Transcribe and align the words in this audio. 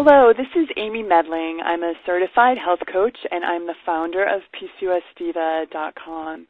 Hello, 0.00 0.32
this 0.32 0.46
is 0.54 0.68
Amy 0.76 1.02
Medling. 1.02 1.58
I'm 1.64 1.82
a 1.82 1.92
certified 2.06 2.56
health 2.56 2.78
coach 2.92 3.18
and 3.32 3.44
I'm 3.44 3.66
the 3.66 3.74
founder 3.84 4.22
of 4.22 4.42
PCOSdiva.com. 4.54 6.46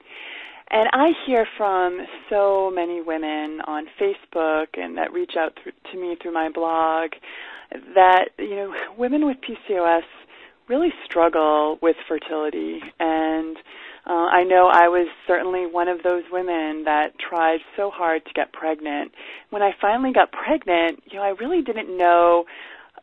And 0.71 0.89
I 0.93 1.07
hear 1.27 1.47
from 1.57 1.99
so 2.29 2.71
many 2.71 3.01
women 3.01 3.63
on 3.67 3.87
Facebook 3.99 4.67
and 4.75 4.99
that 4.99 5.15
reach 5.15 5.33
out 5.39 5.59
to 5.65 5.99
me 5.99 6.15
through 6.21 6.35
my 6.35 6.51
blog 6.51 7.13
that, 7.95 8.27
you 8.39 8.55
know, 8.55 8.75
women 8.99 9.25
with 9.25 9.39
PCOS 9.39 10.03
really 10.69 10.93
struggle 11.07 11.79
with 11.81 11.97
fertility. 12.07 12.81
And 13.01 13.57
uh, 14.07 14.29
I 14.31 14.45
know 14.45 14.69
I 14.71 14.89
was 14.89 15.09
certainly 15.27 15.65
one 15.65 15.89
of 15.89 16.03
those 16.03 16.25
women 16.31 16.85
that 16.85 17.13
tried 17.19 17.61
so 17.79 17.91
hard 17.91 18.27
to 18.27 18.33
get 18.35 18.53
pregnant. 18.53 19.13
When 19.49 19.63
I 19.63 19.71
finally 19.81 20.13
got 20.13 20.33
pregnant, 20.33 21.03
you 21.07 21.17
know, 21.17 21.25
I 21.25 21.31
really 21.41 21.63
didn't 21.63 21.97
know 21.97 22.45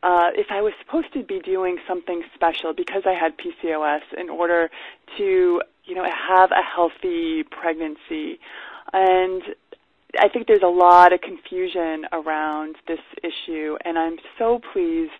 uh, 0.03 0.29
if 0.35 0.47
I 0.49 0.61
was 0.61 0.73
supposed 0.83 1.13
to 1.13 1.23
be 1.23 1.39
doing 1.39 1.77
something 1.87 2.23
special 2.33 2.73
because 2.73 3.03
I 3.05 3.13
had 3.13 3.33
PCOS 3.37 4.01
in 4.17 4.29
order 4.29 4.69
to, 5.17 5.61
you 5.85 5.95
know, 5.95 6.05
have 6.05 6.51
a 6.51 6.61
healthy 6.63 7.43
pregnancy. 7.43 8.39
And 8.93 9.41
I 10.19 10.29
think 10.29 10.47
there's 10.47 10.63
a 10.63 10.67
lot 10.67 11.13
of 11.13 11.21
confusion 11.21 12.05
around 12.11 12.75
this 12.87 12.99
issue, 13.23 13.77
and 13.83 13.97
I'm 13.97 14.17
so 14.37 14.61
pleased 14.73 15.11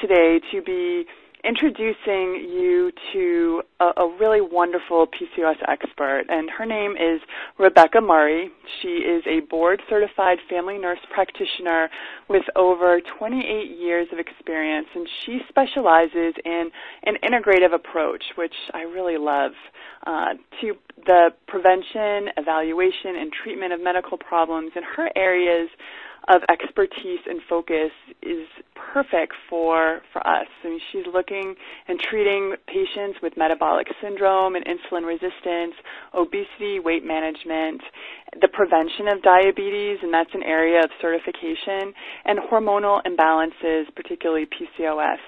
today 0.00 0.40
to 0.52 0.62
be 0.62 1.06
introducing 1.46 2.48
you 2.50 2.90
to 3.12 3.62
a, 3.80 3.84
a, 4.02 4.16
really 4.18 4.40
wonderful 4.40 5.06
PCOS 5.06 5.56
expert, 5.68 6.24
and 6.28 6.50
her 6.50 6.66
name 6.66 6.92
is 6.92 7.20
Rebecca 7.58 8.00
Murray. 8.00 8.50
She 8.82 8.88
is 8.88 9.22
a 9.26 9.40
board 9.48 9.80
certified 9.88 10.38
family 10.50 10.78
nurse 10.78 10.98
practitioner 11.14 11.88
with 12.28 12.42
over 12.56 13.00
28 13.18 13.78
years 13.78 14.08
of 14.12 14.18
experience, 14.18 14.88
and 14.94 15.06
she 15.24 15.40
specializes 15.48 16.34
in 16.44 16.70
an 17.04 17.14
integrative 17.22 17.74
approach, 17.74 18.24
which 18.36 18.54
I 18.74 18.82
really 18.82 19.18
love, 19.18 19.52
uh, 20.06 20.34
to 20.60 20.74
the 21.04 21.30
prevention, 21.46 22.32
evaluation, 22.36 23.16
and 23.16 23.30
treatment 23.32 23.72
of 23.72 23.80
medical 23.80 24.18
problems 24.18 24.72
in 24.74 24.82
her 24.96 25.10
areas 25.14 25.68
of 26.28 26.42
expertise 26.50 27.20
and 27.26 27.40
focus 27.48 27.90
is 28.22 28.46
perfect 28.92 29.32
for 29.48 30.00
for 30.12 30.26
us. 30.26 30.46
I 30.64 30.68
mean, 30.68 30.80
she's 30.92 31.06
looking 31.12 31.54
and 31.88 31.98
treating 32.00 32.54
patients 32.66 33.18
with 33.22 33.36
metabolic 33.36 33.86
syndrome 34.02 34.56
and 34.56 34.64
insulin 34.64 35.06
resistance, 35.06 35.74
obesity, 36.14 36.80
weight 36.80 37.04
management, 37.04 37.82
the 38.40 38.48
prevention 38.48 39.08
of 39.08 39.22
diabetes, 39.22 39.98
and 40.02 40.12
that's 40.12 40.34
an 40.34 40.42
area 40.42 40.80
of 40.80 40.90
certification, 41.00 41.92
and 42.24 42.38
hormonal 42.50 43.00
imbalances, 43.06 43.84
particularly 43.94 44.46
PCOS. 44.46 45.18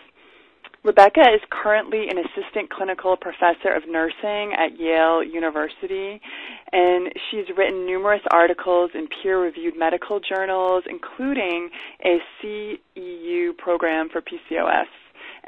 Rebecca 0.84 1.21
is 1.21 1.41
currently 1.51 2.09
an 2.09 2.19
assistant 2.19 2.71
clinical 2.71 3.17
professor 3.17 3.73
of 3.75 3.83
nursing 3.89 4.55
at 4.57 4.79
Yale 4.79 5.25
University, 5.25 6.21
and 6.73 7.12
she's 7.31 7.47
written 7.57 7.84
numerous 7.84 8.23
articles 8.31 8.93
in 8.95 9.09
peer-reviewed 9.09 9.75
medical 9.77 10.21
journals, 10.21 10.84
including 10.89 11.71
a 12.05 12.19
CEU 12.41 13.56
program 13.59 14.09
for 14.09 14.23
PCOS. 14.23 14.87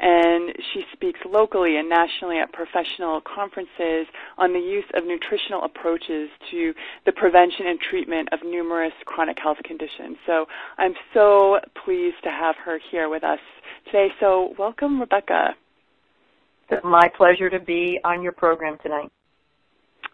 And 0.03 0.51
she 0.73 0.83
speaks 0.93 1.19
locally 1.29 1.77
and 1.77 1.87
nationally 1.87 2.39
at 2.39 2.51
professional 2.51 3.21
conferences 3.21 4.07
on 4.37 4.51
the 4.51 4.59
use 4.59 4.85
of 4.95 5.05
nutritional 5.05 5.63
approaches 5.63 6.29
to 6.49 6.73
the 7.05 7.11
prevention 7.11 7.67
and 7.67 7.79
treatment 7.79 8.29
of 8.31 8.39
numerous 8.43 8.93
chronic 9.05 9.37
health 9.41 9.59
conditions. 9.63 10.17
So 10.25 10.47
I'm 10.79 10.95
so 11.13 11.59
pleased 11.85 12.17
to 12.23 12.29
have 12.29 12.55
her 12.65 12.79
here 12.89 13.09
with 13.09 13.23
us 13.23 13.39
today. 13.85 14.07
So 14.19 14.55
welcome, 14.57 14.99
Rebecca. 14.99 15.55
It's 16.69 16.83
my 16.83 17.07
pleasure 17.15 17.49
to 17.49 17.59
be 17.59 17.99
on 18.03 18.23
your 18.23 18.31
program 18.31 18.77
tonight. 18.81 19.11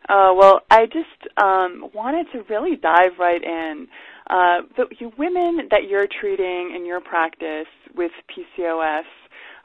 Uh, 0.09 0.34
well, 0.35 0.61
I 0.72 0.85
just 0.85 1.38
um, 1.38 1.90
wanted 1.94 2.28
to 2.31 2.44
really 2.50 2.78
dive 2.78 3.19
right 3.19 3.44
in. 3.44 3.88
Uh, 4.29 4.61
the 4.75 4.85
you, 5.00 5.11
women 5.17 5.67
that 5.69 5.90
you're 5.90 6.07
treating 6.19 6.73
in 6.75 6.85
your 6.85 7.01
practice 7.01 7.67
with 7.95 8.11
PCOS, 8.31 9.03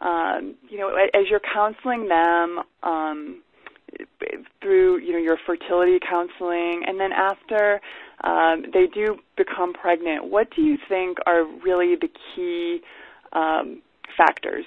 um, 0.03 0.55
you 0.69 0.79
know, 0.79 0.89
as 1.15 1.29
you're 1.31 1.41
counseling 1.55 2.09
them 2.09 2.61
um, 2.83 3.43
through, 4.61 4.99
you 4.99 5.13
know, 5.13 5.19
your 5.19 5.39
fertility 5.47 5.99
counseling, 6.09 6.83
and 6.87 6.99
then 6.99 7.13
after 7.13 7.81
um, 8.25 8.65
they 8.73 8.87
do 8.93 9.17
become 9.37 9.73
pregnant, 9.73 10.31
what 10.31 10.49
do 10.55 10.63
you 10.63 10.77
think 10.89 11.19
are 11.27 11.45
really 11.63 11.95
the 12.01 12.09
key 12.35 12.81
um, 13.33 13.83
factors? 14.17 14.65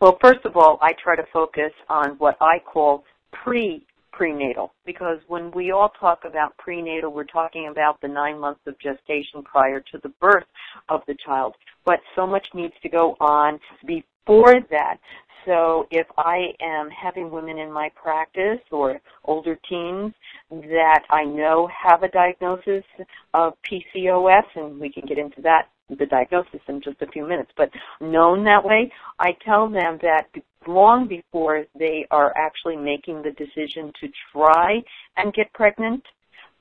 Well, 0.00 0.18
first 0.22 0.44
of 0.44 0.56
all, 0.56 0.78
I 0.80 0.92
try 1.02 1.16
to 1.16 1.24
focus 1.32 1.72
on 1.88 2.10
what 2.18 2.36
I 2.40 2.58
call 2.60 3.04
pre 3.32 3.84
prenatal 4.12 4.72
because 4.84 5.18
when 5.28 5.50
we 5.52 5.70
all 5.70 5.90
talk 6.00 6.20
about 6.24 6.56
prenatal, 6.58 7.12
we're 7.12 7.24
talking 7.24 7.68
about 7.70 8.00
the 8.00 8.08
nine 8.08 8.38
months 8.38 8.60
of 8.66 8.78
gestation 8.78 9.42
prior 9.44 9.80
to 9.80 9.98
the 10.02 10.10
birth 10.20 10.46
of 10.88 11.02
the 11.06 11.16
child. 11.24 11.54
But 11.84 12.00
so 12.16 12.26
much 12.26 12.46
needs 12.54 12.74
to 12.82 12.88
go 12.88 13.16
on 13.20 13.58
before 13.86 14.54
that. 14.70 14.98
So 15.46 15.86
if 15.90 16.06
I 16.18 16.48
am 16.60 16.90
having 16.90 17.30
women 17.30 17.58
in 17.58 17.72
my 17.72 17.90
practice 17.94 18.60
or 18.70 19.00
older 19.24 19.58
teens 19.68 20.12
that 20.50 21.04
I 21.10 21.24
know 21.24 21.68
have 21.68 22.02
a 22.02 22.08
diagnosis 22.08 22.84
of 23.32 23.54
PCOS, 23.64 24.44
and 24.56 24.78
we 24.78 24.92
can 24.92 25.06
get 25.06 25.18
into 25.18 25.40
that 25.42 25.68
the 25.96 26.06
diagnosis 26.06 26.60
in 26.68 26.82
just 26.82 27.00
a 27.00 27.06
few 27.06 27.26
minutes, 27.26 27.50
but 27.56 27.70
known 28.00 28.44
that 28.44 28.62
way, 28.62 28.92
I 29.18 29.30
tell 29.44 29.70
them 29.70 29.98
that 30.02 30.26
long 30.66 31.06
before 31.08 31.64
they 31.78 32.06
are 32.10 32.34
actually 32.36 32.76
making 32.76 33.22
the 33.22 33.32
decision 33.32 33.92
to 34.00 34.08
try 34.32 34.82
and 35.16 35.32
get 35.32 35.52
pregnant, 35.52 36.02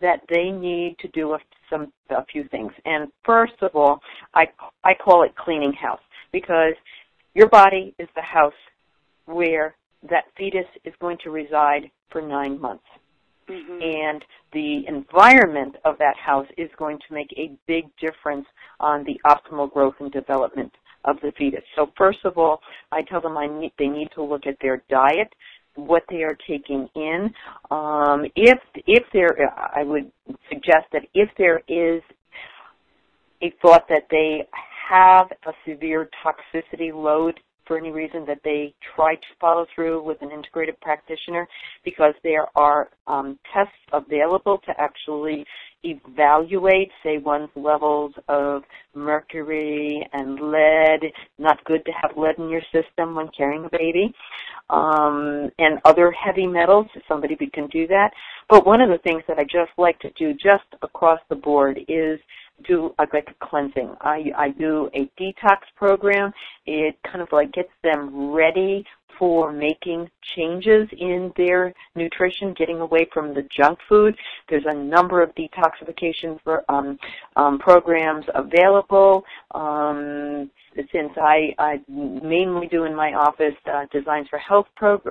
that 0.01 0.21
they 0.29 0.51
need 0.51 0.95
to 0.99 1.07
do 1.09 1.33
a, 1.33 1.39
some 1.69 1.91
a 2.11 2.23
few 2.25 2.47
things. 2.49 2.71
And 2.85 3.11
first 3.25 3.55
of 3.61 3.75
all, 3.75 3.99
I 4.33 4.45
I 4.83 4.93
call 4.93 5.23
it 5.23 5.35
cleaning 5.35 5.73
house 5.73 6.01
because 6.31 6.73
your 7.33 7.49
body 7.49 7.95
is 7.97 8.07
the 8.15 8.21
house 8.21 8.53
where 9.25 9.75
that 10.09 10.25
fetus 10.37 10.67
is 10.85 10.93
going 10.99 11.17
to 11.23 11.31
reside 11.31 11.89
for 12.11 12.21
nine 12.21 12.59
months. 12.59 12.83
Mm-hmm. 13.49 13.81
And 13.81 14.25
the 14.51 14.85
environment 14.87 15.77
of 15.85 15.97
that 15.99 16.17
house 16.17 16.47
is 16.57 16.69
going 16.77 16.99
to 17.07 17.13
make 17.13 17.33
a 17.37 17.51
big 17.65 17.85
difference 17.97 18.45
on 18.79 19.05
the 19.05 19.19
optimal 19.25 19.71
growth 19.71 19.95
and 19.99 20.11
development 20.11 20.71
of 21.05 21.17
the 21.21 21.31
fetus. 21.37 21.63
So 21.75 21.91
first 21.97 22.19
of 22.25 22.37
all, 22.37 22.59
I 22.91 23.01
tell 23.03 23.21
them 23.21 23.37
I 23.37 23.47
need, 23.47 23.71
they 23.77 23.87
need 23.87 24.09
to 24.15 24.23
look 24.23 24.45
at 24.47 24.57
their 24.61 24.83
diet, 24.89 25.29
what 25.75 26.03
they 26.09 26.23
are 26.23 26.37
taking 26.47 26.87
in. 26.95 27.31
Um, 27.69 28.25
if 28.35 28.57
if 28.87 29.03
there, 29.13 29.37
I 29.75 29.83
would 29.83 30.11
suggest 30.49 30.87
that 30.91 31.03
if 31.13 31.29
there 31.37 31.61
is 31.67 32.01
a 33.41 33.53
thought 33.61 33.87
that 33.89 34.07
they 34.09 34.47
have 34.89 35.27
a 35.45 35.51
severe 35.67 36.09
toxicity 36.25 36.93
load 36.93 37.39
for 37.67 37.77
any 37.77 37.91
reason 37.91 38.25
that 38.25 38.39
they 38.43 38.73
try 38.95 39.15
to 39.15 39.27
follow 39.39 39.65
through 39.75 40.01
with 40.01 40.17
an 40.21 40.29
integrative 40.29 40.79
practitioner 40.81 41.47
because 41.83 42.13
there 42.23 42.47
are 42.55 42.89
um, 43.07 43.37
tests 43.53 43.73
available 43.91 44.59
to 44.65 44.71
actually 44.79 45.45
evaluate, 45.87 46.89
say, 47.03 47.17
one's 47.17 47.49
levels 47.55 48.13
of 48.27 48.63
mercury 48.93 50.07
and 50.13 50.39
lead. 50.39 51.11
Not 51.37 51.63
good 51.65 51.85
to 51.85 51.91
have 51.91 52.17
lead 52.17 52.37
in 52.37 52.49
your 52.49 52.61
system 52.73 53.15
when 53.15 53.29
carrying 53.35 53.65
a 53.65 53.69
baby. 53.69 54.13
Um, 54.69 55.49
and 55.59 55.79
other 55.85 56.11
heavy 56.11 56.45
metals, 56.45 56.87
if 56.95 57.03
somebody 57.07 57.35
can 57.35 57.67
do 57.67 57.87
that. 57.87 58.11
But 58.49 58.65
one 58.65 58.81
of 58.81 58.89
the 58.89 58.97
things 58.99 59.23
that 59.27 59.39
I 59.39 59.43
just 59.43 59.71
like 59.77 59.99
to 59.99 60.09
do 60.11 60.33
just 60.33 60.65
across 60.81 61.19
the 61.29 61.35
board 61.35 61.79
is 61.87 62.19
do 62.67 62.93
like 62.97 63.13
a 63.13 63.45
cleansing. 63.45 63.95
I, 64.01 64.25
I 64.35 64.49
do 64.49 64.89
a 64.93 65.09
detox 65.21 65.59
program. 65.75 66.31
It 66.65 66.97
kind 67.03 67.21
of 67.21 67.29
like 67.31 67.53
gets 67.53 67.69
them 67.83 68.31
ready 68.31 68.83
for 69.17 69.51
making 69.51 70.09
changes 70.35 70.87
in 70.97 71.31
their 71.37 71.73
nutrition, 71.95 72.53
getting 72.53 72.79
away 72.79 73.07
from 73.13 73.33
the 73.33 73.47
junk 73.55 73.79
food. 73.87 74.15
There's 74.49 74.65
a 74.67 74.73
number 74.73 75.21
of 75.21 75.33
detoxification 75.35 76.39
for, 76.43 76.63
um, 76.69 76.97
um, 77.35 77.59
programs 77.59 78.25
available. 78.35 79.23
Um, 79.53 80.49
since 80.91 81.11
I, 81.17 81.55
I 81.57 81.81
mainly 81.89 82.67
do 82.67 82.83
in 82.83 82.95
my 82.95 83.13
office 83.13 83.55
uh, 83.71 83.85
designs 83.91 84.27
for 84.29 84.37
health 84.37 84.67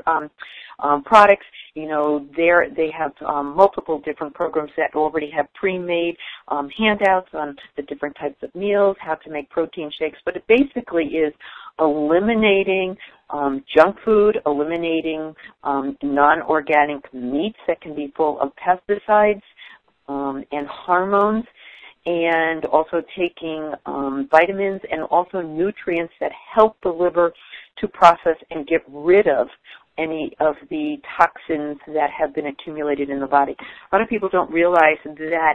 um, 0.06 0.30
um, 0.78 1.02
products, 1.02 1.46
you 1.74 1.88
know, 1.88 2.26
there 2.36 2.68
they 2.74 2.90
have 2.90 3.12
um, 3.26 3.56
multiple 3.56 4.00
different 4.04 4.34
programs 4.34 4.70
that 4.76 4.94
already 4.94 5.30
have 5.30 5.52
pre-made 5.54 6.16
um, 6.48 6.68
handouts 6.70 7.28
on 7.32 7.56
the 7.76 7.82
different 7.82 8.16
types 8.16 8.36
of 8.42 8.54
meals, 8.54 8.96
how 9.00 9.14
to 9.14 9.30
make 9.30 9.48
protein 9.50 9.90
shakes, 9.98 10.18
but 10.24 10.36
it 10.36 10.44
basically 10.46 11.04
is 11.06 11.32
eliminating 11.78 12.96
um, 13.31 13.64
junk 13.75 13.96
food, 14.05 14.38
eliminating 14.46 15.34
um, 15.64 15.96
non-organic 16.02 17.12
meats 17.12 17.58
that 17.67 17.81
can 17.81 17.94
be 17.94 18.12
full 18.17 18.40
of 18.40 18.52
pesticides 18.56 19.43
um, 20.08 20.44
and 20.52 20.67
hormones, 20.69 21.44
and 22.06 22.64
also 22.67 23.02
taking 23.19 23.73
um, 23.84 24.28
vitamins 24.31 24.81
and 24.90 25.02
also 25.05 25.40
nutrients 25.40 26.14
that 26.20 26.31
help 26.55 26.76
the 26.82 26.88
liver 26.88 27.32
to 27.78 27.88
process 27.88 28.37
and 28.50 28.67
get 28.69 28.81
rid 28.88 29.26
of 29.26 29.49
any 29.99 30.32
of 30.40 30.55
the 30.70 30.96
toxins 31.19 31.78
that 31.88 32.11
have 32.17 32.34
been 32.34 32.46
accumulated 32.46 33.11
in 33.11 33.19
the 33.19 33.26
body. 33.26 33.56
A 33.90 33.96
lot 33.96 34.02
of 34.02 34.08
people 34.08 34.28
don't 34.28 34.50
realize 34.52 34.99
that 35.05 35.55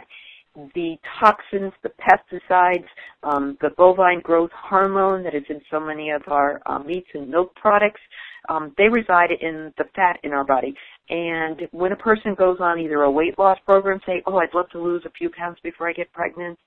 the 0.74 0.96
toxins, 1.20 1.72
the 1.82 1.90
pesticides, 2.00 2.84
um, 3.22 3.56
the 3.60 3.70
bovine 3.76 4.20
growth 4.20 4.50
hormone 4.54 5.22
that 5.24 5.34
is 5.34 5.44
in 5.48 5.60
so 5.70 5.80
many 5.80 6.10
of 6.10 6.22
our 6.26 6.60
uh, 6.66 6.78
meats 6.78 7.08
and 7.14 7.30
milk 7.30 7.54
products, 7.54 8.00
um, 8.48 8.74
they 8.76 8.88
reside 8.88 9.30
in 9.40 9.72
the 9.78 9.84
fat 9.94 10.18
in 10.24 10.32
our 10.32 10.44
body. 10.44 10.74
And 11.08 11.62
when 11.72 11.92
a 11.92 11.96
person 11.96 12.34
goes 12.34 12.58
on 12.60 12.78
either 12.78 13.02
a 13.02 13.10
weight 13.10 13.38
loss 13.38 13.58
program, 13.64 14.00
say, 14.06 14.22
oh, 14.26 14.36
I'd 14.36 14.54
love 14.54 14.68
to 14.70 14.82
lose 14.82 15.02
a 15.06 15.10
few 15.10 15.30
pounds 15.30 15.58
before 15.62 15.88
I 15.88 15.92
get 15.92 16.12
pregnant, 16.12 16.58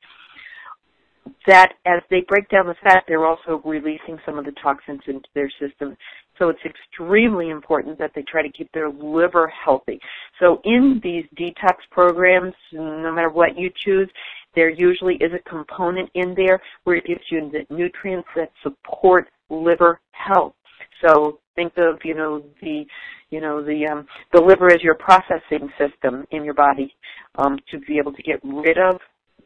that 1.47 1.73
as 1.85 2.01
they 2.09 2.21
break 2.27 2.49
down 2.49 2.67
the 2.67 2.75
fat, 2.83 3.03
they're 3.07 3.25
also 3.25 3.61
releasing 3.65 4.19
some 4.25 4.37
of 4.37 4.45
the 4.45 4.53
toxins 4.63 5.01
into 5.07 5.27
their 5.33 5.49
system. 5.59 5.97
So 6.37 6.49
it's 6.49 6.59
extremely 6.65 7.49
important 7.49 7.97
that 7.99 8.11
they 8.13 8.23
try 8.23 8.41
to 8.41 8.49
keep 8.49 8.71
their 8.71 8.89
liver 8.89 9.47
healthy. 9.47 9.99
So 10.39 10.61
in 10.65 10.99
these 11.03 11.25
detox 11.37 11.75
programs, 11.91 12.53
no 12.71 13.11
matter 13.13 13.29
what 13.29 13.57
you 13.57 13.71
choose, 13.83 14.09
there 14.53 14.69
usually 14.69 15.15
is 15.15 15.31
a 15.33 15.49
component 15.49 16.09
in 16.13 16.33
there 16.35 16.61
where 16.83 16.95
it 16.97 17.05
gives 17.05 17.21
you 17.29 17.49
the 17.51 17.73
nutrients 17.73 18.27
that 18.35 18.51
support 18.63 19.27
liver 19.49 19.99
health. 20.11 20.53
So 21.01 21.39
think 21.55 21.73
of, 21.77 21.99
you 22.03 22.15
know, 22.15 22.43
the, 22.61 22.85
you 23.29 23.41
know, 23.41 23.63
the, 23.63 23.85
um, 23.87 24.07
the 24.33 24.41
liver 24.41 24.71
as 24.71 24.81
your 24.81 24.95
processing 24.95 25.69
system 25.77 26.25
in 26.31 26.43
your 26.43 26.53
body, 26.53 26.93
um, 27.35 27.59
to 27.71 27.79
be 27.79 27.97
able 27.97 28.13
to 28.13 28.23
get 28.23 28.39
rid 28.43 28.77
of, 28.77 28.99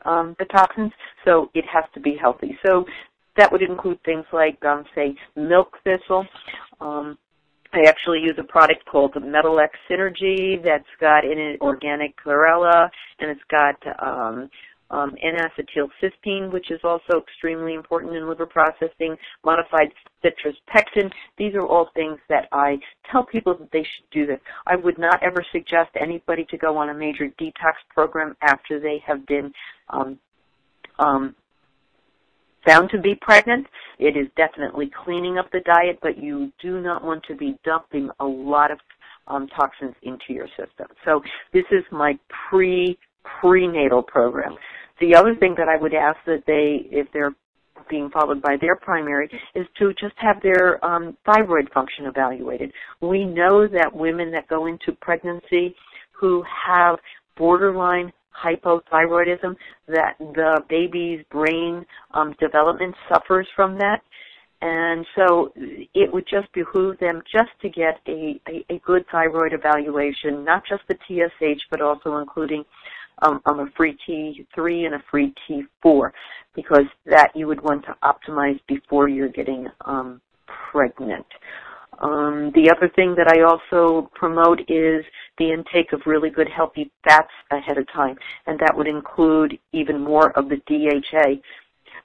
um, 0.06 0.36
the 0.40 0.46
toxins. 0.46 0.92
So 1.26 1.50
it 1.54 1.66
has 1.72 1.84
to 1.94 2.00
be 2.00 2.16
healthy. 2.20 2.58
So 2.66 2.86
that 3.36 3.52
would 3.52 3.62
include 3.62 4.02
things 4.04 4.26
like, 4.32 4.64
um, 4.66 4.86
say, 4.96 5.16
milk 5.36 5.78
thistle. 5.84 6.26
Um, 6.82 7.18
I 7.72 7.82
actually 7.88 8.20
use 8.22 8.36
a 8.40 8.44
product 8.44 8.86
called 8.86 9.14
the 9.14 9.20
Metalex 9.20 9.70
Synergy 9.90 10.64
that's 10.64 10.84
got 11.00 11.24
in 11.24 11.38
it 11.38 11.62
organic 11.62 12.16
chlorella 12.18 12.90
and 13.20 13.30
it's 13.30 13.42
got 13.52 13.76
um, 14.02 14.50
um, 14.92 15.16
N-acetylcysteine, 15.22 16.52
which 16.52 16.72
is 16.72 16.80
also 16.84 17.20
extremely 17.20 17.76
important 17.76 18.16
in 18.16 18.28
liver 18.28 18.48
processing, 18.48 19.16
modified 19.46 19.90
citrus 20.22 20.56
pectin. 20.68 21.12
These 21.38 21.54
are 21.54 21.66
all 21.66 21.90
things 21.94 22.18
that 22.30 22.48
I 22.52 22.80
tell 23.12 23.24
people 23.24 23.56
that 23.58 23.72
they 23.72 23.84
should 23.84 24.10
do 24.12 24.26
this. 24.26 24.40
I 24.66 24.76
would 24.76 24.98
not 24.98 25.22
ever 25.22 25.46
suggest 25.52 25.92
anybody 26.00 26.46
to 26.50 26.58
go 26.58 26.76
on 26.78 26.90
a 26.90 26.94
major 26.94 27.28
detox 27.40 27.74
program 27.94 28.36
after 28.42 28.80
they 28.80 29.04
have 29.06 29.26
been 29.28 29.52
um, 29.90 30.18
um, 30.98 31.36
found 32.66 32.90
to 32.92 33.00
be 33.00 33.16
pregnant. 33.16 33.68
It 33.98 34.18
is 34.18 34.28
definitely 34.36 34.92
cleaning 35.04 35.38
up 35.38 35.52
the 35.52 35.62
diet, 35.62 36.00
but 36.02 36.18
you 36.18 36.52
do 36.62 36.82
not 36.82 37.04
want 37.04 37.24
to 37.28 37.36
be 37.36 37.58
dumping 37.64 38.10
a 38.20 38.26
lot 38.26 38.72
of 38.72 38.80
um, 39.28 39.48
toxins 39.48 39.96
into 40.04 40.34
your 40.34 40.48
system. 40.50 40.88
So 41.06 41.22
this 41.54 41.66
is 41.72 41.84
my 41.92 42.18
pre 42.50 42.98
prenatal 43.42 44.02
program. 44.02 44.56
The 45.00 45.16
other 45.16 45.36
thing 45.36 45.56
that 45.58 45.68
I 45.70 45.82
would 45.82 45.94
ask 45.94 46.18
that 46.26 46.44
they, 46.48 46.90
if 46.92 47.08
they're 47.14 47.34
being 47.90 48.10
followed 48.10 48.42
by 48.42 48.58
their 48.60 48.76
primary, 48.76 49.30
is 49.56 49.66
to 49.78 49.94
just 49.94 50.16
have 50.18 50.42
their 50.42 50.84
um, 50.86 51.16
thyroid 51.26 51.70
function 51.74 52.06
evaluated. 52.06 52.72
We 53.02 53.26
know 53.26 53.68
that 53.68 53.94
women 53.94 54.32
that 54.32 54.48
go 54.48 54.66
into 54.66 54.92
pregnancy 55.02 55.76
who 56.12 56.44
have 56.68 56.98
borderline 57.38 58.12
hypothyroidism, 58.44 59.56
that 59.88 60.16
the 60.20 60.62
baby's 60.70 61.24
brain 61.32 61.86
um, 62.14 62.36
development 62.40 62.96
suffers 63.08 63.48
from 63.56 63.78
that. 63.80 64.02
And 64.62 65.06
so 65.16 65.54
it 65.56 66.12
would 66.12 66.26
just 66.30 66.52
behoove 66.54 67.00
them 67.00 67.22
just 67.32 67.52
to 67.62 67.70
get 67.70 68.00
a, 68.08 68.40
a, 68.50 68.76
a 68.76 68.80
good 68.80 69.06
thyroid 69.10 69.54
evaluation, 69.54 70.44
not 70.44 70.64
just 70.68 70.84
the 70.90 70.96
TSH, 71.08 71.62
but 71.72 71.82
also 71.82 72.18
including 72.18 72.66
um, 73.22 73.42
um, 73.46 73.60
a 73.60 73.68
free 73.76 73.98
T3 74.08 74.86
and 74.86 74.96
a 74.96 75.04
free 75.10 75.34
T4 75.50 76.12
because 76.56 76.86
that 77.06 77.32
you 77.36 77.48
would 77.48 77.62
want 77.62 77.86
to 77.86 77.96
optimize 78.04 78.60
before 78.68 79.08
you're 79.08 79.30
getting 79.30 79.68
um, 79.86 80.22
pregnant. 80.72 81.26
Um, 82.02 82.52
the 82.56 82.74
other 82.76 82.90
thing 82.96 83.16
that 83.16 83.28
I 83.28 83.42
also 83.42 84.10
promote 84.16 84.60
is 84.70 85.04
the 85.40 85.52
intake 85.52 85.94
of 85.94 86.02
really 86.06 86.30
good 86.30 86.50
healthy 86.56 86.92
fats 87.04 87.32
ahead 87.52 87.78
of 87.78 87.92
time, 87.92 88.16
and 88.46 88.60
that 88.60 88.76
would 88.76 88.88
include 88.88 89.58
even 89.72 90.00
more 90.02 90.38
of 90.38 90.50
the 90.50 90.58
DHA. 90.68 91.42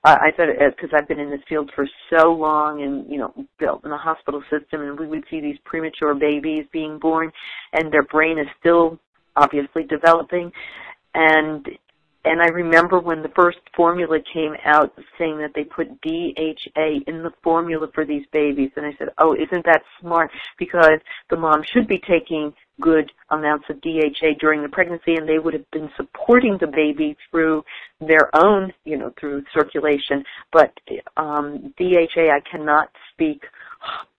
Uh, 0.04 0.16
I 0.20 0.32
said 0.36 0.48
because 0.76 0.90
I've 0.96 1.08
been 1.08 1.18
in 1.18 1.30
this 1.30 1.40
field 1.48 1.70
for 1.74 1.86
so 2.10 2.32
long, 2.32 2.82
and 2.82 3.10
you 3.10 3.18
know, 3.18 3.34
built 3.58 3.84
in 3.84 3.90
the 3.90 3.96
hospital 3.96 4.42
system, 4.50 4.82
and 4.82 4.98
we 4.98 5.06
would 5.06 5.24
see 5.30 5.40
these 5.40 5.58
premature 5.64 6.14
babies 6.14 6.64
being 6.72 6.98
born, 6.98 7.30
and 7.72 7.92
their 7.92 8.04
brain 8.04 8.38
is 8.38 8.46
still 8.60 8.98
obviously 9.36 9.82
developing, 9.84 10.52
and 11.14 11.66
and 12.24 12.40
I 12.40 12.46
remember 12.46 12.98
when 12.98 13.22
the 13.22 13.28
first 13.30 13.58
formula 13.76 14.18
came 14.32 14.54
out 14.64 14.94
saying 15.18 15.38
that 15.38 15.52
they 15.54 15.64
put 15.64 16.00
DHA 16.00 17.04
in 17.06 17.22
the 17.22 17.32
formula 17.42 17.88
for 17.94 18.04
these 18.04 18.24
babies. 18.32 18.70
And 18.76 18.86
I 18.86 18.94
said, 18.98 19.08
"Oh, 19.18 19.34
isn't 19.34 19.64
that 19.66 19.82
smart? 20.00 20.30
Because 20.58 21.00
the 21.28 21.36
mom 21.36 21.62
should 21.62 21.86
be 21.86 21.98
taking 21.98 22.54
good 22.80 23.10
amounts 23.30 23.66
of 23.70 23.80
DHA 23.80 24.34
during 24.40 24.62
the 24.62 24.68
pregnancy 24.68 25.14
and 25.14 25.28
they 25.28 25.38
would 25.38 25.54
have 25.54 25.70
been 25.70 25.90
supporting 25.96 26.58
the 26.58 26.66
baby 26.66 27.16
through 27.30 27.64
their 28.00 28.34
own, 28.34 28.72
you 28.84 28.96
know, 28.96 29.12
through 29.18 29.44
circulation, 29.52 30.24
but 30.52 30.72
um 31.16 31.72
DHA 31.78 32.30
I 32.30 32.40
cannot 32.50 32.88
speak 33.12 33.44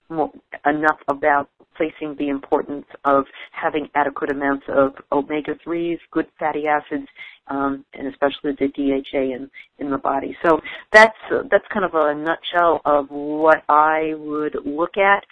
enough 0.10 1.00
about 1.07 1.50
placing 1.75 2.16
the 2.18 2.30
importance 2.30 2.86
of 3.04 3.25
having 3.52 3.90
adequate 3.96 4.31
amounts 4.31 4.66
of 4.69 4.94
omega-3s, 5.12 6.00
good 6.12 6.28
fatty 6.40 6.68
acids, 6.68 7.07
um, 7.48 7.84
and 7.94 8.07
especially 8.07 8.54
the 8.54 8.68
DHA 8.68 9.36
in, 9.36 9.50
in 9.80 9.92
the 9.92 9.98
body. 9.98 10.38
So 10.44 10.62
that's, 10.92 11.18
uh, 11.31 11.44
that's 11.52 11.66
kind 11.74 11.86
of 11.86 11.92
a 11.94 12.16
nutshell 12.16 12.81
of 12.86 13.07
what 13.10 13.63
I 13.68 14.13
would 14.16 14.57
look 14.66 14.98
at 14.98 15.25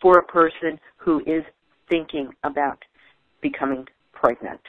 for 0.00 0.18
a 0.18 0.24
person 0.24 0.80
who 0.96 1.20
is 1.20 1.44
thinking 1.88 2.30
about 2.42 2.78
becoming 3.42 3.86
pregnant. 4.12 4.60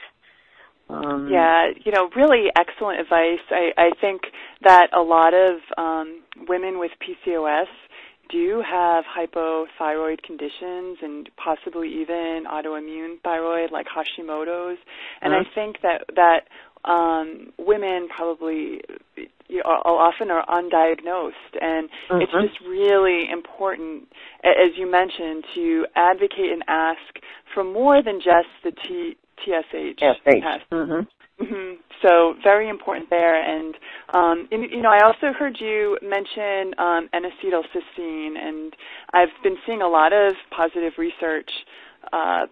Um, 0.88 1.28
yeah, 1.30 1.70
you 1.84 1.92
know, 1.92 2.10
really 2.14 2.48
excellent 2.56 3.00
advice. 3.00 3.40
I, 3.50 3.70
I 3.78 3.90
think 4.00 4.22
that 4.62 4.88
a 4.94 5.00
lot 5.00 5.32
of 5.32 5.56
um, 5.78 6.22
women 6.46 6.78
with 6.78 6.90
PCOS 7.00 7.66
do 8.32 8.62
have 8.68 9.04
hypothyroid 9.04 10.22
conditions 10.22 10.98
and 11.02 11.28
possibly 11.36 11.88
even 11.88 12.44
autoimmune 12.50 13.20
thyroid 13.22 13.70
like 13.70 13.86
Hashimoto's. 13.86 14.78
And 15.20 15.32
mm-hmm. 15.32 15.48
I 15.50 15.54
think 15.54 15.76
that 15.82 16.04
that 16.16 16.90
um, 16.90 17.52
women 17.58 18.08
probably 18.14 18.80
you 19.48 19.58
know, 19.58 19.64
often 19.64 20.30
are 20.30 20.44
undiagnosed, 20.46 21.60
and 21.60 21.88
mm-hmm. 22.10 22.22
it's 22.22 22.32
just 22.32 22.60
really 22.66 23.28
important, 23.30 24.08
as 24.42 24.76
you 24.76 24.90
mentioned, 24.90 25.44
to 25.54 25.86
advocate 25.94 26.50
and 26.50 26.64
ask 26.68 26.98
for 27.54 27.62
more 27.62 28.02
than 28.02 28.18
just 28.18 28.48
the 28.64 28.72
T- 28.72 29.16
TSH 29.44 29.98
test. 29.98 30.64
Mm-hmm. 30.72 31.06
Mm-hmm. 31.42 31.74
So 32.02 32.34
very 32.42 32.68
important 32.68 33.10
there, 33.10 33.40
and 33.40 33.74
um, 34.12 34.48
you 34.50 34.82
know 34.82 34.90
I 34.90 35.04
also 35.04 35.32
heard 35.38 35.56
you 35.60 35.98
mention 36.02 36.74
um, 36.78 37.08
N-acetylcysteine, 37.12 38.38
and 38.38 38.74
I've 39.12 39.28
been 39.42 39.56
seeing 39.66 39.82
a 39.82 39.88
lot 39.88 40.12
of 40.12 40.34
positive 40.50 40.94
research 40.98 41.50
uh, 42.12 42.46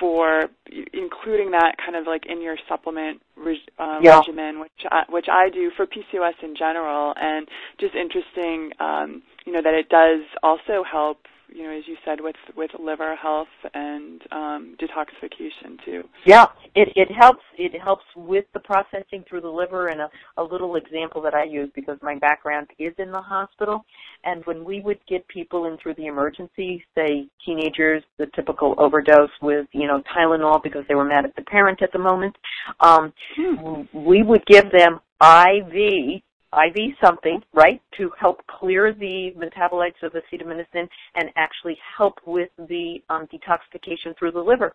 for 0.00 0.44
including 0.92 1.50
that 1.52 1.76
kind 1.84 1.94
of 1.94 2.06
like 2.06 2.24
in 2.26 2.42
your 2.42 2.56
supplement 2.68 3.20
reg- 3.36 3.58
uh, 3.78 4.00
yeah. 4.02 4.18
regimen, 4.18 4.58
which 4.58 4.70
I, 4.90 5.02
which 5.08 5.26
I 5.30 5.50
do 5.50 5.70
for 5.76 5.86
PCOS 5.86 6.42
in 6.42 6.56
general, 6.56 7.14
and 7.20 7.46
just 7.78 7.94
interesting, 7.94 8.72
um, 8.80 9.22
you 9.44 9.52
know, 9.52 9.60
that 9.62 9.74
it 9.74 9.88
does 9.90 10.22
also 10.42 10.82
help 10.90 11.18
you 11.54 11.64
know, 11.64 11.70
as 11.70 11.84
you 11.86 11.96
said, 12.04 12.20
with 12.20 12.36
with 12.56 12.70
liver 12.78 13.16
health 13.16 13.48
and 13.74 14.22
um, 14.32 14.76
detoxification 14.80 15.84
too. 15.84 16.02
Yeah, 16.26 16.46
it 16.74 16.88
it 16.96 17.08
helps. 17.10 17.42
It 17.58 17.78
helps 17.80 18.04
with 18.16 18.44
the 18.54 18.60
processing 18.60 19.24
through 19.28 19.42
the 19.42 19.48
liver. 19.48 19.88
And 19.88 20.00
a, 20.00 20.10
a 20.36 20.42
little 20.42 20.76
example 20.76 21.20
that 21.22 21.34
I 21.34 21.44
use 21.44 21.70
because 21.74 21.98
my 22.02 22.16
background 22.18 22.68
is 22.78 22.92
in 22.98 23.10
the 23.10 23.20
hospital, 23.20 23.84
and 24.24 24.44
when 24.44 24.64
we 24.64 24.80
would 24.80 24.98
get 25.08 25.26
people 25.28 25.66
in 25.66 25.76
through 25.78 25.94
the 25.94 26.06
emergency, 26.06 26.84
say 26.94 27.26
teenagers, 27.44 28.02
the 28.18 28.26
typical 28.34 28.74
overdose 28.78 29.30
with 29.42 29.66
you 29.72 29.86
know 29.86 30.02
Tylenol 30.16 30.62
because 30.62 30.84
they 30.88 30.94
were 30.94 31.04
mad 31.04 31.24
at 31.24 31.34
the 31.36 31.42
parent 31.42 31.82
at 31.82 31.92
the 31.92 31.98
moment, 31.98 32.36
um, 32.80 33.12
hmm. 33.36 33.82
we 33.92 34.22
would 34.22 34.44
give 34.46 34.70
them 34.70 35.00
IV 35.22 36.22
IV 36.52 36.94
something, 37.02 37.42
right, 37.52 37.80
to 37.96 38.10
help 38.18 38.40
clear 38.46 38.92
the 38.92 39.32
metabolites 39.36 40.02
of 40.02 40.12
acetaminophen 40.12 40.88
and 41.14 41.30
actually 41.36 41.78
help 41.96 42.18
with 42.26 42.50
the 42.58 43.00
um, 43.08 43.28
detoxification 43.28 44.16
through 44.18 44.32
the 44.32 44.40
liver. 44.40 44.74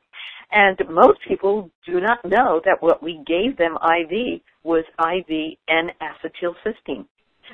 And 0.51 0.77
most 0.89 1.19
people 1.27 1.69
do 1.85 1.99
not 1.99 2.23
know 2.23 2.61
that 2.65 2.81
what 2.81 3.03
we 3.03 3.21
gave 3.25 3.57
them 3.57 3.73
IV 3.75 4.41
was 4.63 4.85
IV 4.99 5.57
N-acetylcysteine 5.67 7.05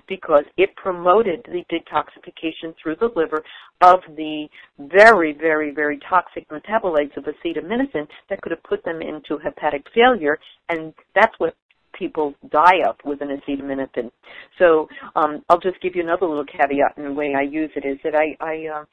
because 0.08 0.44
it 0.58 0.75
promoted 0.75 1.46
the 1.46 1.63
detoxification 1.70 2.74
through 2.82 2.96
the 2.96 3.10
liver 3.16 3.44
of 3.82 4.00
the 4.16 4.48
very, 4.80 5.34
very, 5.34 5.72
very 5.72 6.00
toxic 6.10 6.48
metabolites 6.50 7.16
of 7.18 7.25
acetaminophen 7.25 8.08
that 8.30 8.42
could 8.42 8.51
have 8.51 8.63
put 8.63 8.84
them 8.84 9.01
into 9.01 9.38
hepatic 9.38 9.86
failure, 9.94 10.40
and 10.70 10.94
that's 11.13 11.34
what 11.40 11.56
people 12.01 12.34
die 12.50 12.79
of 12.89 12.96
with 13.05 13.22
an 13.22 13.29
acetaminophen. 13.29 14.10
So 14.58 14.88
um, 15.15 15.43
I'll 15.50 15.60
just 15.60 15.79
give 15.81 15.96
you 15.96 16.01
another 16.01 16.25
little 16.25 16.46
caveat 16.46 16.98
in 16.98 17.03
the 17.03 17.13
way 17.13 17.36
I 17.38 17.43
use 17.43 17.70
it 17.75 17.86
is 17.86 18.00
that 18.03 18.15
I, 18.15 18.36
I 18.43 18.79
uh, 18.79 18.86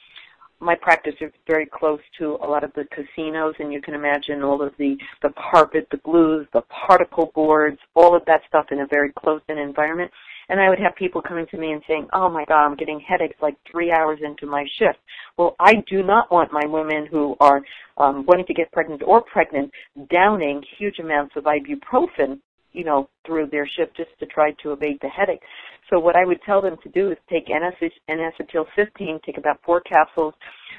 my 0.60 0.74
practice 0.74 1.14
is 1.20 1.30
very 1.46 1.66
close 1.66 2.00
to 2.18 2.36
a 2.42 2.46
lot 2.46 2.64
of 2.64 2.72
the 2.74 2.84
casinos, 2.90 3.54
and 3.60 3.72
you 3.72 3.80
can 3.80 3.94
imagine 3.94 4.42
all 4.42 4.60
of 4.60 4.72
the 4.78 4.96
the 5.22 5.32
carpet, 5.50 5.86
the 5.90 5.98
glues, 5.98 6.46
the 6.52 6.62
particle 6.86 7.30
boards, 7.34 7.78
all 7.94 8.16
of 8.16 8.24
that 8.26 8.40
stuff 8.48 8.66
in 8.70 8.80
a 8.80 8.86
very 8.86 9.12
close-in 9.18 9.56
environment. 9.56 10.10
And 10.50 10.60
I 10.60 10.68
would 10.68 10.80
have 10.80 10.96
people 10.96 11.20
coming 11.22 11.46
to 11.50 11.58
me 11.58 11.72
and 11.72 11.82
saying, 11.86 12.08
"Oh 12.12 12.28
my 12.28 12.44
God, 12.46 12.64
I'm 12.66 12.76
getting 12.76 13.00
headaches 13.00 13.36
like 13.40 13.56
three 13.70 13.92
hours 13.92 14.18
into 14.22 14.46
my 14.46 14.64
shift." 14.78 14.98
Well, 15.36 15.54
I 15.60 15.74
do 15.88 16.02
not 16.02 16.32
want 16.32 16.52
my 16.52 16.66
women 16.66 17.06
who 17.06 17.36
are 17.40 17.62
um, 17.98 18.24
wanting 18.26 18.46
to 18.46 18.54
get 18.54 18.72
pregnant 18.72 19.02
or 19.04 19.22
pregnant 19.22 19.70
downing 20.10 20.62
huge 20.78 20.98
amounts 20.98 21.36
of 21.36 21.44
ibuprofen 21.44 22.40
you 22.78 22.85
know, 22.85 23.11
through 23.28 23.47
their 23.47 23.68
shift 23.76 23.97
just 23.97 24.11
to 24.18 24.26
try 24.26 24.52
to 24.62 24.70
abate 24.70 25.00
the 25.02 25.08
headache. 25.08 25.42
So 25.90 25.99
what 25.99 26.16
I 26.16 26.25
would 26.25 26.40
tell 26.44 26.61
them 26.61 26.76
to 26.82 26.88
do 26.88 27.11
is 27.11 27.18
take 27.30 27.49
N-acetylcysteine, 27.50 29.23
take 29.23 29.38
about 29.38 29.61
four 29.64 29.80
capsules, 29.80 30.35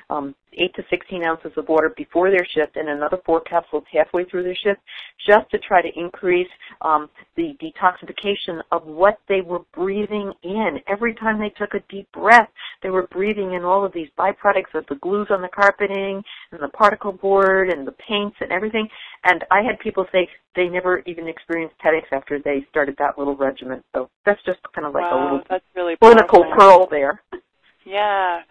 um, 0.10 0.36
8 0.54 0.74
to 0.76 0.84
16 0.90 1.24
ounces 1.24 1.52
of 1.58 1.68
water 1.68 1.94
before 1.96 2.32
their 2.32 2.46
shift 2.54 2.76
and 2.76 2.90
another 2.90 3.18
four 3.26 3.42
capsules 3.42 3.84
halfway 3.92 4.26
through 4.26 4.44
their 4.44 4.56
shift 4.56 4.82
just 5.28 5.50
to 5.52 5.60
try 5.60 5.82
to 5.82 5.90
increase 5.96 6.48
um, 6.82 7.10
the 7.36 7.56
detoxification 7.62 8.62
of 8.72 8.86
what 8.86 9.20
they 9.28 9.42
were 9.42 9.62
breathing 9.74 10.32
in. 10.44 10.80
Every 10.88 11.14
time 11.14 11.40
they 11.40 11.50
took 11.50 11.76
a 11.76 11.84
deep 11.90 12.12
breath, 12.12 12.50
they 12.82 12.90
were 12.90 13.08
breathing 13.08 13.54
in 13.54 13.64
all 13.64 13.86
of 13.86 13.94
these 13.94 14.10
byproducts 14.18 14.74
of 14.74 14.86
the 14.88 14.96
glues 14.96 15.28
on 15.30 15.42
the 15.42 15.50
carpeting 15.50 16.24
and 16.52 16.62
the 16.62 16.70
particle 16.70 17.12
board 17.12 17.70
and 17.70 17.86
the 17.86 17.96
paints 18.08 18.38
and 18.42 18.52
everything. 18.52 18.88
And 19.24 19.46
I 19.52 19.62
had 19.62 19.80
people 19.80 20.06
say 20.12 20.28
they 20.56 20.68
never 20.68 21.04
even 21.06 21.28
experienced 21.28 21.76
headaches 21.80 22.10
after 22.12 22.39
they 22.44 22.66
started 22.70 22.96
that 23.00 23.18
little 23.18 23.36
regimen. 23.36 23.84
So 23.96 24.10
that's 24.26 24.42
just 24.46 24.60
kind 24.74 24.88
of 24.88 24.94
like 24.94 25.04
wow, 25.04 25.20
a 25.20 25.24
little 25.24 25.42
that's 25.50 25.66
really 25.76 25.96
clinical 25.98 26.46
pearl 26.56 26.88
there. 26.90 27.22
Yeah. 27.86 28.42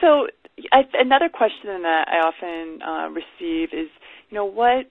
So 0.00 0.26
I, 0.72 0.80
another 0.94 1.28
question 1.28 1.82
that 1.82 2.08
I 2.08 2.16
often 2.26 2.82
uh, 2.82 3.08
receive 3.10 3.68
is, 3.72 3.88
you 4.28 4.36
know, 4.36 4.44
what 4.44 4.86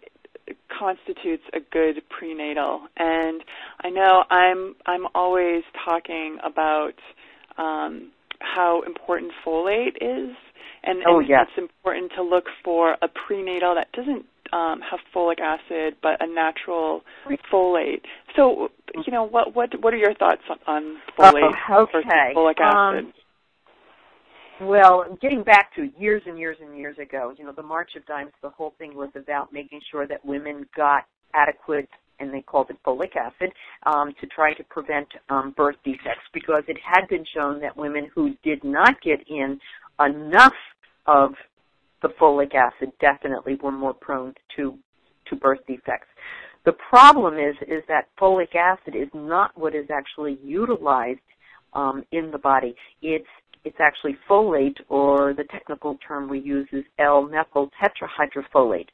constitutes 0.79 1.43
a 1.53 1.60
good 1.71 2.01
prenatal? 2.10 2.81
And 2.98 3.43
I 3.83 3.89
know 3.89 4.24
I'm 4.29 4.75
I'm 4.86 5.07
always 5.13 5.63
talking 5.86 6.38
about 6.43 6.93
um, 7.57 8.12
how 8.39 8.81
important 8.86 9.31
folate 9.45 9.98
is, 9.98 10.36
and, 10.83 11.03
oh, 11.07 11.19
and 11.19 11.29
yes. 11.29 11.48
it's 11.50 11.57
important 11.57 12.12
to 12.15 12.24
look 12.24 12.45
for 12.63 12.95
a 13.01 13.07
prenatal 13.07 13.75
that 13.75 13.91
doesn't 13.91 14.25
um, 14.53 14.81
have 14.81 15.00
folic 15.15 15.39
acid, 15.39 15.96
but 16.01 16.22
a 16.22 16.27
natural 16.27 17.01
folate. 17.51 18.01
So, 18.36 18.70
you 19.05 19.12
know, 19.12 19.24
what 19.24 19.55
what 19.55 19.70
what 19.81 19.93
are 19.93 19.98
your 19.98 20.13
thoughts 20.15 20.41
on 20.67 20.98
folate 21.17 21.53
uh, 21.70 21.81
okay. 21.81 21.91
versus 21.93 22.12
folic 22.36 22.60
acid? 22.60 23.05
Um, 23.05 23.13
well, 24.62 25.17
getting 25.22 25.43
back 25.43 25.74
to 25.75 25.89
years 25.98 26.22
and 26.27 26.38
years 26.38 26.58
and 26.62 26.77
years 26.77 26.98
ago, 27.00 27.34
you 27.36 27.43
know, 27.43 27.51
the 27.51 27.63
March 27.63 27.91
of 27.96 28.05
Dimes, 28.05 28.31
the 28.43 28.50
whole 28.50 28.75
thing 28.77 28.96
was 28.96 29.10
about 29.15 29.51
making 29.51 29.81
sure 29.89 30.05
that 30.05 30.24
women 30.24 30.67
got 30.75 31.05
adequate 31.34 31.89
and 32.20 32.31
they 32.31 32.41
called 32.41 32.70
it 32.70 32.77
folic 32.86 33.15
acid, 33.15 33.51
um, 33.88 34.13
to 34.22 34.27
try 34.27 34.53
to 34.53 34.63
prevent 34.65 35.08
um, 35.29 35.53
birth 35.58 35.75
defects 35.84 36.24
because 36.34 36.63
it 36.67 36.77
had 36.86 37.08
been 37.10 37.25
shown 37.36 37.60
that 37.60 37.75
women 37.75 38.10
who 38.13 38.36
did 38.43 38.63
not 38.63 39.01
get 39.01 39.20
in 39.27 39.60
enough 40.00 40.53
of 41.08 41.34
the 42.01 42.10
folic 42.20 42.53
acid 42.55 42.91
definitely 43.00 43.55
were 43.62 43.72
more 43.72 43.93
prone 43.93 44.34
to 44.55 44.77
to 45.27 45.36
birth 45.36 45.60
defects. 45.67 46.08
The 46.65 46.74
problem 46.74 47.36
is 47.36 47.55
is 47.67 47.84
that 47.88 48.10
folic 48.20 48.55
acid 48.55 48.96
is 48.96 49.10
not 49.13 49.58
what 49.58 49.75
is 49.75 49.88
actually 49.91 50.38
utilized 50.43 51.20
um, 51.74 52.03
in 52.12 52.31
the 52.31 52.38
body. 52.38 52.75
It's 53.01 53.27
it's 53.63 53.77
actually 53.79 54.17
folate, 54.29 54.77
or 54.89 55.34
the 55.34 55.43
technical 55.46 55.98
term 56.08 56.27
we 56.27 56.39
use 56.39 56.67
is 56.72 56.84
L-methyl 56.98 57.70
tetrahydrofolate. 57.79 58.88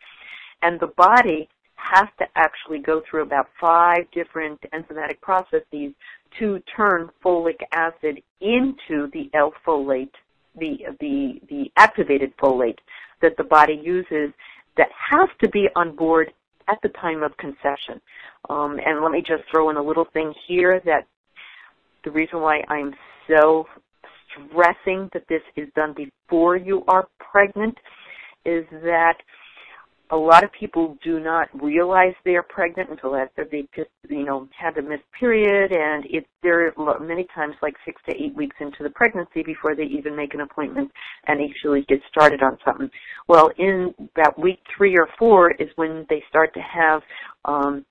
And 0.61 0.79
the 0.79 0.91
body 0.97 1.47
has 1.75 2.07
to 2.19 2.25
actually 2.35 2.79
go 2.79 3.01
through 3.09 3.21
about 3.21 3.47
five 3.61 4.09
different 4.11 4.59
enzymatic 4.73 5.21
processes 5.21 5.93
to 6.39 6.61
turn 6.75 7.09
folic 7.23 7.59
acid 7.71 8.21
into 8.41 9.09
the 9.13 9.29
L-folate, 9.33 10.09
the, 10.57 10.77
the, 10.99 11.39
the 11.49 11.71
activated 11.77 12.35
folate 12.37 12.79
that 13.21 13.35
the 13.37 13.43
body 13.43 13.79
uses 13.83 14.33
that 14.77 14.89
has 15.11 15.29
to 15.41 15.49
be 15.49 15.67
on 15.75 15.95
board 15.95 16.31
at 16.67 16.77
the 16.83 16.89
time 16.89 17.23
of 17.23 17.35
conception. 17.37 17.99
Um, 18.49 18.79
and 18.85 19.01
let 19.01 19.11
me 19.11 19.21
just 19.21 19.43
throw 19.51 19.69
in 19.69 19.77
a 19.77 19.81
little 19.81 20.05
thing 20.13 20.33
here 20.47 20.81
that 20.85 21.07
the 22.03 22.11
reason 22.11 22.41
why 22.41 22.61
I'm 22.69 22.93
so 23.27 23.65
stressing 24.49 25.09
that 25.13 25.23
this 25.29 25.41
is 25.55 25.67
done 25.75 25.93
before 25.93 26.57
you 26.57 26.83
are 26.87 27.07
pregnant 27.19 27.77
is 28.45 28.65
that 28.83 29.15
a 30.09 30.15
lot 30.15 30.43
of 30.43 30.51
people 30.57 30.97
do 31.03 31.19
not 31.19 31.49
realize 31.61 32.13
they 32.23 32.35
are 32.35 32.43
pregnant 32.43 32.89
until 32.89 33.15
after 33.15 33.45
they 33.51 33.67
just, 33.75 33.89
you 34.09 34.23
know, 34.23 34.47
had 34.57 34.77
a 34.77 34.81
missed 34.81 35.03
period 35.19 35.71
and 35.71 36.05
it's 36.09 36.27
they're 36.43 36.73
many 37.01 37.27
times 37.35 37.55
like 37.61 37.73
six 37.83 38.01
to 38.07 38.15
eight 38.15 38.33
weeks 38.35 38.55
into 38.61 38.83
the 38.83 38.89
pregnancy 38.91 39.43
before 39.43 39.75
they 39.75 39.83
even 39.83 40.15
make 40.15 40.33
an 40.33 40.41
appointment 40.41 40.89
and 41.27 41.41
actually 41.41 41.83
get 41.89 41.99
started 42.09 42.41
on 42.41 42.57
something. 42.63 42.89
Well, 43.27 43.51
in 43.57 43.93
about 44.15 44.39
week 44.39 44.59
three 44.77 44.97
or 44.97 45.09
four 45.19 45.51
is 45.51 45.67
when 45.75 46.05
they 46.09 46.23
start 46.29 46.53
to 46.53 46.61
have 46.61 47.01
um, 47.43 47.85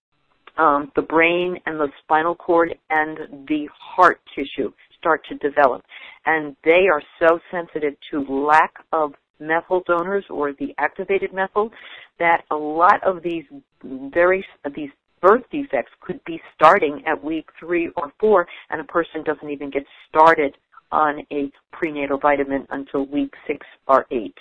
um, 0.57 0.91
the 0.97 1.03
brain 1.03 1.59
and 1.67 1.79
the 1.79 1.89
spinal 2.03 2.35
cord 2.35 2.75
and 2.89 3.47
the 3.47 3.69
heart 3.79 4.21
tissue 4.35 4.73
start 4.99 5.21
to 5.29 5.35
develop. 5.37 5.83
And 6.25 6.57
they 6.65 6.89
are 6.91 7.03
so 7.21 7.39
sensitive 7.51 7.95
to 8.11 8.21
lack 8.21 8.73
of 8.93 9.13
methyl 9.39 9.83
donors 9.87 10.25
or 10.31 10.53
the 10.55 10.75
activated 10.79 11.33
methyl 11.33 11.71
that 12.19 12.45
a 12.51 12.57
lot 12.57 13.03
of 13.05 13.23
these 13.23 13.45
very 13.83 14.45
these 14.75 14.91
birth 15.21 15.43
defects 15.51 15.93
could 16.01 16.23
be 16.25 16.41
starting 16.55 17.03
at 17.07 17.23
week 17.23 17.49
three 17.59 17.91
or 17.97 18.13
four 18.21 18.47
and 18.71 18.81
a 18.81 18.85
person 18.85 19.23
doesn't 19.25 19.51
even 19.51 19.71
get 19.71 19.85
started 20.09 20.57
on 20.93 21.27
a 21.33 21.51
prenatal 21.73 22.19
vitamin 22.19 22.67
until 22.71 23.07
week 23.07 23.35
six 23.47 23.67
or 23.89 24.07
eight. 24.11 24.37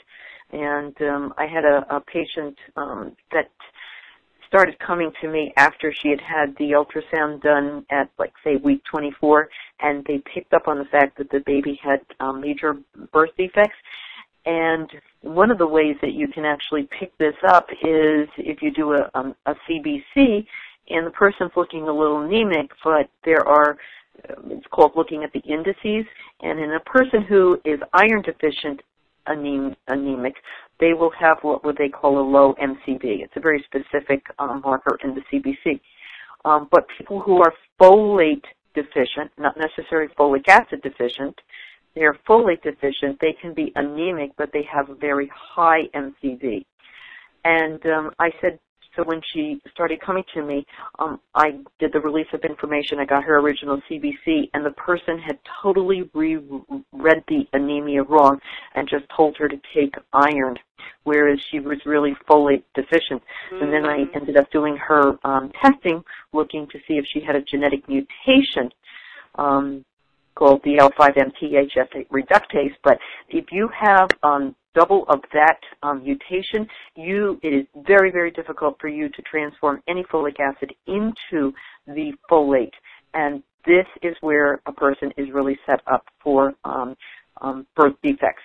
And 0.51 0.95
um, 1.01 1.33
I 1.37 1.47
had 1.47 1.65
a, 1.65 1.85
a 1.89 2.01
patient 2.01 2.55
um, 2.75 3.15
that 3.31 3.49
started 4.47 4.77
coming 4.79 5.11
to 5.21 5.27
me 5.27 5.51
after 5.57 5.91
she 5.91 6.09
had 6.09 6.21
had 6.21 6.55
the 6.57 6.71
ultrasound 6.71 7.41
done 7.41 7.85
at 7.89 8.09
like 8.19 8.31
say 8.43 8.57
week 8.57 8.81
24 8.89 9.49
and 9.81 10.05
they 10.05 10.21
picked 10.33 10.53
up 10.53 10.67
on 10.67 10.77
the 10.77 10.85
fact 10.85 11.17
that 11.17 11.29
the 11.31 11.39
baby 11.45 11.79
had 11.83 11.99
um, 12.19 12.41
major 12.41 12.77
birth 13.11 13.31
defects 13.37 13.75
and 14.45 14.89
one 15.21 15.49
of 15.49 15.57
the 15.57 15.67
ways 15.67 15.95
that 16.01 16.13
you 16.13 16.27
can 16.27 16.45
actually 16.45 16.87
pick 16.99 17.17
this 17.17 17.33
up 17.49 17.67
is 17.81 18.27
if 18.37 18.61
you 18.61 18.71
do 18.71 18.93
a, 18.93 19.09
um, 19.15 19.35
a 19.45 19.53
CBC 19.67 20.45
and 20.89 21.07
the 21.07 21.11
person's 21.11 21.51
looking 21.55 21.83
a 21.83 21.91
little 21.91 22.21
anemic, 22.21 22.69
but 22.83 23.09
there 23.23 23.47
are, 23.47 23.77
it's 24.49 24.67
called 24.71 24.91
looking 24.95 25.23
at 25.23 25.33
the 25.33 25.39
indices, 25.39 26.05
and 26.41 26.59
in 26.59 26.73
a 26.73 26.79
person 26.81 27.23
who 27.23 27.59
is 27.65 27.79
iron 27.93 28.21
deficient 28.21 28.81
anemic, 29.27 30.35
they 30.79 30.93
will 30.93 31.11
have 31.19 31.37
what 31.41 31.65
would 31.65 31.77
they 31.77 31.89
call 31.89 32.19
a 32.19 32.21
low 32.21 32.53
MCV. 32.61 33.23
It's 33.23 33.33
a 33.35 33.39
very 33.39 33.65
specific 33.65 34.23
um, 34.37 34.61
marker 34.63 34.99
in 35.03 35.15
the 35.15 35.21
CBC. 35.31 35.79
Um, 36.43 36.67
but 36.71 36.85
people 36.97 37.19
who 37.19 37.41
are 37.41 37.53
folate 37.81 38.43
deficient, 38.75 39.31
not 39.39 39.55
necessarily 39.57 40.13
folic 40.13 40.47
acid 40.47 40.83
deficient, 40.83 41.35
they're 41.95 42.17
folate 42.27 42.61
deficient, 42.61 43.17
they 43.21 43.35
can 43.41 43.53
be 43.53 43.71
anemic, 43.75 44.31
but 44.37 44.51
they 44.53 44.63
have 44.71 44.89
a 44.89 44.95
very 44.95 45.31
high 45.33 45.83
MCV. 45.95 46.65
And 47.43 47.83
um, 47.85 48.11
I 48.19 48.31
said, 48.41 48.59
so 48.95 49.03
when 49.03 49.21
she 49.33 49.61
started 49.71 49.99
coming 50.01 50.23
to 50.33 50.41
me, 50.41 50.65
um, 50.99 51.19
I 51.33 51.59
did 51.79 51.91
the 51.91 51.99
release 51.99 52.27
of 52.33 52.41
information. 52.41 52.99
I 52.99 53.05
got 53.05 53.23
her 53.23 53.39
original 53.39 53.81
CBC, 53.89 54.49
and 54.53 54.65
the 54.65 54.71
person 54.71 55.19
had 55.19 55.37
totally 55.61 56.09
re-read 56.13 57.23
the 57.27 57.45
anemia 57.53 58.03
wrong 58.03 58.39
and 58.73 58.87
just 58.87 59.05
told 59.15 59.35
her 59.37 59.49
to 59.49 59.57
take 59.73 59.95
iron, 60.13 60.55
whereas 61.03 61.39
she 61.51 61.59
was 61.59 61.77
really 61.85 62.15
folate 62.29 62.63
deficient. 62.73 63.21
Mm-hmm. 63.51 63.63
And 63.63 63.73
then 63.73 63.85
I 63.85 63.97
mm. 63.97 64.15
ended 64.15 64.37
up 64.37 64.49
doing 64.51 64.77
her 64.77 65.17
um, 65.25 65.51
testing, 65.61 66.01
looking 66.31 66.67
to 66.67 66.79
see 66.87 66.93
if 66.93 67.05
she 67.13 67.19
had 67.19 67.35
a 67.35 67.41
genetic 67.41 67.87
mutation 67.89 68.69
um, 69.35 69.83
called 70.35 70.61
the 70.63 70.77
L5-MTHF 70.77 72.07
reductase. 72.09 72.73
But 72.83 72.97
if 73.29 73.45
you 73.51 73.69
have 73.79 74.09
um, 74.23 74.55
double 74.73 75.05
of 75.07 75.21
that 75.33 75.59
um, 75.83 76.03
mutation, 76.03 76.67
you 76.95 77.39
it 77.41 77.53
is 77.53 77.65
very 77.87 78.11
very 78.11 78.31
difficult 78.31 78.77
for 78.79 78.87
you 78.87 79.09
to 79.09 79.21
transform 79.23 79.81
any 79.87 80.03
folic 80.03 80.39
acid 80.39 80.73
into 80.87 81.53
the 81.87 82.11
folate, 82.29 82.73
and 83.13 83.41
this 83.65 83.85
is 84.03 84.15
where 84.21 84.61
a 84.67 84.71
person 84.71 85.11
is 85.17 85.27
really 85.33 85.57
set 85.65 85.81
up 85.91 86.05
for 86.23 86.53
um, 86.65 86.95
um, 87.41 87.65
birth 87.75 87.95
defects. 88.03 88.43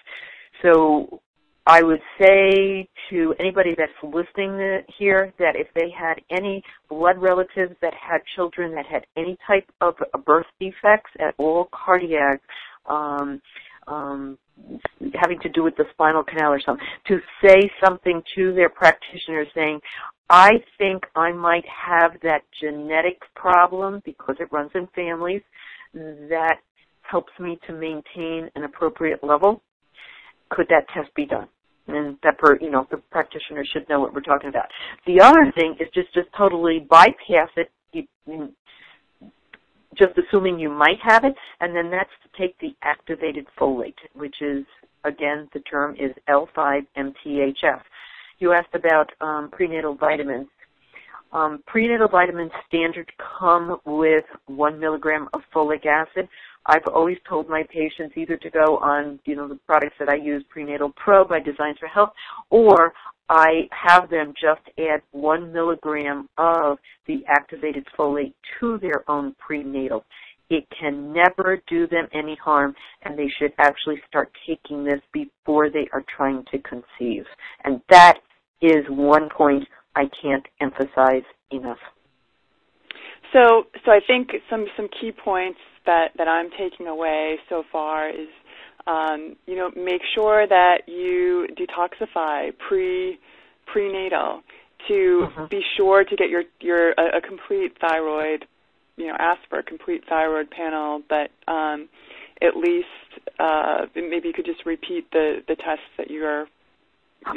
So 0.62 1.20
I 1.66 1.82
would 1.82 2.00
say 2.18 2.88
to 3.10 3.34
anybody 3.38 3.74
that's 3.76 3.92
listening 4.02 4.82
here 4.98 5.32
that 5.38 5.56
if 5.56 5.68
they 5.74 5.90
had 5.90 6.14
any 6.30 6.62
blood 6.88 7.18
relatives 7.18 7.74
that 7.82 7.92
had 7.94 8.20
children 8.34 8.74
that 8.74 8.86
had 8.86 9.04
any 9.16 9.36
type 9.46 9.68
of 9.80 9.94
birth 10.24 10.46
defects 10.58 11.10
at 11.18 11.34
all, 11.38 11.68
cardiac, 11.72 12.40
um, 12.86 13.40
um, 13.86 14.38
having 15.14 15.38
to 15.40 15.48
do 15.48 15.62
with 15.62 15.76
the 15.76 15.84
spinal 15.92 16.22
canal 16.22 16.52
or 16.52 16.60
something, 16.60 16.86
to 17.06 17.18
say 17.44 17.70
something 17.84 18.22
to 18.34 18.54
their 18.54 18.68
practitioner 18.68 19.44
saying, 19.54 19.80
I 20.28 20.52
think 20.78 21.02
I 21.16 21.32
might 21.32 21.64
have 21.66 22.12
that 22.22 22.42
genetic 22.60 23.20
problem 23.34 24.00
because 24.04 24.36
it 24.38 24.52
runs 24.52 24.70
in 24.74 24.86
families 24.94 25.42
that 25.92 26.58
helps 27.02 27.32
me 27.40 27.58
to 27.66 27.72
maintain 27.72 28.48
an 28.54 28.64
appropriate 28.64 29.24
level. 29.24 29.62
Could 30.50 30.66
that 30.68 30.86
test 30.94 31.14
be 31.14 31.26
done? 31.26 31.48
And 31.88 32.16
that 32.22 32.38
per, 32.38 32.58
you 32.60 32.70
know, 32.70 32.86
the 32.90 32.98
practitioner 33.10 33.64
should 33.64 33.88
know 33.88 34.00
what 34.00 34.14
we're 34.14 34.20
talking 34.20 34.48
about. 34.48 34.66
The 35.06 35.20
other 35.20 35.50
thing 35.54 35.76
is 35.80 35.88
just, 35.94 36.12
just 36.14 36.28
totally 36.36 36.86
bypass 36.88 37.48
it, 37.56 37.70
just 39.96 40.12
assuming 40.16 40.58
you 40.58 40.70
might 40.70 40.98
have 41.02 41.24
it, 41.24 41.34
and 41.60 41.74
then 41.74 41.90
that's 41.90 42.10
to 42.22 42.40
take 42.40 42.58
the 42.60 42.74
activated 42.82 43.46
folate, 43.58 43.94
which 44.14 44.36
is, 44.40 44.64
again, 45.04 45.48
the 45.52 45.60
term 45.60 45.96
is 45.96 46.12
L5-MTHF. 46.28 47.80
You 48.38 48.52
asked 48.52 48.74
about 48.74 49.10
um, 49.20 49.50
prenatal 49.50 49.94
vitamins. 49.94 50.48
Um, 51.32 51.62
prenatal 51.66 52.08
vitamins 52.08 52.50
standard 52.66 53.10
come 53.38 53.78
with 53.84 54.24
one 54.46 54.80
milligram 54.80 55.28
of 55.32 55.42
folic 55.54 55.86
acid. 55.86 56.28
I've 56.66 56.86
always 56.92 57.18
told 57.28 57.48
my 57.48 57.62
patients 57.72 58.16
either 58.16 58.36
to 58.36 58.50
go 58.50 58.78
on, 58.78 59.18
you 59.24 59.34
know, 59.34 59.48
the 59.48 59.58
products 59.66 59.96
that 59.98 60.08
I 60.08 60.16
use, 60.16 60.44
Prenatal 60.48 60.92
Pro 60.96 61.24
by 61.24 61.40
Designs 61.40 61.78
for 61.78 61.88
Health, 61.88 62.10
or 62.50 62.92
I 63.28 63.68
have 63.70 64.10
them 64.10 64.34
just 64.40 64.60
add 64.78 65.02
one 65.12 65.52
milligram 65.52 66.28
of 66.36 66.78
the 67.06 67.22
activated 67.28 67.86
folate 67.98 68.34
to 68.58 68.78
their 68.78 69.08
own 69.08 69.34
prenatal. 69.38 70.04
It 70.50 70.64
can 70.78 71.12
never 71.12 71.62
do 71.68 71.86
them 71.86 72.08
any 72.12 72.36
harm, 72.42 72.74
and 73.02 73.16
they 73.16 73.28
should 73.38 73.52
actually 73.58 74.02
start 74.08 74.32
taking 74.46 74.84
this 74.84 75.00
before 75.12 75.70
they 75.70 75.88
are 75.92 76.04
trying 76.16 76.44
to 76.50 76.58
conceive. 76.58 77.24
And 77.64 77.80
that 77.88 78.18
is 78.60 78.84
one 78.88 79.28
point 79.28 79.64
I 79.94 80.10
can't 80.20 80.44
emphasize 80.60 81.22
enough. 81.52 81.78
So, 83.32 83.66
so 83.84 83.92
I 83.92 84.00
think 84.06 84.30
some 84.48 84.66
some 84.76 84.88
key 84.88 85.12
points 85.12 85.58
that 85.86 86.08
that 86.16 86.28
I'm 86.28 86.50
taking 86.50 86.86
away 86.86 87.36
so 87.48 87.62
far 87.70 88.08
is, 88.08 88.28
um, 88.86 89.36
you 89.46 89.56
know, 89.56 89.70
make 89.76 90.02
sure 90.14 90.46
that 90.46 90.82
you 90.88 91.46
detoxify 91.56 92.50
pre 92.58 93.18
prenatal 93.66 94.42
to 94.88 95.26
uh-huh. 95.26 95.46
be 95.48 95.60
sure 95.76 96.04
to 96.04 96.16
get 96.16 96.28
your 96.28 96.42
your 96.60 96.90
a, 96.92 97.18
a, 97.18 97.20
complete 97.20 97.76
thyroid, 97.80 98.46
you 98.96 99.06
know, 99.06 99.16
ask 99.18 99.40
for 99.48 99.58
a 99.58 99.62
complete 99.62 100.02
thyroid 100.08 100.50
panel, 100.50 101.02
but 101.08 101.30
um, 101.46 101.88
at 102.42 102.56
least 102.56 102.86
uh, 103.38 103.86
maybe 103.94 104.28
you 104.28 104.34
could 104.34 104.46
just 104.46 104.66
repeat 104.66 105.10
the 105.12 105.42
the 105.46 105.54
tests 105.54 105.84
that 105.98 106.10
you 106.10 106.24
are 106.24 106.46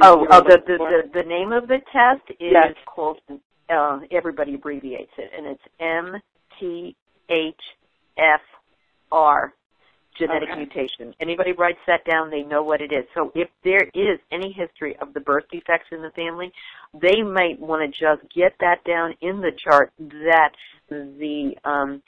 Oh, 0.01 0.25
oh 0.29 0.41
the, 0.41 0.57
the, 0.65 0.77
the 0.77 1.21
the 1.21 1.27
name 1.27 1.51
of 1.51 1.67
the 1.67 1.79
test 1.91 2.29
is 2.39 2.51
yes. 2.51 2.73
called. 2.85 3.19
Uh, 3.73 3.99
everybody 4.11 4.53
abbreviates 4.55 5.11
it, 5.17 5.31
and 5.35 5.45
it's 5.47 5.63
M 5.79 6.21
T 6.59 6.95
H 7.29 7.63
F 8.17 8.41
R 9.11 9.53
genetic 10.17 10.49
okay. 10.49 10.59
mutation. 10.59 11.13
Anybody 11.19 11.53
writes 11.53 11.79
that 11.87 12.05
down, 12.05 12.29
they 12.29 12.43
know 12.43 12.61
what 12.61 12.81
it 12.81 12.91
is. 12.91 13.05
So 13.15 13.31
if 13.33 13.49
there 13.63 13.89
is 13.95 14.19
any 14.31 14.51
history 14.51 14.95
of 15.01 15.13
the 15.15 15.19
birth 15.19 15.45
defects 15.51 15.87
in 15.91 16.01
the 16.01 16.11
family, 16.11 16.51
they 16.93 17.23
might 17.23 17.59
want 17.59 17.81
to 17.81 17.87
just 17.87 18.21
get 18.33 18.53
that 18.59 18.83
down 18.83 19.15
in 19.21 19.41
the 19.41 19.51
chart 19.63 19.91
that 19.99 20.51
the 20.89 21.53
um, 21.65 22.01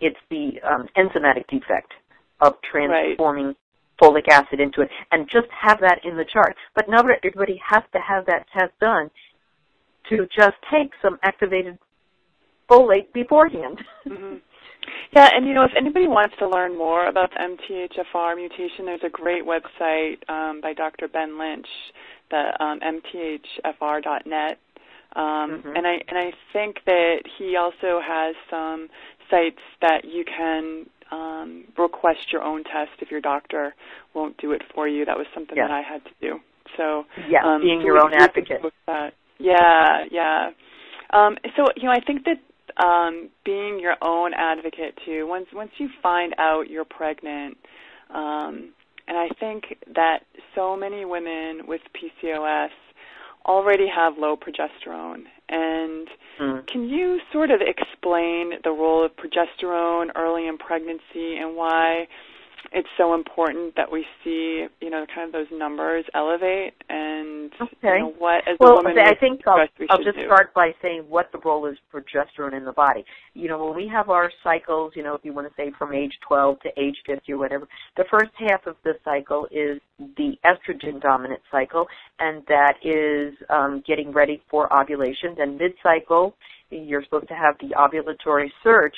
it's 0.00 0.16
the 0.30 0.60
um, 0.62 0.88
enzymatic 0.96 1.46
defect 1.48 1.92
of 2.40 2.54
transforming 2.62 3.46
right 3.46 3.56
folic 4.00 4.26
acid 4.28 4.58
into 4.58 4.80
it 4.80 4.90
and 5.12 5.28
just 5.30 5.46
have 5.50 5.78
that 5.80 6.00
in 6.04 6.16
the 6.16 6.24
chart. 6.24 6.56
But 6.74 6.88
not 6.88 7.06
everybody 7.22 7.60
has 7.64 7.84
to 7.92 8.00
have 8.00 8.26
that 8.26 8.46
test 8.52 8.72
done 8.80 9.08
to 10.08 10.26
just 10.36 10.56
take 10.70 10.92
some 11.02 11.18
activated 11.22 11.78
folate 12.70 13.12
beforehand. 13.12 13.78
Mm-hmm. 14.06 14.36
Yeah, 15.16 15.30
and 15.32 15.46
you 15.46 15.54
know, 15.54 15.64
if 15.64 15.70
anybody 15.76 16.08
wants 16.08 16.34
to 16.38 16.48
learn 16.48 16.76
more 16.76 17.06
about 17.06 17.30
the 17.30 17.38
MTHFR 17.38 18.36
mutation, 18.36 18.84
there's 18.84 19.02
a 19.04 19.08
great 19.08 19.44
website 19.44 20.16
um, 20.28 20.60
by 20.60 20.72
Dr. 20.72 21.08
Ben 21.08 21.38
Lynch, 21.38 21.66
the 22.30 22.52
um, 22.62 22.80
mthfr.net. 22.80 24.58
Um, 25.16 25.22
mm-hmm. 25.22 25.76
And 25.76 25.86
I 25.86 25.94
and 26.08 26.18
I 26.18 26.32
think 26.52 26.78
that 26.86 27.18
he 27.38 27.56
also 27.56 28.00
has 28.04 28.34
some 28.50 28.88
sites 29.30 29.60
that 29.80 30.04
you 30.04 30.24
can 30.24 30.86
um, 31.12 31.64
request 31.78 32.32
your 32.32 32.42
own 32.42 32.64
test 32.64 32.90
if 33.00 33.10
your 33.10 33.20
doctor 33.20 33.74
won't 34.14 34.36
do 34.38 34.52
it 34.52 34.62
for 34.74 34.88
you. 34.88 35.04
That 35.04 35.16
was 35.16 35.26
something 35.32 35.56
yeah. 35.56 35.68
that 35.68 35.72
I 35.72 35.82
had 35.82 36.04
to 36.04 36.10
do. 36.20 36.40
So 36.76 37.04
yeah, 37.28 37.44
um, 37.44 37.60
being 37.62 37.80
so 37.80 37.86
your 37.86 38.04
own 38.04 38.12
advocate. 38.14 38.60
Yeah, 39.44 40.04
yeah. 40.10 40.50
Um, 41.12 41.36
so 41.56 41.64
you 41.76 41.84
know, 41.84 41.92
I 41.92 42.00
think 42.00 42.24
that 42.24 42.84
um, 42.84 43.28
being 43.44 43.78
your 43.80 43.96
own 44.02 44.32
advocate 44.34 44.98
too. 45.04 45.26
Once 45.26 45.46
once 45.52 45.70
you 45.78 45.88
find 46.02 46.34
out 46.38 46.70
you're 46.70 46.84
pregnant, 46.84 47.56
um, 48.10 48.72
and 49.06 49.16
I 49.16 49.28
think 49.38 49.64
that 49.94 50.20
so 50.54 50.76
many 50.76 51.04
women 51.04 51.66
with 51.66 51.82
PCOS 51.94 52.70
already 53.46 53.86
have 53.94 54.14
low 54.18 54.36
progesterone. 54.36 55.24
And 55.48 56.08
mm. 56.40 56.66
can 56.66 56.88
you 56.88 57.20
sort 57.32 57.50
of 57.50 57.60
explain 57.60 58.52
the 58.64 58.70
role 58.70 59.04
of 59.04 59.12
progesterone 59.12 60.08
early 60.16 60.48
in 60.48 60.56
pregnancy 60.56 61.36
and 61.36 61.54
why 61.54 62.06
it's 62.72 62.88
so 62.96 63.14
important 63.14 63.74
that 63.76 63.90
we 63.90 64.04
see, 64.22 64.66
you 64.80 64.90
know, 64.90 65.04
kind 65.14 65.26
of 65.26 65.32
those 65.32 65.58
numbers 65.58 66.04
elevate 66.14 66.74
and 66.88 67.52
okay. 67.60 67.74
you 67.82 67.98
know, 68.00 68.14
what 68.18 68.46
as 68.48 68.56
well, 68.60 68.72
a 68.72 68.76
woman 68.76 68.98
I 68.98 69.14
think 69.14 69.40
I'll, 69.46 69.66
I'll 69.90 70.02
just 70.02 70.16
do. 70.16 70.24
start 70.26 70.54
by 70.54 70.72
saying 70.82 71.04
what 71.08 71.30
the 71.32 71.38
role 71.44 71.66
is 71.66 71.76
progesterone 71.92 72.56
in 72.56 72.64
the 72.64 72.72
body. 72.72 73.04
You 73.34 73.48
know, 73.48 73.64
when 73.64 73.76
we 73.76 73.88
have 73.88 74.08
our 74.10 74.30
cycles, 74.42 74.92
you 74.96 75.02
know, 75.02 75.14
if 75.14 75.24
you 75.24 75.32
want 75.32 75.48
to 75.48 75.54
say 75.56 75.72
from 75.78 75.92
age 75.92 76.12
12 76.26 76.60
to 76.60 76.68
age 76.76 76.96
50 77.06 77.32
or 77.32 77.38
whatever, 77.38 77.68
the 77.96 78.04
first 78.10 78.32
half 78.38 78.66
of 78.66 78.76
the 78.84 78.94
cycle 79.04 79.46
is 79.50 79.80
the 80.16 80.34
estrogen 80.44 81.00
dominant 81.00 81.40
cycle, 81.50 81.86
and 82.18 82.42
that 82.48 82.74
is 82.82 83.34
um, 83.50 83.82
getting 83.86 84.12
ready 84.12 84.42
for 84.50 84.72
ovulation. 84.76 85.34
Then 85.36 85.56
mid 85.58 85.72
cycle, 85.82 86.34
you're 86.70 87.04
supposed 87.04 87.28
to 87.28 87.34
have 87.34 87.56
the 87.60 87.74
ovulatory 87.76 88.48
surge. 88.62 88.94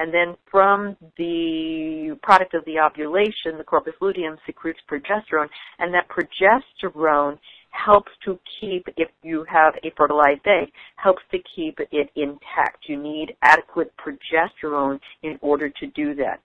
And 0.00 0.14
then 0.14 0.34
from 0.50 0.96
the 1.18 2.18
product 2.22 2.54
of 2.54 2.64
the 2.64 2.80
ovulation, 2.80 3.58
the 3.58 3.64
corpus 3.64 3.92
luteum 4.00 4.38
secretes 4.46 4.80
progesterone, 4.90 5.48
and 5.78 5.92
that 5.92 6.08
progesterone 6.08 7.38
helps 7.68 8.10
to 8.24 8.38
keep, 8.58 8.86
if 8.96 9.10
you 9.22 9.44
have 9.46 9.74
a 9.84 9.92
fertilized 9.98 10.46
egg, 10.46 10.72
helps 10.96 11.20
to 11.32 11.38
keep 11.54 11.78
it 11.92 12.10
intact. 12.16 12.88
You 12.88 12.96
need 12.96 13.36
adequate 13.42 13.92
progesterone 13.98 14.98
in 15.22 15.38
order 15.42 15.68
to 15.68 15.86
do 15.88 16.14
that. 16.14 16.40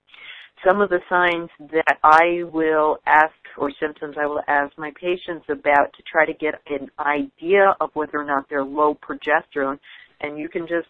Some 0.68 0.82
of 0.82 0.90
the 0.90 1.00
signs 1.10 1.50
that 1.72 1.98
I 2.04 2.44
will 2.52 2.98
ask 3.06 3.34
or 3.58 3.72
symptoms 3.80 4.18
I 4.20 4.26
will 4.26 4.42
ask 4.50 4.78
my 4.78 4.92
patients 5.00 5.46
about 5.48 5.94
to 5.96 6.04
try 6.12 6.26
to 6.26 6.34
get 6.34 6.56
an 6.68 6.90
idea 7.00 7.74
of 7.80 7.92
whether 7.94 8.20
or 8.20 8.26
not 8.26 8.50
they're 8.50 8.66
low 8.66 8.96
progesterone 8.96 9.80
and 10.22 10.38
you 10.38 10.50
can 10.50 10.68
just 10.68 10.88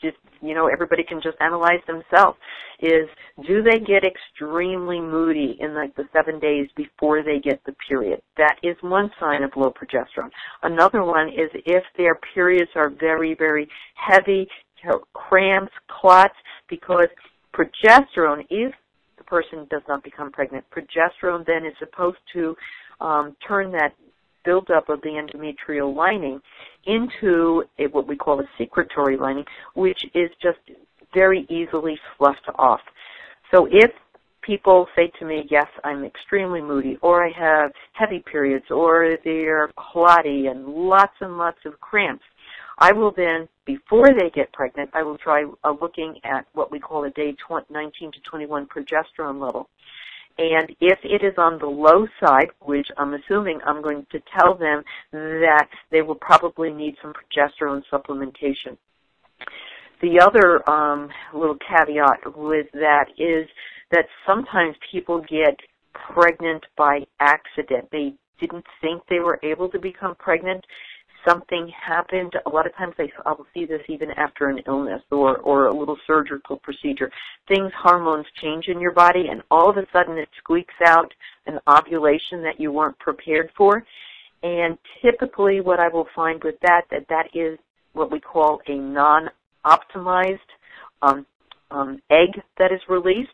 just 0.00 0.16
you 0.40 0.54
know 0.54 0.68
everybody 0.68 1.04
can 1.04 1.20
just 1.22 1.36
analyze 1.40 1.80
themselves 1.86 2.36
is 2.80 3.08
do 3.46 3.62
they 3.62 3.78
get 3.78 4.02
extremely 4.04 5.00
moody 5.00 5.56
in 5.60 5.74
like 5.74 5.94
the 5.94 6.04
seven 6.12 6.40
days 6.40 6.68
before 6.76 7.22
they 7.22 7.38
get 7.38 7.60
the 7.64 7.74
period? 7.88 8.20
That 8.36 8.56
is 8.62 8.76
one 8.80 9.10
sign 9.20 9.42
of 9.42 9.52
low 9.56 9.72
progesterone. 9.72 10.30
Another 10.62 11.04
one 11.04 11.28
is 11.28 11.50
if 11.66 11.84
their 11.96 12.18
periods 12.34 12.70
are 12.74 12.90
very 12.90 13.34
very 13.34 13.68
heavy 13.94 14.48
cramps 15.12 15.72
clots 15.88 16.34
because 16.68 17.06
progesterone 17.54 18.44
if 18.50 18.74
the 19.16 19.24
person 19.24 19.66
does 19.70 19.82
not 19.88 20.02
become 20.02 20.32
pregnant 20.32 20.64
progesterone 20.70 21.46
then 21.46 21.64
is 21.64 21.74
supposed 21.78 22.18
to 22.32 22.56
um, 23.00 23.36
turn 23.46 23.70
that 23.70 23.94
buildup 24.44 24.88
of 24.88 25.00
the 25.02 25.08
endometrial 25.08 25.94
lining 25.94 26.40
into 26.86 27.64
a, 27.78 27.86
what 27.88 28.06
we 28.06 28.16
call 28.16 28.40
a 28.40 28.44
secretory 28.58 29.16
lining, 29.16 29.44
which 29.74 30.04
is 30.14 30.30
just 30.42 30.58
very 31.14 31.46
easily 31.48 31.98
fluffed 32.16 32.48
off. 32.58 32.80
So 33.54 33.66
if 33.70 33.90
people 34.42 34.86
say 34.96 35.10
to 35.18 35.24
me, 35.24 35.46
yes, 35.50 35.66
I'm 35.84 36.04
extremely 36.04 36.60
moody, 36.60 36.98
or 37.02 37.24
I 37.24 37.30
have 37.38 37.72
heavy 37.92 38.22
periods, 38.30 38.66
or 38.70 39.16
they're 39.24 39.70
clotty 39.76 40.46
and 40.46 40.66
lots 40.66 41.14
and 41.20 41.38
lots 41.38 41.58
of 41.64 41.78
cramps, 41.80 42.24
I 42.78 42.92
will 42.92 43.12
then, 43.16 43.48
before 43.64 44.08
they 44.08 44.30
get 44.30 44.52
pregnant, 44.52 44.90
I 44.94 45.02
will 45.02 45.18
try 45.18 45.44
uh, 45.62 45.74
looking 45.80 46.18
at 46.24 46.46
what 46.54 46.72
we 46.72 46.80
call 46.80 47.04
a 47.04 47.10
day 47.10 47.36
20, 47.46 47.66
19 47.70 48.12
to 48.12 48.18
21 48.28 48.66
progesterone 48.66 49.40
level. 49.40 49.68
And 50.38 50.70
if 50.80 50.98
it 51.04 51.24
is 51.24 51.34
on 51.36 51.58
the 51.58 51.66
low 51.66 52.06
side, 52.20 52.50
which 52.60 52.86
I'm 52.96 53.14
assuming 53.14 53.60
I'm 53.66 53.82
going 53.82 54.06
to 54.12 54.20
tell 54.38 54.54
them 54.54 54.82
that 55.12 55.68
they 55.90 56.02
will 56.02 56.14
probably 56.16 56.70
need 56.70 56.96
some 57.02 57.12
progesterone 57.12 57.82
supplementation. 57.92 58.76
The 60.00 60.20
other 60.20 60.68
um, 60.68 61.10
little 61.32 61.56
caveat 61.68 62.36
with 62.36 62.66
that 62.72 63.06
is 63.18 63.48
that 63.92 64.06
sometimes 64.26 64.74
people 64.90 65.20
get 65.20 65.56
pregnant 65.92 66.64
by 66.76 67.00
accident. 67.20 67.88
They 67.92 68.14
didn't 68.40 68.64
think 68.80 69.02
they 69.08 69.20
were 69.20 69.38
able 69.42 69.68
to 69.68 69.78
become 69.78 70.16
pregnant. 70.16 70.64
Something 71.26 71.70
happened. 71.86 72.32
A 72.46 72.48
lot 72.48 72.66
of 72.66 72.74
times 72.76 72.94
I, 72.98 73.08
I'll 73.24 73.46
see 73.54 73.64
this 73.64 73.82
even 73.88 74.10
after 74.12 74.48
an 74.48 74.58
illness 74.66 75.02
or, 75.10 75.38
or 75.38 75.66
a 75.66 75.76
little 75.76 75.96
surgical 76.06 76.56
procedure. 76.58 77.10
Things, 77.48 77.70
hormones 77.80 78.26
change 78.40 78.66
in 78.66 78.80
your 78.80 78.92
body 78.92 79.26
and 79.30 79.42
all 79.50 79.70
of 79.70 79.76
a 79.76 79.86
sudden 79.92 80.18
it 80.18 80.28
squeaks 80.38 80.74
out 80.84 81.12
an 81.46 81.58
ovulation 81.68 82.42
that 82.42 82.58
you 82.58 82.72
weren't 82.72 82.98
prepared 82.98 83.50
for. 83.56 83.84
And 84.42 84.76
typically 85.00 85.60
what 85.60 85.78
I 85.78 85.88
will 85.88 86.08
find 86.14 86.42
with 86.42 86.56
that, 86.62 86.82
that 86.90 87.06
that 87.08 87.26
is 87.34 87.58
what 87.92 88.10
we 88.10 88.18
call 88.18 88.60
a 88.66 88.74
non-optimized 88.74 90.38
um, 91.02 91.26
um, 91.70 92.00
egg 92.10 92.40
that 92.58 92.72
is 92.72 92.80
released 92.88 93.30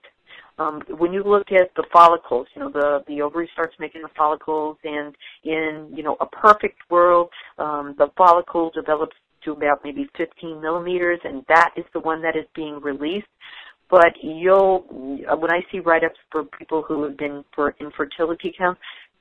um, 0.58 0.82
when 0.98 1.12
you 1.12 1.22
look 1.22 1.52
at 1.52 1.74
the 1.76 1.84
follicles, 1.92 2.46
you 2.54 2.62
know, 2.62 2.70
the, 2.70 3.04
the 3.06 3.22
ovary 3.22 3.48
starts 3.52 3.74
making 3.78 4.02
the 4.02 4.08
follicles 4.16 4.76
and 4.84 5.14
in, 5.44 5.88
you 5.94 6.02
know, 6.02 6.16
a 6.20 6.26
perfect 6.26 6.78
world, 6.90 7.30
um, 7.58 7.94
the 7.98 8.08
follicle 8.16 8.70
develops 8.74 9.16
to 9.44 9.52
about 9.52 9.80
maybe 9.84 10.08
15 10.16 10.60
millimeters 10.60 11.20
and 11.24 11.44
that 11.48 11.70
is 11.76 11.84
the 11.92 12.00
one 12.00 12.20
that 12.22 12.36
is 12.36 12.44
being 12.54 12.80
released. 12.80 13.28
But 13.90 14.12
you'll, 14.22 14.80
when 14.90 15.50
I 15.50 15.60
see 15.72 15.80
write-ups 15.80 16.18
for 16.30 16.44
people 16.44 16.82
who 16.82 17.04
have 17.04 17.16
been 17.16 17.44
for 17.54 17.74
infertility 17.80 18.54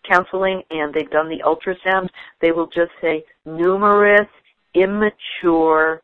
counseling 0.09 0.61
and 0.69 0.93
they've 0.93 1.09
done 1.09 1.29
the 1.29 1.41
ultrasound, 1.45 2.09
they 2.41 2.51
will 2.51 2.67
just 2.67 2.91
say 3.01 3.23
numerous 3.45 4.27
immature 4.73 6.01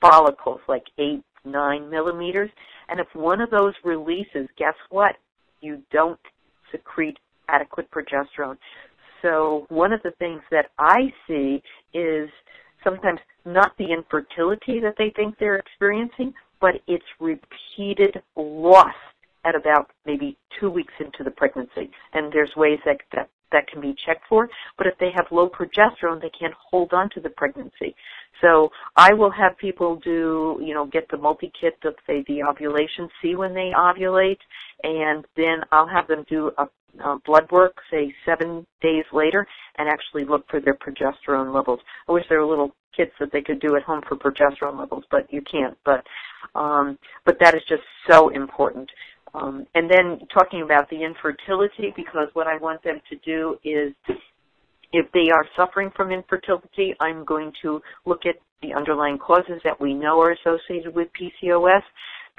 follicles, 0.00 0.60
like 0.68 0.84
eight, 0.98 1.22
nine 1.44 1.88
millimeters. 1.88 2.50
And 2.90 3.00
if 3.00 3.06
one 3.14 3.40
of 3.40 3.50
those 3.50 3.74
releases, 3.84 4.48
guess 4.58 4.74
what? 4.90 5.16
You 5.60 5.82
don't 5.92 6.18
secrete 6.72 7.18
adequate 7.48 7.88
progesterone. 7.90 8.56
So 9.22 9.66
one 9.68 9.92
of 9.92 10.02
the 10.02 10.12
things 10.18 10.40
that 10.50 10.66
I 10.78 11.12
see 11.28 11.62
is 11.94 12.28
sometimes 12.82 13.20
not 13.44 13.72
the 13.78 13.92
infertility 13.92 14.80
that 14.80 14.94
they 14.98 15.12
think 15.14 15.36
they're 15.38 15.56
experiencing, 15.56 16.32
but 16.60 16.74
it's 16.86 17.04
repeated 17.20 18.22
loss 18.36 18.94
at 19.44 19.54
about 19.54 19.90
maybe 20.04 20.36
two 20.58 20.70
weeks 20.70 20.92
into 21.00 21.24
the 21.24 21.30
pregnancy. 21.30 21.90
And 22.12 22.32
there's 22.32 22.50
ways 22.56 22.78
that, 22.84 22.98
that 23.14 23.28
that 23.52 23.66
can 23.68 23.80
be 23.80 23.94
checked 24.06 24.26
for. 24.28 24.48
But 24.78 24.86
if 24.86 24.94
they 24.98 25.10
have 25.14 25.26
low 25.30 25.48
progesterone, 25.48 26.20
they 26.20 26.30
can't 26.38 26.54
hold 26.70 26.92
on 26.92 27.10
to 27.10 27.20
the 27.20 27.30
pregnancy. 27.30 27.94
So 28.40 28.70
I 28.96 29.12
will 29.12 29.30
have 29.30 29.56
people 29.58 29.96
do, 29.96 30.58
you 30.62 30.74
know, 30.74 30.86
get 30.86 31.08
the 31.10 31.18
multi-kit 31.18 31.76
of 31.84 31.94
say 32.06 32.24
the 32.26 32.42
ovulation, 32.42 33.08
see 33.20 33.34
when 33.34 33.54
they 33.54 33.72
ovulate, 33.76 34.38
and 34.82 35.24
then 35.36 35.60
I'll 35.72 35.88
have 35.88 36.08
them 36.08 36.24
do 36.28 36.50
a 36.58 36.66
uh, 37.04 37.16
blood 37.24 37.50
work, 37.52 37.76
say 37.90 38.12
seven 38.24 38.66
days 38.80 39.04
later, 39.12 39.46
and 39.78 39.88
actually 39.88 40.24
look 40.24 40.44
for 40.50 40.60
their 40.60 40.74
progesterone 40.74 41.54
levels. 41.54 41.80
I 42.08 42.12
wish 42.12 42.24
there 42.28 42.40
were 42.40 42.46
little 42.46 42.74
kits 42.96 43.12
that 43.20 43.30
they 43.32 43.42
could 43.42 43.60
do 43.60 43.76
at 43.76 43.82
home 43.82 44.02
for 44.08 44.16
progesterone 44.16 44.78
levels, 44.78 45.04
but 45.10 45.32
you 45.32 45.42
can't. 45.42 45.76
But 45.84 46.04
um, 46.54 46.98
but 47.24 47.38
that 47.40 47.54
is 47.54 47.62
just 47.68 47.82
so 48.08 48.30
important. 48.30 48.90
Um, 49.34 49.66
and 49.74 49.90
then 49.90 50.26
talking 50.32 50.62
about 50.62 50.88
the 50.90 51.02
infertility, 51.02 51.92
because 51.96 52.28
what 52.32 52.46
I 52.46 52.56
want 52.58 52.82
them 52.82 53.00
to 53.10 53.16
do 53.24 53.56
is, 53.64 53.94
if 54.92 55.06
they 55.12 55.30
are 55.30 55.44
suffering 55.56 55.90
from 55.96 56.10
infertility, 56.10 56.94
I'm 57.00 57.24
going 57.24 57.52
to 57.62 57.80
look 58.06 58.26
at 58.26 58.36
the 58.60 58.74
underlying 58.74 59.18
causes 59.18 59.60
that 59.64 59.80
we 59.80 59.94
know 59.94 60.20
are 60.20 60.32
associated 60.32 60.94
with 60.94 61.08
PCOS. 61.18 61.82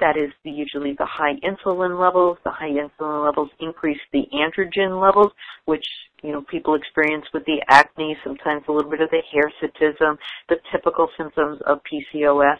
That 0.00 0.16
is 0.16 0.30
the, 0.44 0.50
usually 0.50 0.94
the 0.98 1.06
high 1.06 1.34
insulin 1.44 2.00
levels. 2.00 2.36
The 2.44 2.50
high 2.50 2.70
insulin 2.70 3.24
levels 3.24 3.50
increase 3.60 4.00
the 4.12 4.24
androgen 4.34 5.00
levels, 5.00 5.32
which 5.64 5.86
you 6.22 6.32
know 6.32 6.42
people 6.42 6.74
experience 6.74 7.24
with 7.32 7.44
the 7.46 7.62
acne, 7.68 8.16
sometimes 8.24 8.64
a 8.68 8.72
little 8.72 8.90
bit 8.90 9.00
of 9.00 9.10
the 9.10 9.22
hirsutism, 9.32 10.16
the 10.48 10.56
typical 10.70 11.08
symptoms 11.16 11.60
of 11.66 11.80
PCOS 11.90 12.58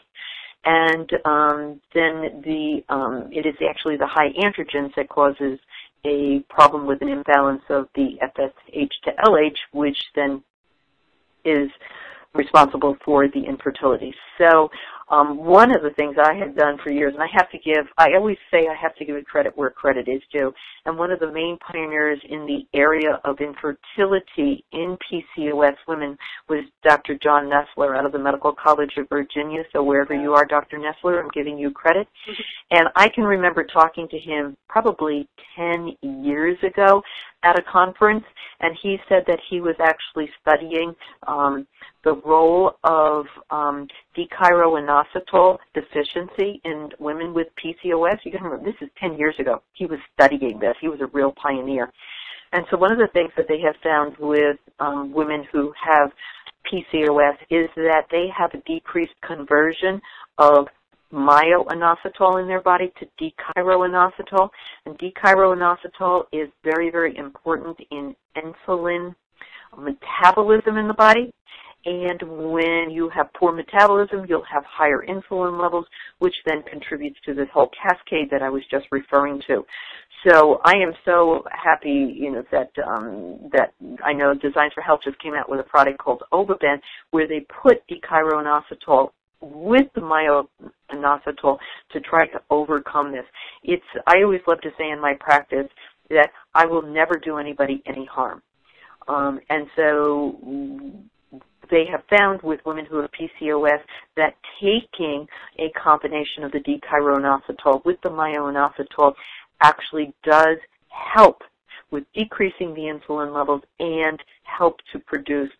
and 0.64 1.10
um, 1.24 1.80
then 1.94 2.42
the 2.44 2.82
um, 2.88 3.28
it 3.32 3.46
is 3.46 3.54
actually 3.68 3.96
the 3.96 4.06
high 4.06 4.30
androgens 4.40 4.94
that 4.94 5.08
causes 5.08 5.58
a 6.04 6.40
problem 6.48 6.86
with 6.86 7.00
an 7.02 7.08
imbalance 7.08 7.62
of 7.68 7.88
the 7.94 8.18
FSH 8.22 8.90
to 9.04 9.10
LH, 9.24 9.56
which 9.72 9.98
then 10.14 10.42
is 11.44 11.68
responsible 12.34 12.96
for 13.04 13.28
the 13.28 13.44
infertility. 13.44 14.14
So 14.38 14.70
um, 15.12 15.36
one 15.36 15.70
of 15.70 15.82
the 15.82 15.90
things 15.90 16.16
I 16.18 16.34
have 16.34 16.56
done 16.56 16.78
for 16.82 16.90
years, 16.90 17.12
and 17.12 17.22
I 17.22 17.28
have 17.36 17.50
to 17.50 17.58
give, 17.58 17.86
I 17.98 18.14
always 18.16 18.38
say 18.50 18.66
I 18.66 18.74
have 18.80 18.96
to 18.96 19.04
give 19.04 19.22
credit 19.26 19.52
where 19.56 19.68
credit 19.70 20.08
is 20.08 20.22
due, 20.32 20.52
and 20.86 20.98
one 20.98 21.10
of 21.10 21.20
the 21.20 21.30
main 21.30 21.58
pioneers 21.58 22.18
in 22.28 22.46
the 22.46 22.66
area 22.76 23.20
of 23.24 23.36
infertility 23.40 24.64
in 24.72 24.96
PCOS 25.12 25.76
women 25.86 26.16
was 26.48 26.64
Dr. 26.82 27.18
John 27.22 27.50
Nestler 27.50 27.96
out 27.96 28.06
of 28.06 28.12
the 28.12 28.18
Medical 28.18 28.52
College 28.54 28.92
of 28.96 29.06
Virginia. 29.10 29.62
So 29.72 29.82
wherever 29.82 30.14
you 30.14 30.32
are, 30.32 30.46
Dr. 30.46 30.78
Nestler, 30.78 31.22
I'm 31.22 31.30
giving 31.34 31.58
you 31.58 31.70
credit. 31.70 32.08
Mm-hmm. 32.28 32.78
And 32.78 32.88
I 32.96 33.08
can 33.08 33.24
remember 33.24 33.64
talking 33.64 34.08
to 34.08 34.18
him 34.18 34.56
probably 34.68 35.28
10 35.56 35.96
years 36.00 36.56
ago 36.62 37.02
at 37.42 37.58
a 37.58 37.62
conference, 37.62 38.24
and 38.60 38.76
he 38.82 38.98
said 39.08 39.24
that 39.26 39.38
he 39.50 39.60
was 39.60 39.74
actually 39.80 40.30
studying 40.40 40.94
um, 41.26 41.66
the 42.04 42.14
role 42.24 42.78
of 42.84 43.26
um, 43.50 43.86
D-chiroinositol 44.14 45.58
deficiency 45.74 46.60
in 46.64 46.90
women 46.98 47.34
with 47.34 47.48
PCOS. 47.62 48.18
You 48.24 48.32
can 48.32 48.42
remember, 48.42 48.64
this 48.64 48.80
is 48.80 48.88
10 49.00 49.18
years 49.18 49.34
ago. 49.38 49.62
He 49.72 49.86
was 49.86 49.98
studying 50.14 50.58
this. 50.58 50.74
He 50.80 50.88
was 50.88 51.00
a 51.00 51.06
real 51.06 51.32
pioneer. 51.32 51.92
And 52.52 52.64
so 52.70 52.76
one 52.76 52.92
of 52.92 52.98
the 52.98 53.08
things 53.12 53.32
that 53.36 53.46
they 53.48 53.60
have 53.60 53.76
found 53.82 54.16
with 54.18 54.58
um, 54.78 55.12
women 55.12 55.44
who 55.52 55.72
have 55.82 56.12
PCOS 56.70 57.36
is 57.50 57.68
that 57.76 58.04
they 58.10 58.26
have 58.36 58.52
a 58.54 58.62
decreased 58.66 59.14
conversion 59.26 60.00
of 60.38 60.68
myoinositol 61.12 62.40
in 62.40 62.48
their 62.48 62.62
body 62.62 62.92
to 62.98 63.06
D-chiroinositol. 63.18 64.48
And 64.86 64.96
D-chiroinositol 64.98 66.24
is 66.32 66.48
very, 66.64 66.90
very 66.90 67.16
important 67.16 67.78
in 67.90 68.14
insulin 68.36 69.14
metabolism 69.76 70.76
in 70.76 70.88
the 70.88 70.94
body. 70.94 71.32
And 71.84 72.22
when 72.52 72.90
you 72.90 73.08
have 73.08 73.32
poor 73.34 73.52
metabolism, 73.52 74.24
you'll 74.28 74.44
have 74.44 74.64
higher 74.64 75.04
insulin 75.08 75.60
levels, 75.60 75.84
which 76.20 76.34
then 76.46 76.62
contributes 76.62 77.18
to 77.26 77.34
this 77.34 77.48
whole 77.52 77.70
cascade 77.70 78.28
that 78.30 78.40
I 78.40 78.50
was 78.50 78.62
just 78.70 78.86
referring 78.92 79.42
to. 79.48 79.64
So 80.24 80.60
I 80.64 80.74
am 80.74 80.92
so 81.04 81.44
happy, 81.50 82.14
you 82.16 82.30
know, 82.30 82.44
that 82.52 82.70
um, 82.86 83.50
that 83.50 83.74
I 84.04 84.12
know 84.12 84.32
Designs 84.34 84.72
for 84.72 84.82
Health 84.82 85.00
just 85.02 85.20
came 85.20 85.34
out 85.34 85.50
with 85.50 85.58
a 85.58 85.64
product 85.64 85.98
called 85.98 86.22
Ovaben, 86.32 86.80
where 87.10 87.26
they 87.26 87.44
put 87.62 87.84
D-chiroinositol 87.88 89.10
with 89.42 89.88
the 89.94 90.00
myoinositol 90.00 91.58
to 91.90 92.00
try 92.00 92.26
to 92.28 92.40
overcome 92.50 93.12
this. 93.12 93.24
It's 93.62 93.84
I 94.06 94.22
always 94.22 94.40
love 94.46 94.60
to 94.62 94.70
say 94.78 94.90
in 94.90 95.00
my 95.00 95.14
practice 95.18 95.68
that 96.10 96.30
I 96.54 96.66
will 96.66 96.82
never 96.82 97.14
do 97.22 97.38
anybody 97.38 97.82
any 97.86 98.06
harm. 98.06 98.42
Um, 99.08 99.40
and 99.50 99.66
so 99.74 100.38
they 101.70 101.84
have 101.90 102.02
found 102.08 102.42
with 102.42 102.60
women 102.64 102.84
who 102.84 102.98
have 102.98 103.10
PCOS 103.12 103.80
that 104.16 104.34
taking 104.60 105.26
a 105.58 105.70
combination 105.70 106.44
of 106.44 106.52
the 106.52 106.60
D-chiroinositol 106.60 107.84
with 107.84 108.00
the 108.02 108.10
myoinositol 108.10 109.14
actually 109.60 110.14
does 110.22 110.58
help 110.88 111.42
with 111.90 112.04
decreasing 112.14 112.74
the 112.74 112.82
insulin 112.82 113.34
levels 113.34 113.62
and 113.80 114.22
help 114.44 114.76
to 114.92 114.98
produce 114.98 115.50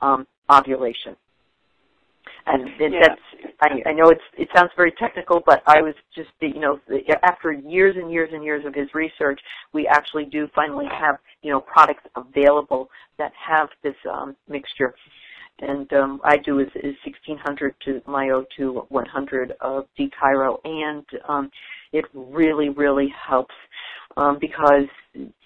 um, 0.00 0.26
ovulation. 0.50 1.16
And 2.46 2.70
yeah. 2.78 2.88
that's 3.00 3.20
I, 3.62 3.90
I 3.90 3.92
know 3.92 4.08
it's 4.08 4.22
it 4.38 4.48
sounds 4.54 4.70
very 4.76 4.92
technical, 4.92 5.42
but 5.44 5.62
I 5.66 5.82
was 5.82 5.94
just 6.14 6.30
you 6.40 6.60
know 6.60 6.80
after 7.22 7.52
years 7.52 7.96
and 7.96 8.10
years 8.10 8.30
and 8.32 8.42
years 8.42 8.64
of 8.64 8.74
his 8.74 8.88
research, 8.94 9.40
we 9.72 9.86
actually 9.86 10.24
do 10.24 10.48
finally 10.54 10.86
have 10.90 11.16
you 11.42 11.50
know 11.52 11.60
products 11.60 12.04
available 12.16 12.88
that 13.18 13.32
have 13.34 13.68
this 13.82 13.94
um, 14.10 14.36
mixture. 14.48 14.94
and 15.60 15.92
um, 15.92 16.20
I 16.24 16.36
do 16.38 16.60
is, 16.60 16.68
is 16.76 16.96
1600 17.04 17.74
to 17.84 18.00
Myo 18.06 18.44
to 18.56 18.86
100 18.88 19.52
of 19.60 19.86
D-Chiro, 19.96 20.58
and 20.64 21.04
um, 21.28 21.50
it 21.92 22.06
really, 22.14 22.70
really 22.70 23.12
helps 23.28 23.54
um, 24.16 24.38
because 24.40 24.86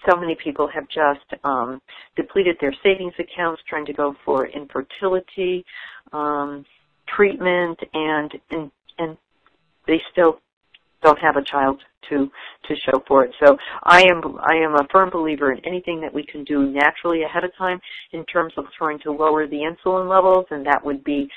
so 0.09 0.17
many 0.17 0.35
people 0.41 0.69
have 0.73 0.87
just 0.87 1.43
um, 1.43 1.81
depleted 2.15 2.55
their 2.61 2.73
savings 2.83 3.13
accounts 3.19 3.61
trying 3.67 3.85
to 3.85 3.93
go 3.93 4.15
for 4.23 4.47
infertility 4.47 5.65
um, 6.13 6.65
treatment, 7.07 7.79
and, 7.93 8.31
and 8.51 8.71
and 8.97 9.17
they 9.87 10.01
still 10.11 10.39
don't 11.03 11.19
have 11.19 11.35
a 11.35 11.43
child 11.43 11.81
to 12.09 12.29
to 12.67 12.75
show 12.85 13.03
for 13.07 13.23
it. 13.25 13.31
So 13.43 13.57
I 13.83 14.01
am 14.03 14.37
I 14.39 14.55
am 14.55 14.75
a 14.75 14.87
firm 14.91 15.09
believer 15.11 15.51
in 15.51 15.59
anything 15.65 16.01
that 16.01 16.13
we 16.13 16.25
can 16.25 16.43
do 16.43 16.71
naturally 16.71 17.23
ahead 17.23 17.43
of 17.43 17.55
time 17.57 17.79
in 18.11 18.25
terms 18.25 18.53
of 18.57 18.65
trying 18.77 18.99
to 18.99 19.11
lower 19.11 19.47
the 19.47 19.57
insulin 19.57 20.09
levels, 20.09 20.45
and 20.51 20.65
that 20.65 20.83
would 20.83 21.03
be 21.03 21.29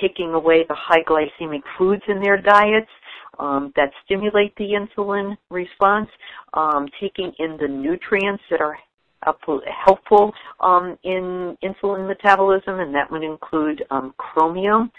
taking 0.00 0.34
away 0.34 0.64
the 0.68 0.76
high 0.76 1.02
glycemic 1.04 1.62
foods 1.78 2.02
in 2.08 2.20
their 2.20 2.36
diets 2.36 2.90
um, 3.38 3.72
that 3.76 3.90
stimulate 4.04 4.54
the 4.56 4.70
insulin 4.70 5.36
response, 5.50 6.08
um, 6.54 6.88
taking 7.00 7.32
in 7.38 7.56
the 7.60 7.68
nutrients 7.68 8.42
that 8.50 8.60
are 8.60 8.76
helpful 9.24 10.32
um, 10.60 10.98
in 11.02 11.56
insulin 11.62 12.06
metabolism, 12.06 12.80
and 12.80 12.94
that 12.94 13.10
would 13.10 13.22
include 13.22 13.84
um, 13.90 14.14
chromium 14.18 14.90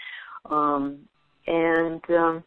um, 0.50 0.98
and 1.46 2.02
um, 2.10 2.44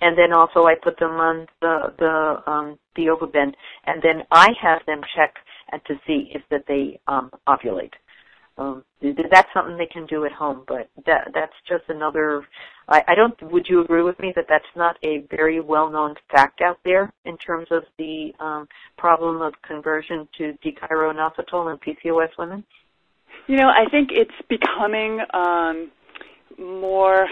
and 0.00 0.16
then 0.16 0.32
also 0.32 0.66
I 0.66 0.74
put 0.74 0.98
them 0.98 1.12
on 1.12 1.46
the 1.60 1.92
the 1.98 2.50
um, 2.50 2.78
the 2.96 3.06
Ovabend, 3.06 3.54
and 3.86 4.02
then 4.02 4.22
I 4.30 4.48
have 4.60 4.80
them 4.86 5.00
check 5.14 5.34
and 5.72 5.80
to 5.86 5.94
see 6.06 6.30
if 6.34 6.42
that 6.50 6.64
they 6.68 7.00
um, 7.08 7.30
ovulate. 7.48 7.92
Um, 8.58 8.84
that's 9.30 9.48
something 9.52 9.76
they 9.76 9.86
can 9.86 10.06
do 10.06 10.24
at 10.24 10.32
home, 10.32 10.64
but 10.66 10.88
that 11.04 11.28
that's 11.34 11.52
just 11.68 11.84
another. 11.88 12.46
I, 12.88 13.02
I 13.08 13.14
don't. 13.14 13.34
Would 13.52 13.68
you 13.68 13.82
agree 13.82 14.02
with 14.02 14.18
me 14.18 14.32
that 14.34 14.46
that's 14.48 14.64
not 14.74 14.96
a 15.04 15.26
very 15.30 15.60
well 15.60 15.90
known 15.90 16.14
fact 16.30 16.62
out 16.62 16.78
there 16.84 17.12
in 17.26 17.36
terms 17.36 17.68
of 17.70 17.82
the 17.98 18.32
um, 18.40 18.66
problem 18.96 19.42
of 19.42 19.52
conversion 19.66 20.26
to 20.38 20.54
D-chiroinositol 20.62 21.70
in 21.70 21.78
PCOS 21.78 22.30
women? 22.38 22.64
You 23.46 23.58
know, 23.58 23.68
I 23.68 23.88
think 23.90 24.08
it's 24.12 24.30
becoming 24.48 25.20
um, 25.34 25.90
more 26.58 27.26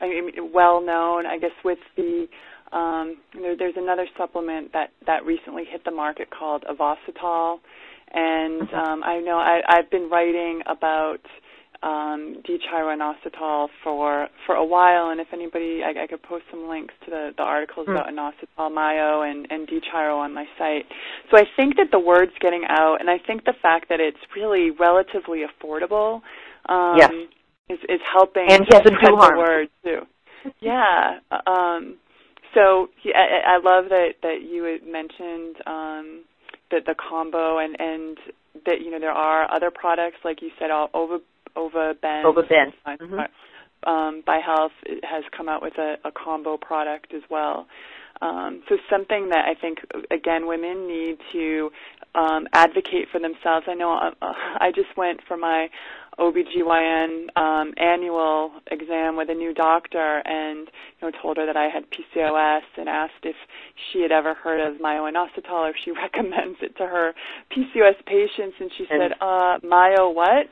I 0.00 0.08
mean, 0.08 0.52
well 0.52 0.84
known. 0.84 1.26
I 1.26 1.38
guess 1.38 1.50
with 1.64 1.78
the 1.96 2.26
um, 2.72 3.16
there, 3.34 3.56
there's 3.56 3.74
another 3.76 4.06
supplement 4.16 4.72
that 4.72 4.90
that 5.06 5.24
recently 5.24 5.64
hit 5.64 5.84
the 5.84 5.90
market 5.90 6.28
called 6.30 6.64
Ovasitol, 6.64 7.58
and 8.12 8.62
um, 8.72 9.02
I 9.04 9.20
know 9.20 9.38
I, 9.38 9.60
I've 9.68 9.90
been 9.90 10.08
writing 10.10 10.62
about 10.66 11.20
um, 11.82 12.42
D-chiroinositol 12.46 13.68
for 13.82 14.28
for 14.44 14.54
a 14.54 14.64
while, 14.64 15.10
and 15.10 15.20
if 15.20 15.28
anybody, 15.32 15.80
I, 15.82 16.04
I 16.04 16.06
could 16.06 16.22
post 16.22 16.44
some 16.50 16.68
links 16.68 16.92
to 17.06 17.10
the, 17.10 17.30
the 17.36 17.42
articles 17.42 17.86
mm. 17.86 17.92
about 17.92 18.08
inositol, 18.08 18.70
myo, 18.72 19.22
and, 19.22 19.46
and 19.50 19.66
D-chiro 19.66 20.18
on 20.18 20.34
my 20.34 20.44
site. 20.58 20.84
So 21.30 21.38
I 21.38 21.44
think 21.56 21.76
that 21.76 21.88
the 21.90 22.00
word's 22.00 22.32
getting 22.40 22.64
out, 22.68 22.98
and 23.00 23.08
I 23.08 23.18
think 23.18 23.44
the 23.44 23.54
fact 23.62 23.88
that 23.88 24.00
it's 24.00 24.18
really 24.36 24.70
relatively 24.70 25.42
affordable 25.42 26.20
um, 26.68 26.96
yes 26.98 27.10
is 27.70 27.78
is 27.88 28.00
helping 28.12 28.46
and 28.50 28.66
to 28.66 28.76
spread 28.76 28.94
the 29.00 29.34
word 29.36 29.68
too. 29.84 30.00
yeah. 30.60 31.18
Um, 31.46 31.96
so 32.54 32.88
yeah, 33.04 33.14
I, 33.16 33.54
I 33.54 33.60
love 33.62 33.88
that 33.90 34.14
that 34.22 34.38
you 34.42 34.64
had 34.64 34.82
mentioned 34.86 35.56
um, 35.66 36.24
that 36.70 36.86
the 36.86 36.94
combo 36.94 37.58
and 37.58 37.76
and 37.78 38.18
that 38.66 38.80
you 38.80 38.90
know 38.90 39.00
there 39.00 39.12
are 39.12 39.50
other 39.52 39.70
products 39.70 40.18
like 40.24 40.42
you 40.42 40.50
said, 40.58 40.70
Ova 40.70 41.18
Ova 41.56 41.94
Ben. 42.00 42.24
Ova 42.24 42.42
Ben. 42.42 42.72
Mm-hmm. 42.86 43.90
Um, 43.90 44.22
by 44.26 44.40
Health 44.44 44.72
has 45.02 45.24
come 45.34 45.48
out 45.48 45.62
with 45.62 45.78
a, 45.78 45.94
a 46.04 46.12
combo 46.12 46.58
product 46.58 47.14
as 47.14 47.22
well. 47.30 47.66
Um, 48.20 48.62
so 48.68 48.76
something 48.90 49.30
that 49.30 49.46
I 49.46 49.58
think 49.58 49.78
again 50.10 50.46
women 50.46 50.86
need 50.86 51.16
to 51.32 51.70
um, 52.14 52.46
advocate 52.52 53.08
for 53.12 53.20
themselves. 53.20 53.66
I 53.68 53.74
know 53.74 53.92
uh, 53.92 54.10
I 54.22 54.72
just 54.74 54.96
went 54.96 55.20
for 55.26 55.36
my 55.36 55.68
OBGYN 56.18 57.36
um, 57.36 57.72
annual 57.78 58.52
exam 58.70 59.16
with 59.16 59.30
a 59.30 59.34
new 59.34 59.54
doctor 59.54 60.22
and 60.24 60.68
you 61.00 61.08
know 61.08 61.10
told 61.22 61.38
her 61.38 61.46
that 61.46 61.56
I 61.56 61.68
had 61.68 61.84
PCOS 61.90 62.62
and 62.76 62.88
asked 62.88 63.24
if 63.24 63.36
she 63.90 64.02
had 64.02 64.12
ever 64.12 64.34
heard 64.34 64.60
of 64.60 64.80
myo-inositol 64.80 65.50
or 65.50 65.70
if 65.70 65.76
she 65.84 65.90
recommends 66.04 66.58
it 66.60 66.76
to 66.76 66.86
her 66.86 67.12
PCOS 67.56 68.04
patients 68.06 68.56
and 68.60 68.70
she 68.76 68.86
and 68.90 69.00
said, 69.00 69.12
uh, 69.20 69.58
myo 69.62 70.10
what? 70.10 70.46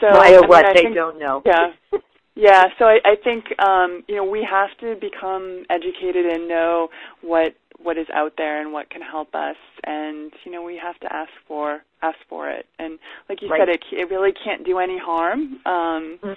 So 0.00 0.08
myo 0.10 0.20
I 0.20 0.30
mean, 0.40 0.48
what? 0.48 0.66
I 0.66 0.74
they 0.74 0.82
think, 0.82 0.94
don't 0.94 1.18
know. 1.18 1.42
Yeah. 1.44 1.72
Yeah, 2.38 2.64
so 2.78 2.84
I, 2.84 2.98
I 3.02 3.16
think 3.24 3.46
um, 3.58 4.04
you 4.08 4.16
know 4.16 4.24
we 4.24 4.46
have 4.48 4.68
to 4.80 4.94
become 5.00 5.64
educated 5.70 6.26
and 6.26 6.46
know 6.46 6.88
what 7.22 7.54
what 7.86 7.96
is 7.96 8.06
out 8.12 8.32
there 8.36 8.60
and 8.60 8.72
what 8.72 8.90
can 8.90 9.00
help 9.00 9.34
us, 9.34 9.56
and 9.84 10.32
you 10.44 10.50
know 10.50 10.62
we 10.62 10.76
have 10.76 10.98
to 11.00 11.12
ask 11.12 11.30
for 11.46 11.82
ask 12.02 12.18
for 12.28 12.50
it. 12.50 12.66
And 12.78 12.98
like 13.28 13.40
you 13.40 13.48
right. 13.48 13.60
said, 13.60 13.68
it 13.68 13.80
it 13.92 14.10
really 14.10 14.32
can't 14.44 14.66
do 14.66 14.78
any 14.78 14.98
harm. 14.98 15.60
Um, 15.64 16.18
mm-hmm. 16.18 16.32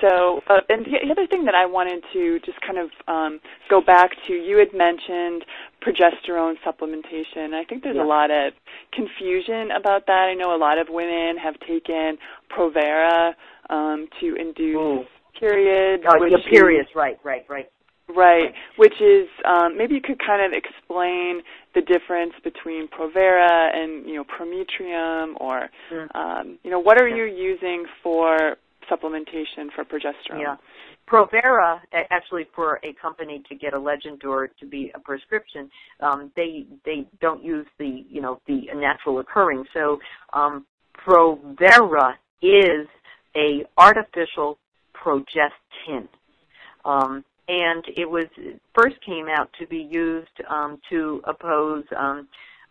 So, 0.00 0.40
uh, 0.50 0.60
and 0.68 0.84
the 0.84 1.10
other 1.10 1.26
thing 1.26 1.44
that 1.44 1.54
I 1.54 1.66
wanted 1.66 2.02
to 2.12 2.40
just 2.44 2.58
kind 2.60 2.78
of 2.78 2.90
um, 3.06 3.40
go 3.70 3.80
back 3.80 4.10
to, 4.26 4.32
you 4.32 4.58
had 4.58 4.74
mentioned 4.74 5.44
progesterone 5.86 6.54
supplementation. 6.66 7.54
I 7.54 7.64
think 7.64 7.84
there's 7.84 7.96
yeah. 7.96 8.04
a 8.04 8.08
lot 8.08 8.30
of 8.30 8.52
confusion 8.92 9.70
about 9.70 10.06
that. 10.06 10.28
I 10.30 10.34
know 10.34 10.54
a 10.54 10.58
lot 10.58 10.78
of 10.78 10.88
women 10.90 11.36
have 11.38 11.54
taken 11.60 12.18
Provera 12.50 13.34
um, 13.70 14.08
to 14.20 14.34
induce 14.34 14.76
Ooh. 14.76 15.04
period. 15.38 16.00
Oh, 16.08 16.18
which 16.18 16.32
periods, 16.50 16.88
right, 16.94 17.18
right, 17.22 17.44
right. 17.48 17.66
Right, 18.06 18.52
which 18.76 19.00
is 19.00 19.28
um, 19.46 19.78
maybe 19.78 19.94
you 19.94 20.00
could 20.02 20.18
kind 20.24 20.42
of 20.44 20.52
explain 20.52 21.40
the 21.74 21.80
difference 21.80 22.34
between 22.44 22.86
Provera 22.88 23.74
and 23.74 24.06
you 24.06 24.16
know 24.16 24.24
Prometrium, 24.24 25.36
or 25.40 25.70
mm. 25.90 26.14
um, 26.14 26.58
you 26.62 26.70
know 26.70 26.78
what 26.78 27.00
are 27.00 27.08
you 27.08 27.24
using 27.24 27.86
for 28.02 28.56
supplementation 28.90 29.72
for 29.74 29.84
progesterone? 29.84 30.40
Yeah. 30.40 30.56
Provera, 31.08 31.80
actually, 32.10 32.46
for 32.54 32.80
a 32.82 32.94
company 33.00 33.42
to 33.48 33.54
get 33.54 33.74
a 33.74 33.78
legend 33.78 34.24
or 34.24 34.48
to 34.48 34.66
be 34.66 34.90
a 34.94 34.98
prescription, 34.98 35.70
um, 36.00 36.30
they 36.34 36.66
they 36.84 37.06
don't 37.20 37.42
use 37.42 37.66
the 37.78 38.04
you 38.08 38.20
know 38.20 38.40
the 38.46 38.66
natural 38.74 39.18
occurring. 39.18 39.64
So 39.74 39.98
um, 40.32 40.66
Provera 41.06 42.14
is 42.42 42.86
a 43.36 43.64
artificial 43.76 44.58
progestin. 44.94 46.08
Um, 46.84 47.24
and 47.48 47.84
it 47.96 48.08
was 48.08 48.26
first 48.74 48.96
came 49.04 49.28
out 49.28 49.50
to 49.58 49.66
be 49.66 49.88
used 49.90 50.40
um, 50.48 50.80
to 50.90 51.20
oppose 51.24 51.84
um, 51.96 52.28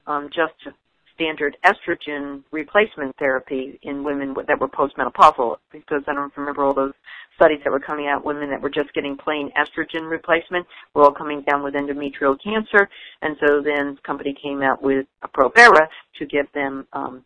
um, 0.08 0.30
just 0.34 0.76
standard 1.16 1.56
estrogen 1.64 2.44
replacement 2.52 3.16
therapy 3.18 3.80
in 3.84 4.04
women 4.04 4.36
that 4.48 4.60
were 4.60 4.68
postmenopausal. 4.68 5.58
Because 5.72 6.02
I 6.08 6.14
don't 6.14 6.36
remember 6.36 6.64
all 6.64 6.74
those 6.74 6.94
studies 7.36 7.60
that 7.64 7.72
were 7.72 7.80
coming 7.80 8.08
out, 8.08 8.26
women 8.26 8.50
that 8.50 8.62
were 8.62 8.70
just 8.70 8.94
getting 8.94 9.16
plain 9.16 9.52
estrogen 9.58 10.10
replacement 10.10 10.66
were 10.94 11.04
all 11.04 11.14
coming 11.14 11.44
down 11.44 11.64
with 11.64 11.76
endometrial 11.76 12.38
cancer, 12.44 12.90
and 13.22 13.36
so 13.46 13.62
then 13.62 13.96
the 13.96 14.02
company 14.06 14.36
came 14.42 14.62
out 14.62 14.82
with 14.82 15.06
a 15.24 15.28
Provera 15.28 15.88
to 16.18 16.26
give 16.26 16.52
them 16.54 16.88
um, 16.94 17.24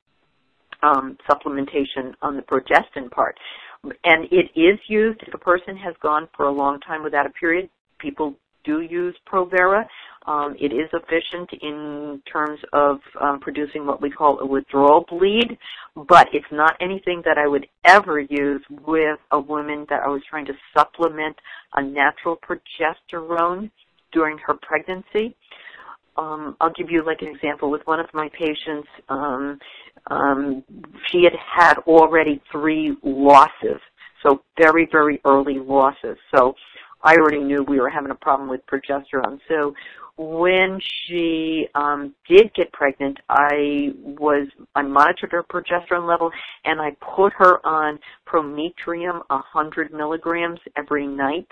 um, 0.83 1.17
supplementation 1.29 2.13
on 2.21 2.36
the 2.36 2.41
progestin 2.43 3.10
part. 3.10 3.38
And 3.84 4.26
it 4.32 4.52
is 4.60 4.80
used 4.88 5.22
if 5.26 5.34
a 5.34 5.38
person 5.38 5.78
has 5.78 5.96
gone 6.02 6.28
for 6.36 6.46
a 6.46 6.52
long 6.52 6.80
time 6.82 7.04
without 7.04 7.26
a 7.26 7.30
period. 7.30 7.70
People 8.00 8.36
do 8.63 8.82
use 8.82 9.16
Provera. 9.32 9.86
Um, 10.26 10.56
it 10.60 10.74
is 10.74 10.90
efficient 10.92 11.50
in 11.62 12.22
terms 12.32 12.60
of 12.74 13.00
um, 13.22 13.40
producing 13.40 13.86
what 13.86 14.02
we 14.02 14.10
call 14.10 14.40
a 14.40 14.46
withdrawal 14.46 15.06
bleed, 15.10 15.58
but 15.96 16.28
it's 16.34 16.46
not 16.52 16.76
anything 16.82 17.22
that 17.24 17.38
I 17.38 17.48
would 17.48 17.66
ever 17.86 18.20
use 18.20 18.62
with 18.86 19.20
a 19.32 19.40
woman 19.40 19.86
that 19.90 20.02
I 20.04 20.10
was 20.10 20.22
trying 20.30 20.46
to 20.48 20.54
supplement 20.78 21.38
a 21.76 21.82
natural 21.82 22.38
progesterone 22.38 23.72
during 24.12 24.38
her 24.40 24.56
pregnancy. 24.62 25.34
Um, 26.18 26.58
I'll 26.60 26.74
give 26.74 26.90
you 26.90 27.06
like 27.06 27.22
an 27.22 27.28
example 27.30 27.70
with 27.72 27.82
one 27.86 28.00
of 28.00 28.08
my 28.13 28.30
patients. 28.30 28.88
Um, 30.10 30.63
she 31.10 31.24
had 31.24 31.34
had 31.36 31.78
already 31.80 32.41
three 32.52 32.96
losses, 33.04 33.82
so 34.24 34.41
very, 34.60 34.88
very 34.91 35.22
early 35.26 35.60
losses. 35.60 36.17
So 36.36 36.54
I 37.04 37.15
already 37.15 37.39
knew 37.39 37.63
we 37.63 37.80
were 37.80 37.89
having 37.89 38.12
a 38.12 38.15
problem 38.15 38.50
with 38.50 38.62
progesterone. 38.65 39.39
So 39.48 39.74
when 40.17 40.80
she 40.82 41.67
um, 41.76 42.15
did 42.28 42.54
get 42.56 42.72
pregnant, 42.74 43.17
I 43.30 43.91
was 44.20 44.48
I 44.76 44.82
monitored 44.82 45.32
her 45.32 45.43
progesterone 45.43 46.08
level 46.08 46.32
and 46.65 46.82
I 46.82 46.96
put 47.15 47.34
her 47.34 47.65
on 47.65 48.00
Prometrium 48.26 49.22
100 49.30 49.93
milligrams 49.93 50.60
every 50.76 51.06
night 51.06 51.48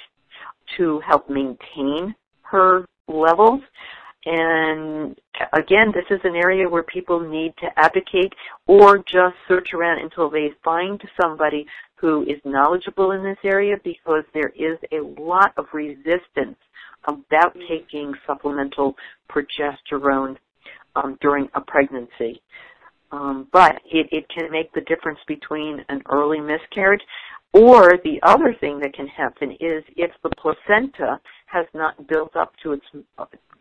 to 0.78 1.00
help 1.08 1.30
maintain 1.30 2.15
her 2.41 2.86
levels. 3.08 3.62
And 4.26 5.16
again, 5.54 5.94
this 5.94 6.06
is 6.10 6.20
an 6.24 6.36
area 6.36 6.68
where 6.68 6.84
people 6.84 7.20
need 7.20 7.54
to 7.60 7.68
advocate 7.78 8.34
or 8.66 8.98
just 8.98 9.36
search 9.48 9.70
around 9.74 10.00
until 10.02 10.30
they 10.30 10.50
find 10.64 11.02
somebody 11.22 11.66
who 11.96 12.24
is 12.24 12.40
knowledgeable 12.44 13.12
in 13.12 13.24
this 13.24 13.38
area 13.44 13.76
because 13.84 14.24
there 14.34 14.52
is 14.56 14.78
a 14.92 15.02
lot 15.22 15.54
of 15.58 15.66
resistance 15.74 16.58
about 17.08 17.56
taking 17.70 18.14
supplemental 18.26 18.96
progesterone 19.30 20.38
um, 20.96 21.18
during 21.22 21.48
a 21.54 21.62
pregnancy. 21.62 22.42
Um, 23.12 23.48
but 23.54 23.76
it, 23.92 24.08
it 24.12 24.26
can 24.30 24.52
make 24.52 24.74
the 24.74 24.82
difference 24.82 25.20
between 25.28 25.86
an 25.90 26.02
early 26.10 26.40
miscarriage 26.40 27.04
or 27.54 27.94
the 28.04 28.20
other 28.24 28.56
thing 28.60 28.80
that 28.80 28.94
can 28.94 29.08
happen 29.08 29.52
is 29.52 29.84
if 29.96 30.12
the 30.24 30.30
placenta 30.38 31.22
has 31.45 31.65
not 31.73 32.08
built 32.08 32.36
up 32.36 32.53
to 32.63 32.73
its 32.73 32.86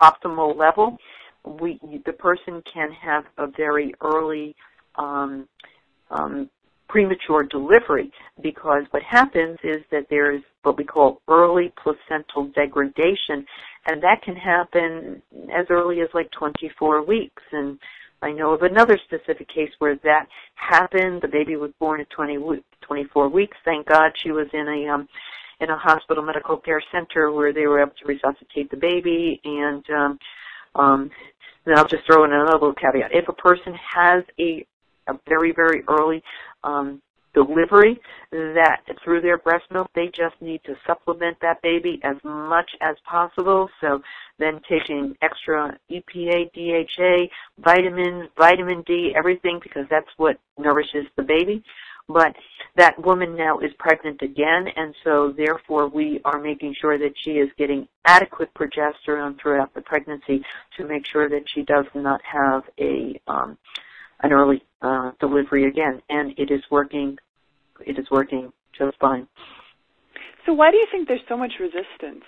optimal 0.00 0.56
level, 0.56 0.96
we, 1.44 1.78
the 2.06 2.12
person 2.12 2.62
can 2.72 2.90
have 2.92 3.24
a 3.38 3.46
very 3.46 3.94
early 4.00 4.54
um, 4.96 5.46
um, 6.10 6.48
premature 6.88 7.42
delivery 7.44 8.10
because 8.42 8.84
what 8.90 9.02
happens 9.02 9.58
is 9.64 9.82
that 9.90 10.06
there 10.10 10.32
is 10.32 10.42
what 10.62 10.76
we 10.76 10.84
call 10.84 11.20
early 11.28 11.72
placental 11.82 12.46
degradation 12.54 13.44
and 13.86 14.02
that 14.02 14.22
can 14.22 14.36
happen 14.36 15.20
as 15.52 15.66
early 15.70 16.00
as 16.00 16.08
like 16.14 16.30
24 16.30 17.04
weeks 17.04 17.42
and 17.52 17.78
I 18.22 18.32
know 18.32 18.54
of 18.54 18.62
another 18.62 18.98
specific 19.04 19.48
case 19.48 19.70
where 19.80 19.96
that 19.96 20.26
happened. 20.54 21.20
The 21.20 21.28
baby 21.28 21.56
was 21.56 21.72
born 21.78 22.00
at 22.00 22.08
20, 22.08 22.38
24 22.80 23.28
weeks. 23.28 23.56
Thank 23.66 23.86
God 23.86 24.12
she 24.22 24.30
was 24.30 24.46
in 24.54 24.66
a 24.66 24.88
um, 24.88 25.08
in 25.64 25.70
a 25.70 25.78
hospital 25.78 26.22
medical 26.22 26.56
care 26.56 26.82
center 26.92 27.32
where 27.32 27.52
they 27.52 27.66
were 27.66 27.80
able 27.80 27.92
to 28.00 28.06
resuscitate 28.06 28.70
the 28.70 28.76
baby. 28.76 29.40
And 29.44 29.84
um, 29.90 30.18
um, 30.74 31.10
then 31.64 31.78
I'll 31.78 31.88
just 31.88 32.04
throw 32.06 32.24
in 32.24 32.32
another 32.32 32.52
little 32.52 32.74
caveat: 32.74 33.10
if 33.12 33.28
a 33.28 33.32
person 33.32 33.74
has 33.74 34.22
a 34.38 34.66
a 35.08 35.14
very 35.28 35.52
very 35.52 35.82
early 35.88 36.22
um, 36.62 37.02
delivery 37.34 38.00
that 38.30 38.80
through 39.02 39.20
their 39.20 39.38
breast 39.38 39.64
milk 39.70 39.90
they 39.94 40.06
just 40.06 40.34
need 40.40 40.62
to 40.64 40.74
supplement 40.86 41.36
that 41.42 41.60
baby 41.62 42.00
as 42.04 42.16
much 42.22 42.70
as 42.80 42.96
possible 43.04 43.68
so 43.80 44.00
then 44.38 44.60
taking 44.68 45.14
extra 45.20 45.76
EPA, 45.90 46.50
DHA, 46.54 47.26
vitamins, 47.58 48.28
vitamin 48.38 48.82
D, 48.86 49.12
everything 49.16 49.60
because 49.62 49.84
that's 49.90 50.08
what 50.16 50.38
nourishes 50.58 51.06
the 51.16 51.22
baby. 51.22 51.62
But 52.08 52.34
that 52.76 53.02
woman 53.02 53.36
now 53.36 53.60
is 53.60 53.70
pregnant 53.78 54.20
again 54.20 54.66
and 54.76 54.94
so 55.04 55.32
therefore 55.36 55.88
we 55.88 56.20
are 56.24 56.40
making 56.40 56.74
sure 56.80 56.98
that 56.98 57.14
she 57.22 57.32
is 57.32 57.48
getting 57.56 57.88
adequate 58.04 58.50
progesterone 58.54 59.40
throughout 59.40 59.72
the 59.74 59.80
pregnancy 59.80 60.44
to 60.76 60.86
make 60.86 61.06
sure 61.06 61.28
that 61.28 61.44
she 61.54 61.62
does 61.62 61.86
not 61.94 62.20
have 62.30 62.64
a 62.78 63.18
um, 63.26 63.56
an 64.22 64.32
early 64.32 64.62
uh, 64.82 65.12
delivery 65.20 65.68
again, 65.68 66.00
and 66.08 66.36
it 66.38 66.50
is 66.50 66.62
working. 66.70 67.16
It 67.86 67.98
is 67.98 68.06
working 68.10 68.52
just 68.76 68.98
fine. 68.98 69.26
So 70.46 70.52
why 70.52 70.70
do 70.70 70.76
you 70.76 70.86
think 70.90 71.08
there's 71.08 71.20
so 71.28 71.36
much 71.36 71.52
resistance? 71.60 72.24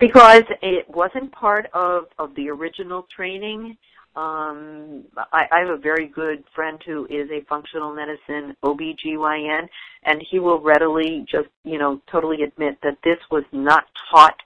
Because 0.00 0.42
it 0.62 0.88
wasn't 0.88 1.32
part 1.32 1.66
of 1.74 2.04
of 2.18 2.34
the 2.34 2.48
original 2.50 3.06
training. 3.14 3.76
Um, 4.16 5.04
I, 5.32 5.46
I 5.50 5.60
have 5.60 5.70
a 5.70 5.76
very 5.76 6.06
good 6.06 6.44
friend 6.54 6.78
who 6.86 7.04
is 7.06 7.28
a 7.30 7.44
functional 7.48 7.94
medicine 7.94 8.56
OBGYN, 8.62 9.68
and 10.04 10.24
he 10.30 10.38
will 10.38 10.60
readily 10.60 11.26
just, 11.28 11.48
you 11.64 11.78
know, 11.78 12.00
totally 12.10 12.42
admit 12.42 12.78
that 12.82 12.96
this 13.02 13.18
was 13.30 13.42
not 13.52 13.84
taught 14.10 14.36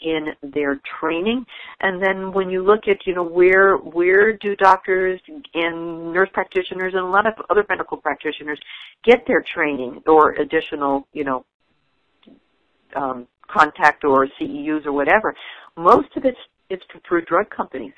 in 0.00 0.28
their 0.42 0.80
training. 1.00 1.44
And 1.80 2.02
then 2.02 2.32
when 2.32 2.48
you 2.50 2.62
look 2.62 2.88
at, 2.88 3.06
you 3.06 3.14
know, 3.14 3.22
where 3.22 3.76
where 3.76 4.36
do 4.36 4.56
doctors 4.56 5.20
and 5.54 6.12
nurse 6.12 6.30
practitioners 6.32 6.94
and 6.94 7.02
a 7.02 7.08
lot 7.08 7.26
of 7.26 7.34
other 7.50 7.66
medical 7.68 7.96
practitioners 7.96 8.60
get 9.04 9.26
their 9.26 9.42
training 9.42 10.02
or 10.06 10.32
additional, 10.32 11.06
you 11.12 11.24
know, 11.24 11.44
um, 12.96 13.26
contact 13.48 14.04
or 14.04 14.28
CEUs 14.40 14.86
or 14.86 14.92
whatever, 14.92 15.34
most 15.76 16.16
of 16.16 16.24
it's 16.24 16.38
it's 16.70 16.84
through 17.06 17.24
drug 17.24 17.50
companies. 17.50 17.94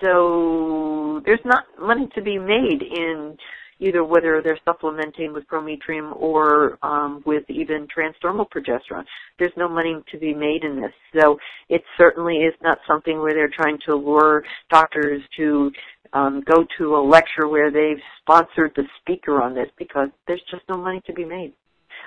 So 0.00 1.22
there's 1.24 1.44
not 1.44 1.64
money 1.80 2.08
to 2.14 2.22
be 2.22 2.38
made 2.38 2.82
in 2.82 3.36
either 3.80 4.04
whether 4.04 4.42
they're 4.42 4.58
supplementing 4.64 5.32
with 5.32 5.46
prometrium 5.46 6.12
or 6.16 6.78
um, 6.82 7.22
with 7.24 7.44
even 7.48 7.86
transdermal 7.86 8.46
progesterone. 8.50 9.04
There's 9.38 9.52
no 9.56 9.68
money 9.68 9.96
to 10.12 10.18
be 10.18 10.34
made 10.34 10.64
in 10.64 10.80
this. 10.80 10.92
So 11.18 11.38
it 11.68 11.82
certainly 11.96 12.36
is 12.36 12.54
not 12.62 12.78
something 12.86 13.18
where 13.20 13.32
they're 13.32 13.50
trying 13.54 13.78
to 13.86 13.96
lure 13.96 14.44
doctors 14.70 15.22
to 15.38 15.72
um, 16.12 16.42
go 16.44 16.66
to 16.78 16.96
a 16.96 17.02
lecture 17.02 17.48
where 17.48 17.70
they've 17.70 18.02
sponsored 18.20 18.72
the 18.76 18.84
speaker 19.00 19.40
on 19.40 19.54
this 19.54 19.68
because 19.78 20.08
there's 20.26 20.42
just 20.50 20.62
no 20.68 20.76
money 20.76 21.00
to 21.06 21.12
be 21.14 21.24
made. 21.24 21.54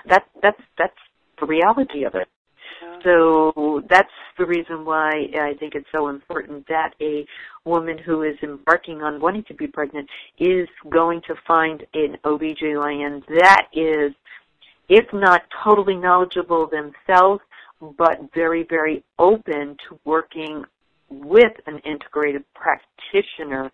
That, 0.08 0.26
that's, 0.42 0.62
that's 0.78 0.94
the 1.40 1.48
reality 1.48 2.04
of 2.04 2.14
it. 2.16 2.28
So 3.04 3.84
that's 3.90 4.10
the 4.38 4.46
reason 4.46 4.86
why 4.86 5.28
I 5.36 5.54
think 5.60 5.76
it's 5.76 5.88
so 5.92 6.08
important 6.08 6.66
that 6.68 6.94
a 7.02 7.26
woman 7.66 7.98
who 7.98 8.24
is 8.24 8.36
embarking 8.42 9.02
on 9.02 9.20
wanting 9.20 9.44
to 9.46 9.54
be 9.54 9.68
pregnant 9.68 10.10
is 10.40 10.68
going 10.90 11.22
to 11.28 11.36
find 11.48 11.86
an 11.94 12.18
OBGYN 12.24 13.24
that 13.40 13.68
is, 13.74 14.14
if 14.90 15.06
not 15.14 15.42
totally 15.64 15.96
knowledgeable 15.96 16.68
themselves, 16.68 17.42
but 17.98 18.20
very, 18.34 18.64
very 18.70 19.04
open 19.20 19.78
to 19.90 20.00
working 20.06 20.64
with 21.10 21.54
an 21.68 21.80
integrated 21.80 22.44
practitioner 22.54 23.72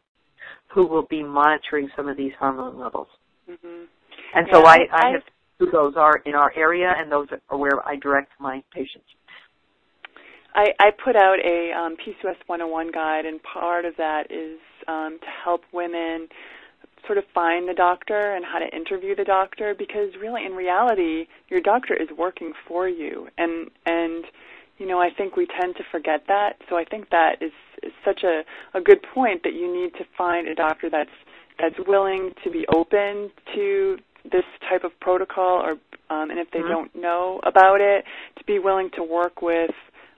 who 0.67 0.85
will 0.85 1.05
be 1.09 1.23
monitoring 1.23 1.89
some 1.95 2.07
of 2.07 2.17
these 2.17 2.33
hormone 2.39 2.79
levels. 2.79 3.07
Mm-hmm. 3.49 3.85
And 4.35 4.47
so 4.51 4.65
I, 4.65 4.79
I 4.91 5.11
have 5.11 5.23
who 5.59 5.69
those 5.69 5.93
are 5.97 6.17
in 6.25 6.35
our 6.35 6.51
area, 6.55 6.93
and 6.97 7.11
those 7.11 7.27
are 7.49 7.57
where 7.57 7.85
I 7.87 7.97
direct 7.97 8.31
my 8.39 8.63
patients. 8.73 9.05
I, 10.55 10.73
I 10.79 10.91
put 10.91 11.15
out 11.15 11.37
a 11.45 11.71
um, 11.77 11.95
PCOS 11.95 12.37
101 12.47 12.91
guide, 12.91 13.25
and 13.25 13.39
part 13.43 13.85
of 13.85 13.95
that 13.97 14.31
is 14.31 14.57
um, 14.87 15.19
to 15.21 15.27
help 15.43 15.61
women 15.71 16.27
sort 17.05 17.17
of 17.17 17.23
find 17.33 17.67
the 17.67 17.73
doctor 17.73 18.35
and 18.35 18.43
how 18.45 18.59
to 18.59 18.75
interview 18.75 19.15
the 19.15 19.23
doctor 19.23 19.73
because 19.77 20.09
really 20.19 20.45
in 20.45 20.51
reality 20.51 21.27
your 21.49 21.61
doctor 21.61 21.93
is 21.93 22.09
working 22.17 22.51
for 22.67 22.89
you 22.89 23.27
and 23.37 23.69
and 23.85 24.25
you 24.77 24.85
know 24.85 24.99
I 24.99 25.09
think 25.09 25.37
we 25.37 25.47
tend 25.59 25.75
to 25.77 25.83
forget 25.91 26.25
that 26.27 26.57
so 26.69 26.75
I 26.75 26.83
think 26.83 27.09
that 27.09 27.41
is, 27.41 27.53
is 27.83 27.93
such 28.03 28.23
a, 28.23 28.43
a 28.77 28.81
good 28.81 28.99
point 29.13 29.43
that 29.43 29.53
you 29.53 29.73
need 29.73 29.93
to 29.93 30.05
find 30.17 30.47
a 30.47 30.55
doctor 30.55 30.89
that's 30.89 31.09
that's 31.57 31.75
willing 31.87 32.31
to 32.43 32.51
be 32.51 32.65
open 32.73 33.31
to 33.55 33.97
this 34.23 34.43
type 34.69 34.83
of 34.83 34.91
protocol 34.99 35.61
or 35.61 35.71
um, 36.09 36.31
and 36.31 36.39
if 36.39 36.49
they 36.51 36.59
mm-hmm. 36.59 36.69
don't 36.69 36.95
know 36.95 37.39
about 37.45 37.81
it 37.81 38.03
to 38.37 38.43
be 38.45 38.59
willing 38.59 38.89
to 38.95 39.03
work 39.03 39.41
with 39.41 39.71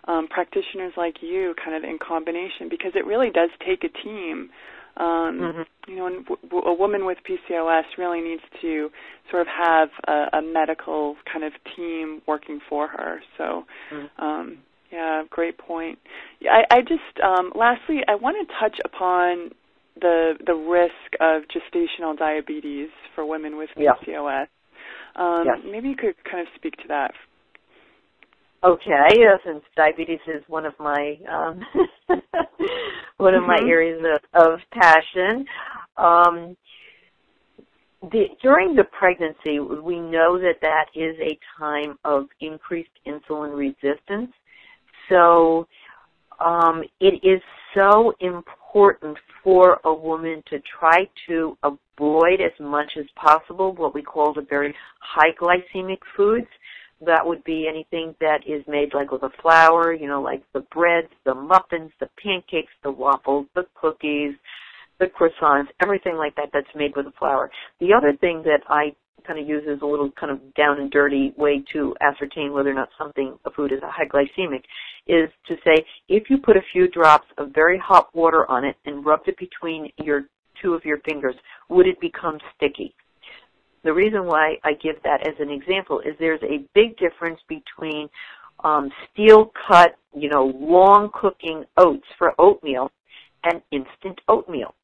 um, 0.08 0.28
practitioners 0.28 0.94
like 0.98 1.18
you 1.22 1.54
kind 1.64 1.76
of 1.76 1.88
in 1.88 2.00
combination 2.00 2.70
because 2.70 2.94
it 2.96 3.06
really 3.06 3.30
does 3.30 3.50
take 3.66 3.84
a 3.84 3.90
team 4.04 4.50
um, 4.98 5.06
mm-hmm. 5.06 5.92
you 5.92 5.98
know 5.98 6.08
and 6.08 6.26
w- 6.26 6.66
a 6.66 6.74
woman 6.74 7.06
with 7.06 7.18
PCOS 7.28 7.84
really 7.98 8.22
needs 8.22 8.42
to 8.62 8.90
sort 9.30 9.42
of 9.42 9.48
have 9.48 9.90
a, 10.08 10.38
a 10.38 10.42
medical 10.42 11.16
kind 11.32 11.46
of 11.46 11.54
team 11.76 12.22
working 12.28 12.60
for 12.68 12.88
her 12.88 13.22
so 13.38 13.66
mm-hmm. 13.92 14.24
um, 14.24 14.58
yeah 14.92 15.24
great 15.30 15.58
point 15.58 16.00
I, 16.50 16.64
I 16.70 16.82
just 16.82 17.24
um, 17.24 17.52
lastly 17.56 18.00
I 18.08 18.16
want 18.16 18.48
to 18.48 18.54
touch 18.60 18.78
upon 18.84 19.52
the 20.00 20.34
the 20.46 20.54
risk 20.54 20.94
of 21.20 21.44
gestational 21.44 22.18
diabetes 22.18 22.90
for 23.16 23.26
women 23.26 23.58
with 23.58 23.70
PCOS. 23.78 23.98
Yeah. 24.08 24.46
Um, 25.16 25.44
yes. 25.46 25.58
Maybe 25.70 25.90
you 25.90 25.96
could 25.96 26.16
kind 26.30 26.42
of 26.42 26.48
speak 26.56 26.76
to 26.78 26.88
that. 26.88 27.12
Okay, 28.64 29.10
since 29.44 29.64
diabetes 29.76 30.20
is 30.28 30.44
one 30.48 30.68
of 30.68 30.74
my 30.80 31.18
um, 31.28 31.62
one 33.18 33.34
of 33.34 33.44
my 33.44 33.58
mm-hmm. 33.58 33.68
areas 33.68 34.04
of, 34.36 34.54
of 34.54 34.60
passion. 34.72 35.46
Um, 35.98 36.56
the, 38.04 38.26
during 38.42 38.76
the 38.76 38.84
pregnancy, 38.84 39.60
we 39.60 40.00
know 40.00 40.40
that 40.40 40.56
that 40.62 40.86
is 40.96 41.16
a 41.22 41.38
time 41.60 41.98
of 42.04 42.26
increased 42.40 42.90
insulin 43.08 43.56
resistance. 43.56 44.32
So 45.10 45.68
um, 46.40 46.84
it 47.00 47.24
is 47.24 47.42
so 47.74 48.14
important 48.20 49.18
for 49.44 49.80
a 49.84 49.94
woman 49.94 50.44
to 50.50 50.60
try 50.80 51.08
to 51.28 51.58
avoid 51.64 52.42
as 52.42 52.58
much 52.60 52.92
as 52.98 53.06
possible 53.16 53.74
what 53.74 53.94
we 53.94 54.02
call 54.02 54.34
the 54.34 54.46
very 54.50 54.76
high 55.00 55.32
glycemic 55.40 56.00
foods. 56.16 56.48
That 57.04 57.26
would 57.26 57.44
be 57.44 57.68
anything 57.68 58.14
that 58.22 58.42
is 58.46 58.64
made 58.68 58.94
like 58.94 59.12
with 59.12 59.24
a 59.24 59.32
flour, 59.42 59.94
you 59.94 60.08
know, 60.08 60.22
like 60.22 60.44
the 60.54 60.64
breads, 60.72 61.10
the 61.26 61.34
muffins, 61.34 61.92
the 62.00 62.10
pancakes, 62.22 62.74
the 62.84 62.92
waffles, 62.92 63.48
the 63.56 63.66
cookies, 63.74 64.36
the 65.00 65.08
croissants, 65.08 65.68
everything 65.82 66.16
like 66.16 66.36
that 66.36 66.50
that's 66.54 66.68
made 66.76 66.96
with 66.96 67.08
a 67.08 67.14
flour. 67.18 67.50
The 67.80 67.94
other 67.94 68.14
thing 68.16 68.44
that 68.44 68.62
I 68.70 68.94
kind 69.26 69.40
of 69.40 69.48
uses 69.48 69.80
a 69.82 69.86
little 69.86 70.12
kind 70.12 70.32
of 70.32 70.40
down 70.56 70.80
and 70.80 70.92
dirty 70.92 71.34
way 71.38 71.64
to 71.74 71.96
ascertain 72.02 72.54
whether 72.54 72.70
or 72.70 72.74
not 72.74 72.90
something, 72.98 73.38
a 73.46 73.52
food 73.52 73.72
is 73.72 73.80
a 73.84 73.90
high 73.90 74.08
glycemic, 74.08 74.64
is 75.08 75.30
to 75.48 75.56
say 75.64 75.86
if 76.08 76.30
you 76.30 76.38
put 76.38 76.58
a 76.58 76.62
few 76.72 76.88
drops 76.88 77.28
of 77.38 77.50
very 77.54 77.78
hot 77.78 78.14
water 78.16 78.50
on 78.50 78.64
it 78.66 78.76
and 78.86 79.06
rubbed 79.06 79.28
it 79.28 79.38
between 79.38 79.92
your 79.98 80.24
two 80.62 80.74
of 80.74 80.86
your 80.86 81.00
fingers, 81.00 81.36
would 81.70 81.88
it 81.88 82.00
become 82.00 82.38
sticky? 82.56 82.94
The 83.84 83.94
reason 83.94 84.26
why 84.26 84.58
I 84.64 84.74
give 84.74 85.02
that 85.04 85.28
as 85.28 85.34
an 85.40 85.50
example 85.50 86.02
is 86.02 86.14
there's 86.20 86.44
a 86.44 86.66
big 86.76 86.98
difference 86.98 87.40
between 87.48 88.10
um, 88.64 88.92
steel 89.12 89.52
cut, 89.68 89.96
you 90.14 90.30
know, 90.30 90.54
long 90.56 91.10
cooking 91.14 91.64
oats 91.78 92.06
for 92.18 92.34
oatmeal 92.38 92.92
and 93.44 93.62
instant 93.72 94.20
oatmeal. 94.28 94.76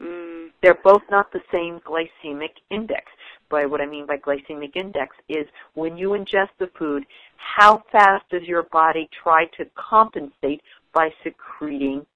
Mm. 0.00 0.48
They're 0.62 0.78
both 0.84 1.02
not 1.10 1.32
the 1.32 1.40
same 1.52 1.80
glycemic 1.80 2.50
index. 2.70 3.04
By 3.50 3.66
what 3.66 3.80
I 3.80 3.86
mean 3.86 4.06
by 4.06 4.16
glycemic 4.16 4.76
index 4.76 5.16
is 5.28 5.46
when 5.74 5.96
you 5.96 6.10
ingest 6.10 6.50
the 6.58 6.70
food, 6.78 7.04
how 7.36 7.82
fast 7.90 8.24
does 8.30 8.42
your 8.44 8.62
body 8.64 9.08
try 9.22 9.46
to 9.58 9.66
compensate 9.76 10.62
by 10.94 11.10
secreting 11.24 12.06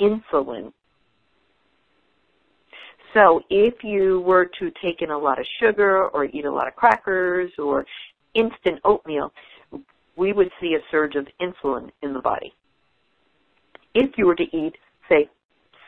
insulin 0.00 0.72
so 3.14 3.40
if 3.50 3.82
you 3.82 4.20
were 4.20 4.48
to 4.58 4.70
take 4.82 5.02
in 5.02 5.10
a 5.10 5.18
lot 5.18 5.38
of 5.38 5.46
sugar 5.60 6.08
or 6.08 6.26
eat 6.26 6.44
a 6.44 6.52
lot 6.52 6.68
of 6.68 6.76
crackers 6.76 7.50
or 7.58 7.84
instant 8.34 8.80
oatmeal, 8.84 9.32
we 10.16 10.32
would 10.32 10.50
see 10.60 10.74
a 10.74 10.90
surge 10.90 11.16
of 11.16 11.26
insulin 11.40 11.90
in 12.02 12.12
the 12.12 12.20
body. 12.20 12.52
If 13.94 14.16
you 14.16 14.26
were 14.26 14.36
to 14.36 14.56
eat, 14.56 14.76
say, 15.08 15.28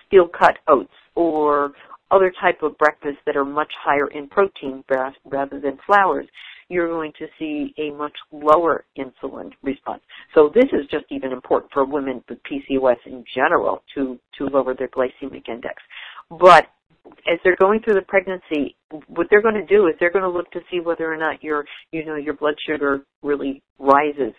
steel 0.07 0.27
cut 0.27 0.59
oats 0.67 0.93
or 1.15 1.73
other 2.13 2.33
type 2.41 2.63
of 2.63 2.77
breakfasts 2.79 3.21
that 3.27 3.37
are 3.37 3.45
much 3.45 3.73
higher 3.83 4.07
in 4.09 4.29
protein 4.29 4.85
rather 5.25 5.61
than 5.61 5.79
flours, 5.87 6.27
you're 6.69 6.89
going 6.89 7.13
to 7.19 7.27
see 7.39 7.75
a 7.79 7.91
much 7.91 8.17
lower 8.31 8.85
insulin 8.97 9.51
response. 9.63 10.03
So 10.35 10.51
this 10.55 10.67
is 10.73 10.87
just 10.91 11.05
even 11.11 11.33
important 11.33 11.73
for 11.73 11.85
women 11.85 12.23
with 12.29 12.39
PCOS 12.51 12.97
in 13.07 13.25
general 13.35 13.83
to, 13.95 14.19
to 14.39 14.45
lower 14.45 14.75
their 14.75 14.89
glycemic 14.89 15.49
index. 15.49 15.83
But 16.31 16.69
as 17.31 17.39
they're 17.45 17.57
going 17.61 17.81
through 17.81 17.95
the 17.95 18.03
pregnancy, 18.03 18.77
what 19.09 19.27
they're 19.31 19.43
going 19.43 19.55
to 19.55 19.67
do 19.67 19.87
is 19.89 19.95
they're 19.99 20.13
going 20.13 20.23
to 20.23 20.31
look 20.31 20.51
to 20.53 20.61
see 20.71 20.81
whether 20.81 21.13
or 21.13 21.17
not 21.17 21.43
your, 21.43 21.65
you 21.91 22.05
know, 22.05 22.17
your 22.17 22.35
blood 22.35 22.55
sugar 22.67 23.03
really 23.23 23.63
rises 23.79 24.33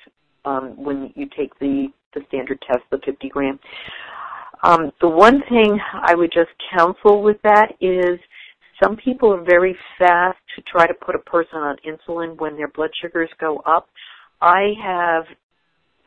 um, 0.45 0.73
when 0.77 1.11
you 1.15 1.27
take 1.37 1.57
the 1.59 1.87
the 2.13 2.21
standard 2.27 2.59
test, 2.67 2.83
the 2.91 2.99
50 3.05 3.29
gram. 3.29 3.59
Um, 4.63 4.91
the 5.01 5.09
one 5.09 5.41
thing 5.49 5.77
I 5.93 6.15
would 6.15 6.31
just 6.31 6.51
counsel 6.75 7.21
with 7.21 7.37
that 7.43 7.73
is 7.81 8.17
some 8.81 8.95
people 8.95 9.33
are 9.33 9.43
very 9.43 9.75
fast 9.99 10.37
to 10.55 10.61
try 10.61 10.87
to 10.87 10.93
put 10.93 11.15
a 11.15 11.19
person 11.19 11.59
on 11.59 11.75
insulin 11.85 12.39
when 12.39 12.55
their 12.55 12.69
blood 12.69 12.91
sugars 13.01 13.29
go 13.39 13.57
up. 13.65 13.89
I 14.41 14.73
have 14.81 15.25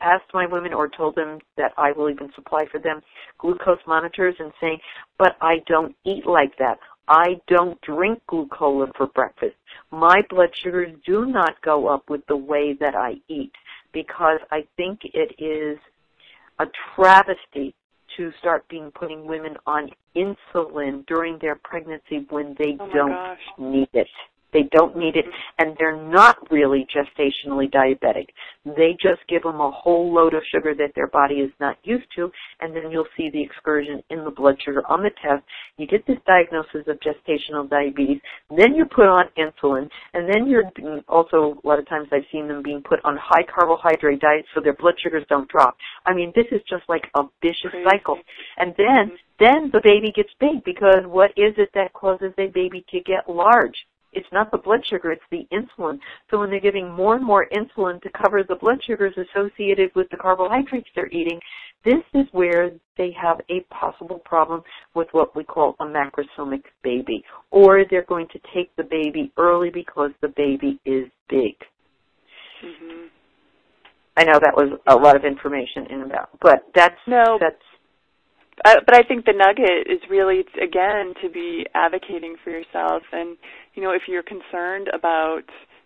asked 0.01 0.33
my 0.33 0.47
women 0.47 0.73
or 0.73 0.89
told 0.89 1.15
them 1.15 1.39
that 1.55 1.71
I 1.77 1.91
will 1.91 2.09
even 2.09 2.31
supply 2.35 2.65
for 2.71 2.79
them 2.79 3.01
glucose 3.39 3.79
monitors 3.87 4.35
and 4.39 4.51
saying, 4.59 4.79
but 5.17 5.35
I 5.39 5.57
don't 5.67 5.95
eat 6.03 6.25
like 6.25 6.57
that. 6.57 6.79
I 7.07 7.39
don't 7.47 7.79
drink 7.81 8.21
glucola 8.29 8.91
for 8.97 9.07
breakfast. 9.07 9.55
My 9.91 10.21
blood 10.29 10.49
sugars 10.61 10.93
do 11.05 11.25
not 11.25 11.61
go 11.61 11.87
up 11.87 12.09
with 12.09 12.25
the 12.27 12.35
way 12.35 12.75
that 12.79 12.95
I 12.95 13.15
eat 13.27 13.53
because 13.93 14.39
I 14.51 14.65
think 14.75 14.99
it 15.03 15.41
is 15.41 15.77
a 16.59 16.65
travesty 16.95 17.73
to 18.17 18.31
start 18.39 18.67
being 18.67 18.91
putting 18.91 19.25
women 19.25 19.55
on 19.65 19.89
insulin 20.15 21.05
during 21.05 21.37
their 21.39 21.55
pregnancy 21.63 22.25
when 22.29 22.55
they 22.57 22.75
oh 22.79 22.89
don't 22.93 23.11
gosh. 23.11 23.37
need 23.57 23.89
it. 23.93 24.07
They 24.57 24.67
don't 24.71 24.97
need 24.97 25.15
it, 25.15 25.25
mm-hmm. 25.25 25.59
and 25.59 25.77
they're 25.77 25.95
not 25.95 26.49
really 26.49 26.87
gestationally 26.89 27.71
diabetic. 27.71 28.29
They 28.65 28.97
just 28.99 29.21
give 29.29 29.43
them 29.43 29.61
a 29.61 29.69
whole 29.69 30.11
load 30.11 30.33
of 30.33 30.41
sugar 30.51 30.73
that 30.73 30.93
their 30.95 31.05
body 31.05 31.35
is 31.35 31.51
not 31.59 31.77
used 31.83 32.07
to, 32.15 32.31
and 32.59 32.75
then 32.75 32.89
you'll 32.89 33.05
see 33.15 33.29
the 33.29 33.43
excursion 33.43 34.01
in 34.09 34.23
the 34.23 34.31
blood 34.31 34.55
sugar 34.65 34.81
on 34.89 35.03
the 35.03 35.11
test. 35.21 35.43
You 35.77 35.85
get 35.85 36.07
this 36.07 36.17
diagnosis 36.25 36.87
of 36.87 36.99
gestational 37.01 37.69
diabetes, 37.69 38.19
then 38.49 38.73
you're 38.73 38.87
put 38.87 39.05
on 39.05 39.25
insulin, 39.37 39.87
and 40.15 40.27
then 40.27 40.47
you're 40.47 40.63
also, 41.07 41.59
a 41.63 41.67
lot 41.67 41.77
of 41.77 41.87
times 41.87 42.07
I've 42.11 42.25
seen 42.31 42.47
them 42.47 42.63
being 42.63 42.81
put 42.81 42.99
on 43.05 43.15
high 43.15 43.43
carbohydrate 43.43 44.21
diets 44.21 44.47
so 44.55 44.61
their 44.61 44.73
blood 44.73 44.95
sugars 45.03 45.25
don't 45.29 45.47
drop. 45.49 45.77
I 46.07 46.15
mean, 46.15 46.33
this 46.35 46.47
is 46.51 46.61
just 46.67 46.83
like 46.89 47.05
a 47.15 47.25
vicious 47.43 47.69
Crazy. 47.69 47.85
cycle. 47.87 48.17
And 48.57 48.73
then, 48.75 49.11
mm-hmm. 49.13 49.35
then 49.39 49.69
the 49.71 49.81
baby 49.83 50.11
gets 50.15 50.33
big 50.39 50.63
because 50.63 51.05
what 51.05 51.29
is 51.37 51.53
it 51.57 51.69
that 51.75 51.93
causes 51.93 52.33
a 52.39 52.47
baby 52.47 52.83
to 52.89 52.99
get 53.01 53.29
large? 53.29 53.77
It's 54.17 54.27
not 54.31 54.51
the 54.51 54.57
blood 54.57 54.81
sugar, 54.89 55.11
it's 55.11 55.21
the 55.31 55.47
insulin. 55.53 55.99
So 56.29 56.39
when 56.39 56.49
they're 56.49 56.59
giving 56.59 56.91
more 56.91 57.15
and 57.15 57.25
more 57.25 57.47
insulin 57.53 58.01
to 58.01 58.09
cover 58.09 58.43
the 58.43 58.55
blood 58.55 58.79
sugars 58.83 59.13
associated 59.15 59.91
with 59.95 60.09
the 60.09 60.17
carbohydrates 60.17 60.89
they're 60.95 61.09
eating, 61.09 61.39
this 61.85 62.03
is 62.15 62.25
where 62.31 62.71
they 62.97 63.15
have 63.21 63.39
a 63.49 63.61
possible 63.73 64.19
problem 64.25 64.63
with 64.95 65.07
what 65.11 65.35
we 65.35 65.43
call 65.43 65.75
a 65.79 65.85
macrosomic 65.85 66.63
baby. 66.83 67.23
Or 67.51 67.85
they're 67.89 68.05
going 68.05 68.27
to 68.33 68.39
take 68.53 68.75
the 68.75 68.83
baby 68.83 69.31
early 69.37 69.69
because 69.69 70.11
the 70.21 70.29
baby 70.29 70.79
is 70.83 71.05
big. 71.29 71.53
Mm-hmm. 72.65 73.05
I 74.17 74.23
know 74.23 74.39
that 74.41 74.55
was 74.55 74.79
a 74.87 74.95
lot 74.95 75.15
of 75.15 75.25
information 75.25 75.85
in 75.91 76.01
about, 76.01 76.29
but 76.41 76.65
that's 76.73 76.97
no, 77.05 77.37
that's 77.39 77.61
uh, 78.65 78.75
but 78.85 78.95
I 78.95 79.03
think 79.03 79.25
the 79.25 79.33
nugget 79.33 79.85
is 79.87 80.01
really 80.09 80.43
again 80.61 81.13
to 81.21 81.29
be 81.29 81.65
advocating 81.75 82.35
for 82.43 82.49
yourself, 82.49 83.03
and 83.11 83.37
you 83.77 83.83
know 83.83 83.91
if 83.91 84.01
you're 84.07 84.23
concerned 84.23 84.89
about 84.93 85.43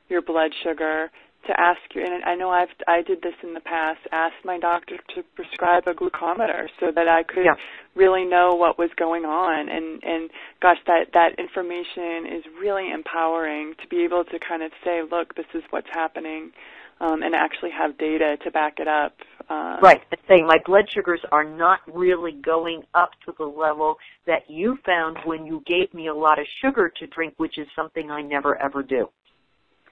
your 0.10 0.22
blood 0.22 0.52
sugar, 0.64 1.12
to 1.48 1.60
ask 1.60 1.80
your 1.96 2.06
and 2.06 2.24
I 2.24 2.36
know 2.36 2.50
I've 2.50 2.70
I 2.88 3.02
did 3.02 3.22
this 3.22 3.34
in 3.44 3.54
the 3.54 3.60
past. 3.62 4.00
Asked 4.12 4.46
my 4.46 4.60
doctor 4.60 4.98
to 5.16 5.24
prescribe 5.36 5.84
a 5.88 5.94
glucometer 5.94 6.68
so 6.80 6.92
that 6.94 7.08
I 7.08 7.24
could 7.24 7.46
Yeah. 7.46 7.56
really 7.96 8.26
know 8.26 8.54
what 8.56 8.78
was 8.78 8.92
going 8.96 9.26
on, 9.26 9.68
and 9.70 10.04
and 10.04 10.30
gosh, 10.62 10.78
that 10.86 11.12
that 11.14 11.40
information 11.40 12.28
is 12.28 12.46
really 12.60 12.92
empowering 12.92 13.76
to 13.82 13.88
be 13.88 14.04
able 14.04 14.24
to 14.26 14.40
kind 14.40 14.64
of 14.64 14.72
say, 14.84 15.02
look, 15.02 15.36
this 15.36 15.48
is 15.54 15.64
what's 15.72 15.90
happening, 15.90 16.54
um, 17.00 17.24
and 17.24 17.34
actually 17.36 17.72
have 17.72 17.98
data 17.98 18.38
to 18.44 18.52
back 18.52 18.80
it 18.80 18.88
up. 18.88 19.14
Um, 19.50 19.80
Right. 19.82 20.02
And 20.12 20.22
saying 20.28 20.46
my 20.48 20.60
blood 20.66 20.86
sugars 20.92 21.22
are 21.32 21.44
not 21.44 21.80
really 21.92 22.34
going 22.34 22.84
up 22.94 23.12
to 23.26 23.34
the 23.38 23.46
level 23.46 23.98
that 24.28 24.50
you 24.50 24.78
found 24.86 25.18
when 25.26 25.46
you 25.46 25.64
gave 25.66 25.94
me 25.94 26.08
a 26.08 26.14
lot 26.14 26.40
of 26.40 26.46
sugar 26.62 26.90
to 26.98 27.08
drink, 27.08 27.34
which 27.38 27.58
is 27.58 27.68
something 27.76 28.12
I 28.12 28.22
never 28.22 28.56
ever 28.62 28.84
do. 28.84 29.10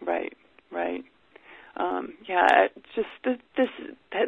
Right, 0.02 0.34
right. 0.72 1.04
Um, 1.78 2.14
yeah, 2.28 2.68
just 2.96 3.08
this, 3.24 3.38
this. 3.56 3.70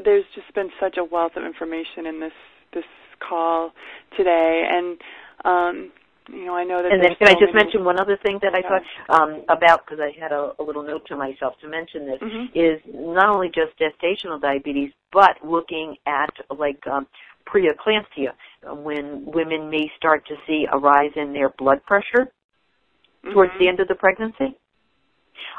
There's 0.04 0.26
just 0.36 0.54
been 0.54 0.70
such 0.80 0.98
a 0.98 1.04
wealth 1.04 1.34
of 1.36 1.44
information 1.44 2.06
in 2.06 2.20
this 2.20 2.34
this 2.74 2.86
call 3.20 3.72
today, 4.16 4.68
and 4.70 4.98
um, 5.44 5.92
you 6.30 6.46
know, 6.46 6.56
I 6.56 6.64
know 6.64 6.82
that. 6.82 6.92
And 6.92 7.04
then 7.04 7.16
can 7.16 7.28
I 7.28 7.34
just 7.34 7.54
many- 7.54 7.66
mention 7.66 7.84
one 7.84 8.00
other 8.00 8.18
thing 8.18 8.40
that 8.42 8.54
I 8.56 8.62
thought 8.62 8.84
um, 9.10 9.44
about 9.50 9.86
because 9.86 10.00
I 10.00 10.12
had 10.20 10.32
a, 10.32 10.54
a 10.60 10.64
little 10.64 10.84
note 10.84 11.06
to 11.08 11.16
myself 11.16 11.56
to 11.62 11.68
mention 11.68 12.06
this 12.06 12.20
Mhm. 12.22 12.50
is 12.54 12.82
not 12.94 13.30
only 13.30 13.50
just 13.50 13.78
gestational 13.80 14.40
diabetes, 14.40 14.92
but 15.12 15.38
looking 15.44 15.98
at 16.06 16.34
like 16.50 16.86
um, 16.88 17.08
preeclampsia 17.48 18.34
uh, 18.70 18.76
when 18.76 19.26
women 19.26 19.70
may 19.70 19.92
start 19.98 20.26
to 20.28 20.36
see 20.48 20.68
a 20.72 20.78
rise 20.78 21.12
in 21.16 21.34
their 21.34 21.50
blood 21.50 21.84
pressure 21.86 22.32
towards 23.34 23.52
Mhm. 23.54 23.60
the 23.60 23.68
end 23.68 23.80
of 23.80 23.88
the 23.88 23.96
pregnancy. 23.96 24.56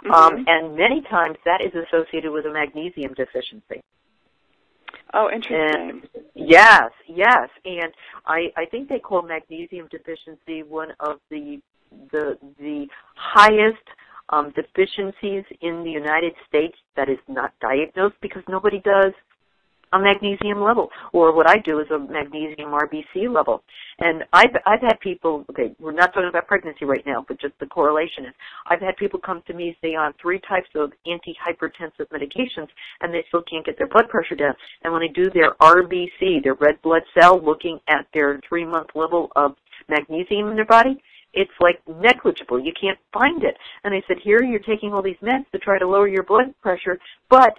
Mhm. 0.05 0.11
Um, 0.15 0.45
and 0.49 0.77
many 0.77 1.01
times 1.03 1.37
that 1.45 1.61
is 1.61 1.75
associated 1.75 2.31
with 2.31 2.47
a 2.47 2.51
magnesium 2.51 3.15
deficiency. 3.15 3.83
Oh, 5.15 5.29
interesting. 5.33 6.03
And 6.15 6.25
yes, 6.35 6.91
yes, 7.09 7.49
and 7.65 7.93
I 8.27 8.53
I 8.57 8.65
think 8.71 8.89
they 8.89 8.99
call 8.99 9.23
magnesium 9.23 9.89
deficiency 9.91 10.63
one 10.63 10.91
of 11.01 11.19
the 11.31 11.61
the 12.11 12.39
the 12.59 12.87
highest 13.15 13.87
um, 14.31 14.53
deficiencies 14.55 15.45
in 15.61 15.85
the 15.85 15.91
United 15.91 16.33
States 16.49 16.77
that 16.97 17.09
is 17.09 17.19
not 17.29 17.53
diagnosed 17.61 18.17
because 18.23 18.43
nobody 18.49 18.81
does 18.81 19.13
a 19.93 19.99
magnesium 19.99 20.63
level, 20.63 20.89
or 21.13 21.35
what 21.35 21.49
I 21.49 21.59
do 21.59 21.81
is 21.81 21.87
a 21.91 21.99
magnesium 21.99 22.71
RBC 22.71 23.33
level. 23.33 23.63
And 23.99 24.25
I've 24.33 24.55
I've 24.67 24.81
had 24.81 24.99
people. 25.01 25.45
Okay, 25.51 25.75
we're 25.79 25.93
not 25.93 26.13
talking 26.13 26.29
about 26.29 26.47
pregnancy 26.47 26.85
right 26.85 27.05
now, 27.07 27.25
but 27.27 27.41
just 27.41 27.55
the 27.61 27.67
correlation 27.67 28.27
is 28.27 28.35
I've 28.67 28.81
had 28.81 28.97
people 28.97 29.21
come 29.21 29.43
to 29.47 29.55
me 29.55 29.77
say 29.83 29.95
on 29.95 30.15
three 30.21 30.41
types 30.49 30.69
of 30.75 30.93
antihypertensive 31.07 32.09
medications, 32.13 32.69
and 33.01 33.13
they 33.13 33.25
still 33.29 33.43
can't 33.43 33.65
get 33.65 33.79
their 33.79 33.89
blood 33.89 34.09
pressure 34.09 34.35
down. 34.37 34.55
And 34.83 34.93
when 34.93 35.03
I 35.03 35.09
do 35.09 35.31
their 35.31 35.53
RBC, 35.61 36.43
their 36.43 36.55
red 36.55 36.81
blood 36.83 37.03
cell, 37.19 37.41
looking 37.43 37.79
at 37.89 38.07
their 38.15 38.41
three 38.49 38.65
month 38.65 38.91
level 38.95 39.31
of 39.37 39.57
magnesium 39.89 40.49
in 40.49 40.57
their 40.57 40.65
body, 40.65 41.03
it's 41.35 41.53
like 41.61 41.81
negligible. 41.87 42.61
You 42.61 42.73
can't 42.79 42.99
find 43.13 43.43
it. 43.43 43.57
And 43.85 43.95
I 43.95 44.03
said, 44.07 44.19
here 44.23 44.43
you're 44.43 44.61
taking 44.61 44.93
all 44.93 45.03
these 45.03 45.17
meds 45.23 45.51
to 45.53 45.59
try 45.59 45.79
to 45.79 45.87
lower 45.87 46.09
your 46.09 46.23
blood 46.23 46.55
pressure, 46.61 46.99
but 47.31 47.59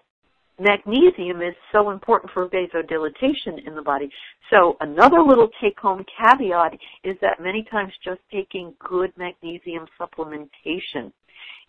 magnesium 0.60 1.42
is 1.42 1.56
so 1.72 1.90
important 1.90 2.32
for 2.32 2.48
vasodilatation 2.48 3.66
in 3.66 3.76
the 3.76 3.82
body. 3.82 4.10
So 4.50 4.78
another 4.82 5.22
little 5.22 5.50
take-home 5.62 6.06
caveat 6.20 6.74
is 7.04 7.16
that 7.22 7.42
many 7.42 7.66
times 7.72 7.94
just 8.04 8.22
taking 8.32 8.74
good 8.80 9.12
magnesium 9.18 9.86
supplementation 10.00 11.12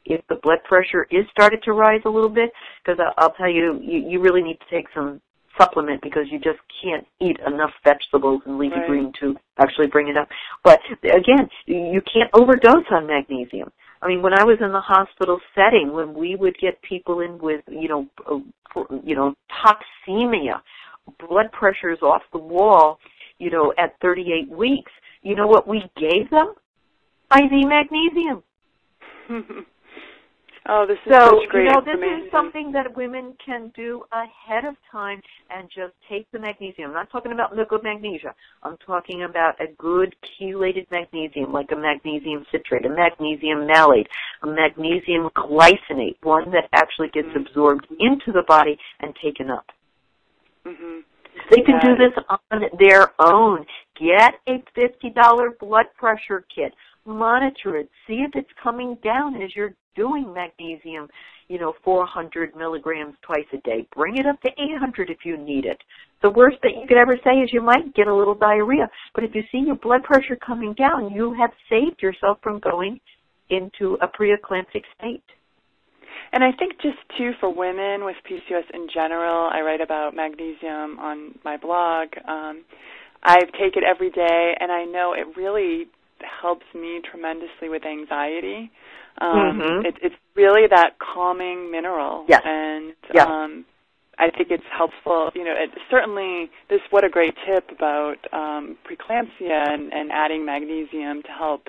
if 0.07 0.21
the 0.29 0.37
blood 0.37 0.59
pressure 0.65 1.07
is 1.11 1.25
started 1.31 1.63
to 1.63 1.73
rise 1.73 2.03
a 2.05 2.11
little 2.11 2.29
bit, 2.29 2.51
because 2.85 3.01
I'll 3.17 3.33
tell 3.33 3.49
you, 3.49 3.81
you, 3.83 4.07
you 4.07 4.21
really 4.21 4.43
need 4.43 4.59
to 4.61 4.77
take 4.77 4.87
some 4.95 5.21
supplement 5.59 6.03
because 6.03 6.25
you 6.31 6.39
just 6.39 6.59
can't 6.83 7.07
eat 7.21 7.39
enough 7.47 7.71
vegetables 7.85 8.43
and 8.45 8.59
leafy 8.59 8.75
right. 8.75 8.89
green 8.89 9.13
to 9.21 9.37
actually 9.59 9.87
bring 9.87 10.09
it 10.09 10.17
up. 10.17 10.29
But 10.63 10.81
again, 11.05 11.49
you 11.67 12.03
can't 12.13 12.31
overdose 12.35 12.85
on 12.91 13.07
magnesium. 13.07 13.71
I 14.03 14.09
mean, 14.09 14.23
when 14.23 14.35
I 14.35 14.45
was 14.45 14.59
in 14.61 14.73
the 14.73 14.81
hospital 14.81 15.39
setting, 15.55 15.93
when 15.93 16.15
we 16.15 16.37
would 16.37 16.57
get 16.61 16.81
people 16.83 17.21
in 17.21 17.39
with, 17.39 17.63
you 17.69 17.89
know, 17.89 18.07
uh, 18.31 18.39
you 19.03 19.15
know, 19.15 19.35
toxemia, 19.65 20.61
blood 21.27 21.53
pressures 21.53 21.99
off 22.03 22.23
the 22.33 22.39
wall, 22.39 22.99
you 23.39 23.51
know, 23.51 23.73
at 23.79 23.95
38 24.01 24.51
weeks, 24.51 24.93
you 25.23 25.35
know 25.35 25.47
what 25.47 25.67
we 25.67 25.83
gave 25.97 26.31
them? 26.31 26.55
IV 27.33 27.51
magnesium. 27.67 28.43
oh, 30.69 30.87
this 30.87 30.99
is 31.07 31.13
so, 31.13 31.41
such 31.41 31.49
great 31.51 31.65
you 31.65 31.71
know, 31.71 31.81
this 31.81 31.97
is 31.97 32.31
something 32.31 32.73
that 32.73 32.97
women 32.97 33.37
can 33.45 33.73
do 33.77 34.03
ahead 34.13 34.65
of 34.65 34.75
time 34.91 35.21
and 35.51 35.69
just 35.69 35.93
take 36.09 36.31
the 36.33 36.39
magnesium. 36.39 36.91
I'm 36.91 36.95
not 36.95 37.11
talking 37.11 37.33
about 37.33 37.55
liquid 37.55 37.83
magnesia. 37.83 38.35
I'm 38.63 38.77
talking 38.87 39.25
about 39.25 39.61
a 39.61 39.73
good 39.79 40.15
chelated 40.37 40.91
magnesium, 40.91 41.53
like 41.53 41.71
a 41.73 41.77
magnesium 41.77 42.45
citrate, 42.51 42.87
a 42.87 42.91
magnesium 42.91 43.67
malate, 43.67 44.09
a 44.43 44.47
magnesium 44.47 45.29
glycinate, 45.37 46.17
one 46.23 46.51
that 46.53 46.69
actually 46.73 47.09
gets 47.13 47.29
mm-hmm. 47.29 47.47
absorbed 47.47 47.87
into 48.01 48.33
the 48.33 48.45
body 48.47 48.77
and 49.01 49.15
taken 49.23 49.51
up. 49.51 49.67
Mm-hmm. 50.67 51.01
They 51.51 51.63
can 51.63 51.81
do 51.81 51.97
this 51.97 52.13
on 52.29 52.63
their 52.79 53.13
own. 53.19 53.67
Get 54.01 54.35
a 54.49 54.63
$50 54.79 55.59
blood 55.59 55.87
pressure 55.97 56.45
kit. 56.55 56.73
Monitor 57.05 57.77
it. 57.77 57.91
See 58.07 58.25
if 58.27 58.31
it's 58.35 58.49
coming 58.63 58.97
down 59.03 59.43
as 59.43 59.55
you're 59.55 59.75
doing 59.95 60.33
magnesium, 60.33 61.09
you 61.49 61.59
know, 61.59 61.75
400 61.85 62.57
milligrams 62.57 63.15
twice 63.23 63.47
a 63.53 63.59
day. 63.59 63.87
Bring 63.95 64.17
it 64.17 64.27
up 64.27 64.41
to 64.43 64.51
800 64.51 65.11
if 65.11 65.19
you 65.25 65.37
need 65.37 65.65
it. 65.65 65.79
The 66.23 66.31
worst 66.31 66.57
that 66.63 66.73
you 66.81 66.87
could 66.89 66.97
ever 66.97 67.17
say 67.23 67.33
is 67.41 67.51
you 67.53 67.61
might 67.61 67.95
get 67.95 68.07
a 68.07 68.15
little 68.15 68.35
diarrhea. 68.35 68.89
But 69.15 69.25
if 69.25 69.35
you 69.35 69.43
see 69.53 69.59
your 69.67 69.77
blood 69.77 70.03
pressure 70.05 70.37
coming 70.37 70.75
down, 70.75 71.13
you 71.13 71.35
have 71.35 71.51
saved 71.69 72.01
yourself 72.01 72.39
from 72.43 72.61
going 72.61 73.01
into 73.51 73.99
a 74.01 74.09
preeclamptic 74.09 74.85
state. 74.99 75.23
And 76.33 76.43
I 76.43 76.51
think 76.59 76.81
just 76.81 76.99
too 77.19 77.33
for 77.41 77.53
women 77.53 78.05
with 78.05 78.17
PCOS 78.29 78.65
in 78.73 78.89
general, 78.93 79.49
I 79.53 79.61
write 79.61 79.81
about 79.81 80.17
magnesium 80.17 80.99
on 80.99 81.39
my 81.45 81.57
blog. 81.57 82.09
Um, 82.27 82.65
I 83.23 83.41
take 83.41 83.77
it 83.77 83.85
every 83.89 84.11
day, 84.11 84.55
and 84.59 84.71
I 84.71 84.85
know 84.85 85.15
it 85.15 85.37
really 85.37 85.87
helps 86.25 86.67
me 86.75 87.01
tremendously 87.09 87.69
with 87.69 87.85
anxiety. 87.85 88.71
Um, 89.21 89.61
mm-hmm. 89.61 89.87
it, 89.87 89.95
it's 90.03 90.15
really 90.35 90.67
that 90.69 90.99
calming 90.99 91.71
mineral, 91.71 92.25
yes. 92.29 92.43
and 92.45 92.95
yes. 93.13 93.27
um, 93.27 93.65
I 94.19 94.31
think 94.31 94.51
it's 94.51 94.65
helpful. 94.77 95.31
You 95.35 95.45
know, 95.45 95.55
it, 95.57 95.71
certainly 95.91 96.51
this. 96.69 96.81
What 96.91 97.05
a 97.05 97.09
great 97.09 97.35
tip 97.47 97.71
about 97.71 98.17
um, 98.33 98.77
preeclampsia 98.85 99.73
and, 99.73 99.93
and 99.93 100.11
adding 100.11 100.45
magnesium 100.45 101.23
to 101.23 101.29
help 101.29 101.69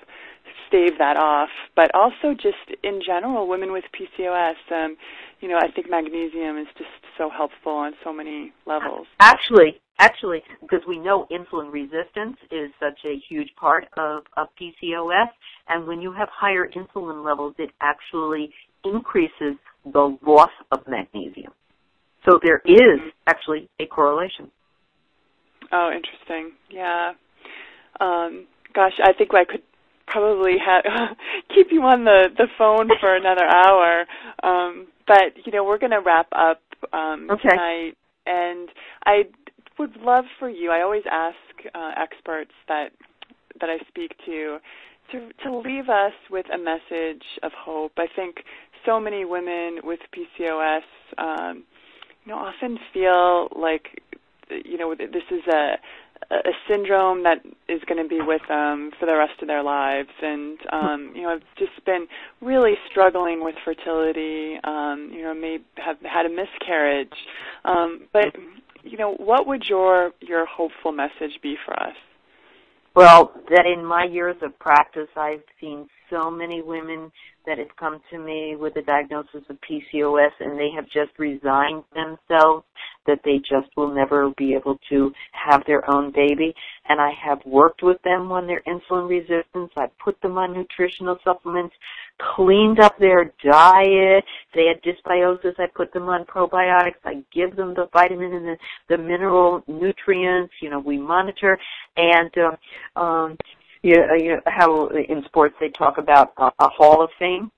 stave 0.68 0.98
that 0.98 1.18
off. 1.18 1.50
But 1.76 1.92
also 1.94 2.34
just 2.34 2.78
in 2.84 3.02
general, 3.06 3.48
women 3.48 3.72
with 3.72 3.86
PCOS, 3.94 4.56
um, 4.72 4.98
you 5.40 5.48
know, 5.48 5.58
I 5.58 5.70
think 5.72 5.90
magnesium 5.90 6.58
is 6.58 6.68
just 6.78 6.90
so 7.18 7.30
helpful 7.30 7.74
on 7.74 7.94
so 8.04 8.12
many 8.14 8.54
levels. 8.66 9.08
Actually, 9.20 9.80
actually, 10.00 10.42
because 10.62 10.82
we 10.88 11.00
know 11.00 11.28
insulin 11.32 11.72
resistance 11.72 12.38
is 12.52 12.70
such 12.80 13.00
a 13.06 13.16
huge 13.30 13.50
part 13.60 13.86
of, 13.98 14.24
of 14.38 14.48
PCOS, 14.60 15.30
and 15.70 15.88
when 15.88 16.02
you 16.02 16.12
have 16.12 16.30
higher 16.32 16.68
insulin 16.70 17.26
levels, 17.26 17.56
it 17.58 17.70
actually 17.82 18.52
increases 18.84 19.56
the 19.86 20.18
loss 20.26 20.52
of 20.72 20.80
magnesium. 20.88 21.54
So 22.26 22.40
there 22.44 22.62
is 22.66 23.00
actually 23.28 23.70
a 23.80 23.86
correlation. 23.86 24.52
Oh, 25.72 25.92
interesting. 25.94 26.52
Yeah. 26.72 27.14
Um, 28.00 28.48
gosh, 28.74 28.94
I 29.04 29.14
think 29.14 29.32
I 29.34 29.46
could 29.46 29.62
probably 30.08 30.56
ha- 30.62 31.16
keep 31.54 31.68
you 31.72 31.82
on 31.82 32.04
the 32.04 32.30
the 32.36 32.48
phone 32.58 32.90
for 33.00 33.16
another 33.16 33.46
hour. 33.46 34.06
Um, 34.44 34.88
but 35.08 35.46
you 35.46 35.52
know, 35.52 35.64
we're 35.64 35.78
going 35.78 35.92
to 35.92 36.02
wrap 36.02 36.28
up 36.32 36.62
um, 36.94 37.30
okay. 37.32 37.50
tonight, 37.50 37.94
and 38.26 38.70
I 39.06 39.24
would 39.80 39.98
love 39.98 40.26
for 40.40 40.50
you. 40.50 40.72
I 40.72 40.82
always 40.82 41.04
ask 41.12 41.36
uh, 41.74 41.92
experts 41.98 42.52
that 42.68 42.90
that 43.60 43.70
I 43.70 43.78
speak 43.88 44.12
to 44.26 44.58
to 45.12 45.30
to 45.44 45.58
leave 45.58 45.90
us 45.90 46.14
with 46.30 46.46
a 46.54 46.58
message 46.58 47.24
of 47.44 47.52
hope. 47.54 47.94
I 47.98 48.08
think 48.16 48.38
so 48.86 49.00
many 49.00 49.26
women 49.26 49.80
with 49.84 50.00
PCOS, 50.14 50.82
um, 51.18 51.64
you 52.26 52.32
know, 52.32 52.38
often 52.38 52.78
feel 52.94 53.50
like 53.60 54.02
you 54.50 54.78
know 54.78 54.94
this 54.96 55.24
is 55.32 55.44
a 55.52 55.76
a 56.32 56.52
syndrome 56.70 57.24
that 57.24 57.40
is 57.68 57.82
going 57.88 58.02
to 58.02 58.08
be 58.08 58.22
with 58.22 58.42
them 58.48 58.92
for 59.00 59.06
the 59.06 59.16
rest 59.16 59.42
of 59.42 59.48
their 59.48 59.62
lives. 59.62 60.10
And 60.22 60.58
um, 60.72 61.12
you 61.16 61.24
know, 61.24 61.30
I've 61.30 61.44
just 61.58 61.84
been 61.86 62.08
really 62.42 62.74
struggling 62.90 63.44
with 63.44 63.56
fertility. 63.64 64.56
Um, 64.64 65.12
you 65.14 65.24
know, 65.24 65.34
may 65.34 65.60
have 65.78 65.98
had 66.02 66.26
a 66.26 66.30
miscarriage. 66.30 67.14
Um, 67.66 68.08
but 68.14 68.34
you 68.86 68.98
know, 68.98 69.14
what 69.16 69.48
would 69.48 69.64
your 69.68 70.12
your 70.22 70.46
hopeful 70.46 70.92
message 70.92 71.40
be 71.42 71.56
for 71.66 71.74
us? 71.80 71.96
Well, 72.96 73.34
that 73.50 73.66
in 73.66 73.84
my 73.84 74.06
years 74.06 74.38
of 74.42 74.58
practice, 74.58 75.10
I've 75.18 75.44
seen 75.60 75.90
so 76.10 76.32
many 76.32 76.62
women 76.62 77.12
that 77.46 77.58
have 77.58 77.76
come 77.78 78.00
to 78.10 78.18
me 78.18 78.56
with 78.56 78.76
a 78.78 78.82
diagnosis 78.82 79.44
of 79.50 79.58
PCOS 79.70 80.32
and 80.40 80.58
they 80.58 80.70
have 80.76 80.86
just 80.86 81.12
resigned 81.18 81.84
themselves 81.94 82.64
that 83.06 83.20
they 83.24 83.38
just 83.38 83.76
will 83.76 83.94
never 83.94 84.32
be 84.38 84.54
able 84.54 84.80
to 84.90 85.12
have 85.34 85.64
their 85.68 85.90
own 85.92 86.12
baby. 86.12 86.56
And 86.88 87.02
I 87.02 87.12
have 87.24 87.40
worked 87.46 87.84
with 87.84 88.02
them 88.04 88.32
on 88.32 88.48
their 88.48 88.64
insulin 88.66 89.10
resistance. 89.10 89.72
I've 89.78 89.98
put 90.00 90.20
them 90.22 90.38
on 90.38 90.54
nutritional 90.54 91.18
supplements, 91.24 91.76
cleaned 92.36 92.80
up 92.80 92.98
their 92.98 93.34
diet. 93.44 94.24
If 94.24 94.54
they 94.54 94.66
had 94.68 94.82
dysbiosis, 94.84 95.60
I 95.60 95.68
put 95.74 95.94
them 95.94 96.10
on 96.10 96.26
probiotics. 96.26 96.96
I 97.04 97.24
give 97.34 97.56
them 97.56 97.74
the 97.74 97.88
vitamin 97.94 98.34
and 98.34 98.46
the, 98.46 98.58
the 98.90 98.98
mineral 98.98 99.64
nutrients. 99.68 100.54
You 100.62 100.70
know, 100.70 100.80
we 100.80 100.98
monitor. 100.98 101.58
And 101.98 102.32
um, 102.38 103.04
um, 103.04 103.38
you, 103.82 103.96
you 104.18 104.30
know, 104.30 104.42
how 104.48 104.88
in 104.88 105.24
sports 105.26 105.56
they 105.60 105.70
talk 105.70 105.98
about 105.98 106.34
a, 106.38 106.52
a 106.60 106.70
hall 106.70 107.04
of 107.04 107.10
fame. 107.20 107.52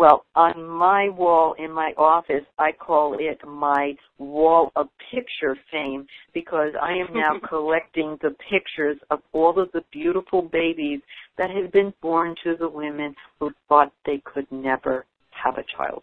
Well, 0.00 0.24
on 0.34 0.66
my 0.66 1.10
wall 1.10 1.54
in 1.58 1.70
my 1.70 1.92
office, 1.98 2.46
I 2.58 2.72
call 2.72 3.18
it 3.20 3.38
my 3.46 3.94
wall 4.16 4.72
of 4.74 4.88
picture 5.12 5.54
fame 5.70 6.06
because 6.32 6.72
I 6.80 6.92
am 6.92 7.12
now 7.12 7.38
collecting 7.46 8.16
the 8.22 8.34
pictures 8.50 8.96
of 9.10 9.18
all 9.34 9.60
of 9.60 9.70
the 9.72 9.82
beautiful 9.92 10.40
babies 10.40 11.00
that 11.36 11.50
have 11.50 11.70
been 11.70 11.92
born 12.00 12.34
to 12.44 12.56
the 12.58 12.66
women 12.66 13.14
who 13.38 13.50
thought 13.68 13.92
they 14.06 14.22
could 14.24 14.50
never 14.50 15.04
have 15.32 15.58
a 15.58 15.64
child. 15.76 16.02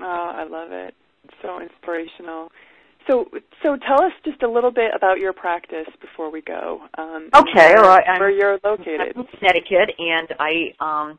Oh, 0.00 0.32
I 0.34 0.42
love 0.42 0.72
it. 0.72 0.92
It's 1.22 1.34
so 1.40 1.60
inspirational. 1.60 2.48
So, 3.06 3.26
so 3.62 3.76
tell 3.86 4.04
us 4.04 4.12
just 4.24 4.42
a 4.42 4.50
little 4.50 4.72
bit 4.72 4.90
about 4.92 5.20
your 5.20 5.32
practice 5.32 5.86
before 6.00 6.32
we 6.32 6.40
go. 6.40 6.80
Um, 6.98 7.28
okay, 7.32 7.74
where, 7.74 7.82
well, 7.82 8.00
I'm, 8.08 8.20
you're 8.36 8.58
located. 8.64 9.12
I'm 9.14 9.20
in 9.20 9.26
Connecticut, 9.38 9.94
and 10.00 10.28
I, 10.40 10.74
um, 10.80 11.18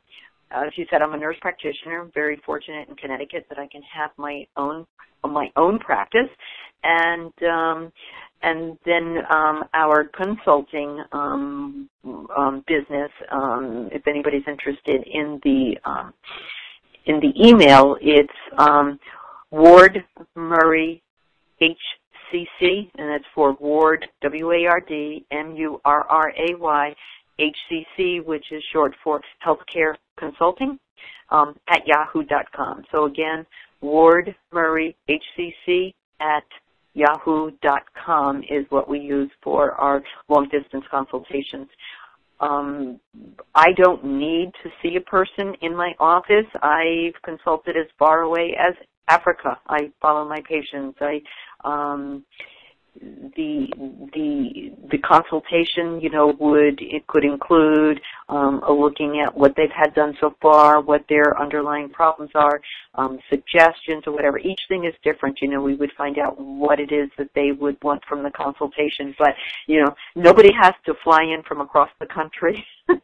as 0.54 0.72
you 0.76 0.86
said, 0.90 1.02
I'm 1.02 1.14
a 1.14 1.18
nurse 1.18 1.38
practitioner. 1.42 2.02
I'm 2.02 2.12
very 2.14 2.40
fortunate 2.46 2.88
in 2.90 2.96
Connecticut 2.96 3.46
that 3.50 3.58
I 3.58 3.68
can 3.68 3.82
have 3.94 4.12
my 4.18 4.46
own 4.58 4.86
my 5.26 5.50
own 5.56 5.80
practice, 5.80 6.30
and 6.84 7.32
um, 7.44 7.92
and 8.42 8.78
then 8.86 9.20
um, 9.32 9.64
our 9.74 10.06
consulting 10.06 11.02
um, 11.14 11.90
um, 12.38 12.64
business. 12.68 13.10
Um, 13.32 13.90
if 13.92 14.06
anybody's 14.08 14.44
interested 14.48 15.04
in 15.12 15.40
the 15.44 15.78
um, 15.86 16.14
in 17.06 17.20
the 17.20 17.34
email, 17.48 17.98
it's 18.02 18.30
um, 18.58 19.00
Ward 19.52 20.04
Murray 20.36 21.02
HCC, 21.62 22.92
and 22.98 23.10
that's 23.10 23.26
for 23.34 23.54
Ward, 23.60 24.06
W-A-R-D, 24.22 25.26
M-U-R-R-A-Y, 25.32 26.96
HCC, 27.40 28.24
which 28.24 28.52
is 28.52 28.64
short 28.72 28.94
for 29.04 29.22
Healthcare 29.46 29.96
Consulting, 30.18 30.80
um, 31.30 31.56
at 31.68 31.82
yahoo.com. 31.86 32.84
So 32.92 33.06
again, 33.06 33.46
Ward 33.82 34.36
Murray 34.52 34.96
HCC 35.10 35.94
at 36.20 36.44
yahoo.com 36.94 38.44
is 38.50 38.66
what 38.70 38.88
we 38.88 39.00
use 39.00 39.32
for 39.44 39.72
our 39.74 40.04
long 40.30 40.48
distance 40.50 40.86
consultations. 40.90 41.68
Um, 42.40 43.00
I 43.56 43.72
don't 43.78 44.04
need 44.04 44.52
to 44.64 44.70
see 44.82 44.96
a 44.96 45.02
person 45.02 45.56
in 45.62 45.76
my 45.76 45.94
office. 46.00 46.46
I've 46.62 47.20
consulted 47.24 47.78
as 47.78 47.88
far 47.98 48.22
away 48.22 48.56
as 48.60 48.76
Africa. 49.10 49.58
I 49.68 49.92
follow 50.02 50.28
my 50.28 50.42
patients. 50.48 50.98
I, 51.02 51.22
um, 51.64 52.26
the 53.02 53.68
the 54.14 54.72
the 54.92 54.98
consultation, 55.00 56.00
you 56.00 56.10
know, 56.10 56.34
would 56.40 56.80
it 56.80 57.06
could 57.08 57.26
include 57.26 58.00
um, 58.30 58.62
a 58.68 58.72
looking 58.72 59.24
at 59.26 59.36
what 59.36 59.54
they've 59.58 59.72
had 59.76 59.94
done 59.96 60.16
so 60.22 60.36
far, 60.42 60.82
what 60.82 61.04
their 61.10 61.40
underlying 61.40 61.90
problems 61.90 62.32
are, 62.36 62.62
um, 62.96 63.20
suggestions 63.30 64.04
or 64.06 64.14
whatever. 64.14 64.38
Each 64.38 64.62
thing 64.68 64.86
is 64.86 64.94
different. 65.04 65.40
You 65.42 65.50
know, 65.50 65.62
we 65.62 65.76
would 65.76 65.92
find 65.98 66.20
out 66.20 66.40
what 66.40 66.80
it 66.80 66.92
is 66.92 67.10
that 67.18 67.30
they 67.34 67.52
would 67.52 67.78
want 67.84 68.04
from 68.08 68.22
the 68.22 68.32
consultation, 68.32 69.16
but 69.18 69.34
you 69.68 69.84
know, 69.84 69.96
nobody 70.16 70.52
has 70.60 70.74
to 70.86 70.94
fly 71.04 71.24
in 71.24 71.42
from 71.48 71.62
across 71.62 71.90
the 72.00 72.06
country. 72.06 72.64
um, 72.90 73.00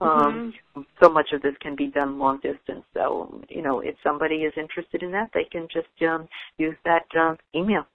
mm-hmm. 0.00 0.80
So 1.02 1.08
much 1.08 1.28
of 1.32 1.40
this 1.40 1.54
can 1.60 1.74
be 1.76 1.86
done 1.86 2.18
long 2.18 2.36
distance. 2.40 2.84
So, 2.92 3.40
you 3.48 3.62
know, 3.62 3.80
if 3.80 3.94
somebody 4.02 4.36
is 4.36 4.52
interested 4.56 5.02
in 5.02 5.12
that, 5.12 5.30
they 5.32 5.44
can 5.44 5.68
just 5.72 5.86
um, 6.02 6.28
use 6.58 6.76
that 6.84 7.04
um, 7.18 7.38
email. 7.54 7.86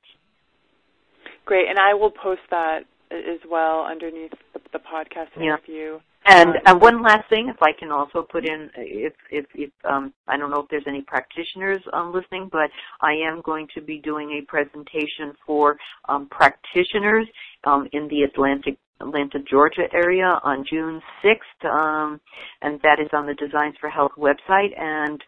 Great, 1.46 1.68
and 1.70 1.80
I 1.80 1.94
will 1.94 2.12
post 2.12 2.42
that 2.50 2.82
as 3.12 3.40
well 3.50 3.86
underneath 3.86 4.32
the, 4.54 4.62
the 4.74 4.80
podcast 4.80 5.36
interview. 5.36 5.94
Yeah. 5.94 6.00
And 6.24 6.50
um, 6.50 6.56
and 6.68 6.82
one 6.82 7.02
last 7.02 7.28
thing, 7.30 7.50
if 7.50 7.58
I 7.62 7.72
can 7.78 7.92
also 7.92 8.22
put 8.22 8.48
in, 8.48 8.70
if 8.78 9.14
if, 9.32 9.46
if 9.56 9.72
um, 9.90 10.14
I 10.28 10.38
don't 10.38 10.52
know 10.52 10.60
if 10.62 10.70
there's 10.70 10.84
any 10.88 11.02
practitioners 11.02 11.82
um, 11.94 12.14
listening, 12.14 12.48
but 12.52 12.70
I 13.02 13.14
am 13.14 13.42
going 13.42 13.68
to 13.74 13.82
be 13.82 13.98
doing 13.98 14.40
a 14.40 14.46
presentation 14.46 15.34
for 15.46 15.78
um, 16.08 16.28
practitioners 16.30 17.28
um, 17.64 17.88
in 17.92 18.08
the 18.08 18.22
Atlantic 18.22 18.78
Atlanta, 19.02 19.40
Georgia 19.50 19.88
area 19.94 20.40
on 20.44 20.64
June 20.70 21.02
6th, 21.24 21.70
um, 21.70 22.22
and 22.62 22.80
that 22.84 23.00
is 23.00 23.10
on 23.14 23.26
the 23.26 23.34
Designs 23.34 23.76
for 23.80 23.90
Health 23.90 24.12
website. 24.18 24.80
And 24.80 25.22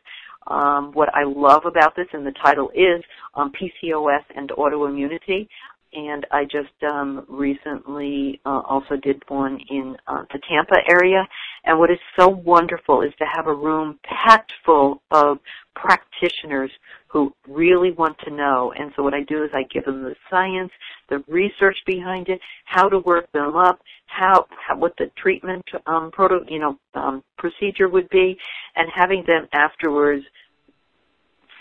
um, 0.47 0.91
what 0.93 1.09
I 1.15 1.23
love 1.23 1.63
about 1.65 1.95
this, 1.95 2.07
and 2.13 2.25
the 2.25 2.33
title 2.43 2.69
is 2.75 3.03
um, 3.33 3.51
PCOS 3.51 4.23
and 4.35 4.49
Autoimmunity 4.49 5.47
and 5.93 6.25
I 6.31 6.43
just 6.43 6.83
um, 6.83 7.25
recently 7.27 8.39
uh, 8.45 8.61
also 8.67 8.95
did 8.95 9.21
one 9.27 9.59
in 9.69 9.95
uh, 10.07 10.23
the 10.31 10.39
Tampa 10.49 10.77
area. 10.89 11.27
And 11.65 11.79
what 11.79 11.91
is 11.91 11.99
so 12.17 12.27
wonderful 12.27 13.01
is 13.01 13.13
to 13.19 13.25
have 13.25 13.47
a 13.47 13.53
room 13.53 13.99
packed 14.03 14.53
full 14.65 15.01
of 15.11 15.39
practitioners 15.75 16.71
who 17.07 17.33
really 17.47 17.91
want 17.91 18.17
to 18.25 18.31
know. 18.31 18.73
And 18.77 18.91
so 18.95 19.03
what 19.03 19.13
I 19.13 19.23
do 19.23 19.43
is 19.43 19.51
I 19.53 19.63
give 19.71 19.85
them 19.85 20.03
the 20.03 20.15
science, 20.29 20.71
the 21.09 21.23
research 21.27 21.77
behind 21.85 22.29
it, 22.29 22.39
how 22.65 22.89
to 22.89 22.99
work 22.99 23.31
them 23.31 23.55
up, 23.55 23.79
how, 24.07 24.45
how 24.67 24.77
what 24.77 24.95
the 24.97 25.11
treatment 25.17 25.63
um, 25.85 26.11
proto, 26.11 26.39
you 26.47 26.59
know, 26.59 26.77
um, 26.95 27.23
procedure 27.37 27.87
would 27.87 28.09
be, 28.09 28.37
and 28.75 28.89
having 28.93 29.23
them 29.25 29.47
afterwards 29.53 30.25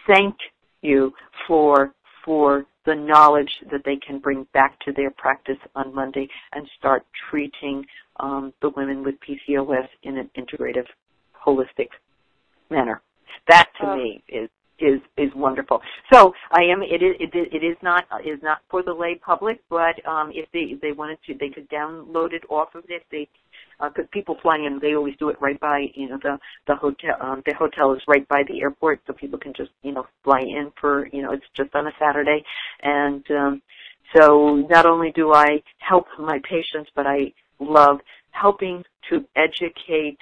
thank 0.07 0.35
you 0.83 1.12
for 1.47 1.93
for 2.25 2.66
the 2.85 2.95
knowledge 2.95 3.51
that 3.70 3.83
they 3.85 3.97
can 3.97 4.18
bring 4.18 4.47
back 4.53 4.79
to 4.81 4.93
their 4.93 5.11
practice 5.11 5.59
on 5.75 5.95
Monday 5.95 6.29
and 6.53 6.68
start 6.79 7.05
treating 7.31 7.85
um, 8.20 8.53
the 8.61 8.70
women 8.70 9.05
with 9.05 9.14
PCOS 9.20 9.89
in 10.03 10.18
an 10.18 10.31
integrative, 10.37 10.87
holistic 11.47 11.89
manner. 12.70 13.01
That 13.49 13.68
to 13.81 13.91
oh. 13.91 13.97
me 13.97 14.23
is 14.29 14.49
is 14.79 15.01
is 15.16 15.31
wonderful. 15.35 15.81
So 16.12 16.35
I 16.51 16.64
am. 16.64 16.83
It 16.83 17.03
is. 17.03 17.14
It, 17.20 17.31
it 17.35 17.64
is 17.64 17.77
not. 17.83 18.05
Is 18.25 18.41
not 18.43 18.59
for 18.70 18.83
the 18.83 18.93
lay 18.93 19.14
public. 19.14 19.61
But 19.70 20.05
um, 20.07 20.33
if 20.35 20.49
they 20.53 20.77
they 20.81 20.93
wanted 20.93 21.18
to, 21.27 21.35
they 21.39 21.49
could 21.49 21.68
download 21.70 22.33
it 22.33 22.43
off 22.51 22.75
of 22.75 22.85
it. 22.89 23.03
If 23.03 23.03
They 23.11 23.29
because 23.83 24.05
uh, 24.05 24.12
people 24.12 24.37
fly 24.43 24.57
in, 24.57 24.78
they 24.80 24.95
always 24.95 25.16
do 25.18 25.28
it 25.28 25.37
right 25.41 25.59
by, 25.59 25.87
you 25.95 26.09
know, 26.09 26.18
the 26.22 26.39
the 26.66 26.76
hotel. 26.76 27.16
Um, 27.20 27.43
the 27.47 27.55
hotel 27.55 27.93
is 27.93 28.03
right 28.07 28.26
by 28.28 28.43
the 28.49 28.61
airport, 28.61 29.01
so 29.07 29.12
people 29.12 29.39
can 29.39 29.53
just, 29.57 29.70
you 29.83 29.93
know, 29.93 30.07
fly 30.24 30.41
in 30.41 30.72
for, 30.80 31.09
you 31.12 31.22
know, 31.22 31.33
it's 31.33 31.45
just 31.57 31.74
on 31.74 31.87
a 31.87 31.93
Saturday, 31.99 32.45
and 32.83 33.24
um, 33.30 33.62
so 34.16 34.66
not 34.68 34.87
only 34.87 35.11
do 35.12 35.33
I 35.33 35.62
help 35.78 36.07
my 36.18 36.39
patients, 36.49 36.91
but 36.95 37.07
I 37.07 37.33
love 37.59 38.01
helping 38.30 38.85
to 39.11 39.24
educate 39.37 40.18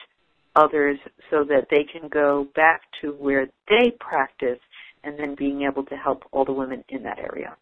others 0.57 0.99
so 1.31 1.45
that 1.45 1.67
they 1.71 1.85
can 1.85 2.09
go 2.09 2.47
back 2.55 2.83
to 3.01 3.13
where 3.13 3.49
they 3.69 3.93
practice 4.01 4.59
and 5.05 5.19
then 5.19 5.35
being 5.35 5.63
able 5.63 5.85
to 5.85 5.97
help 5.97 6.25
all 6.33 6.45
the 6.45 6.53
women 6.53 6.85
in 6.89 7.03
that 7.03 7.19
area. 7.19 7.57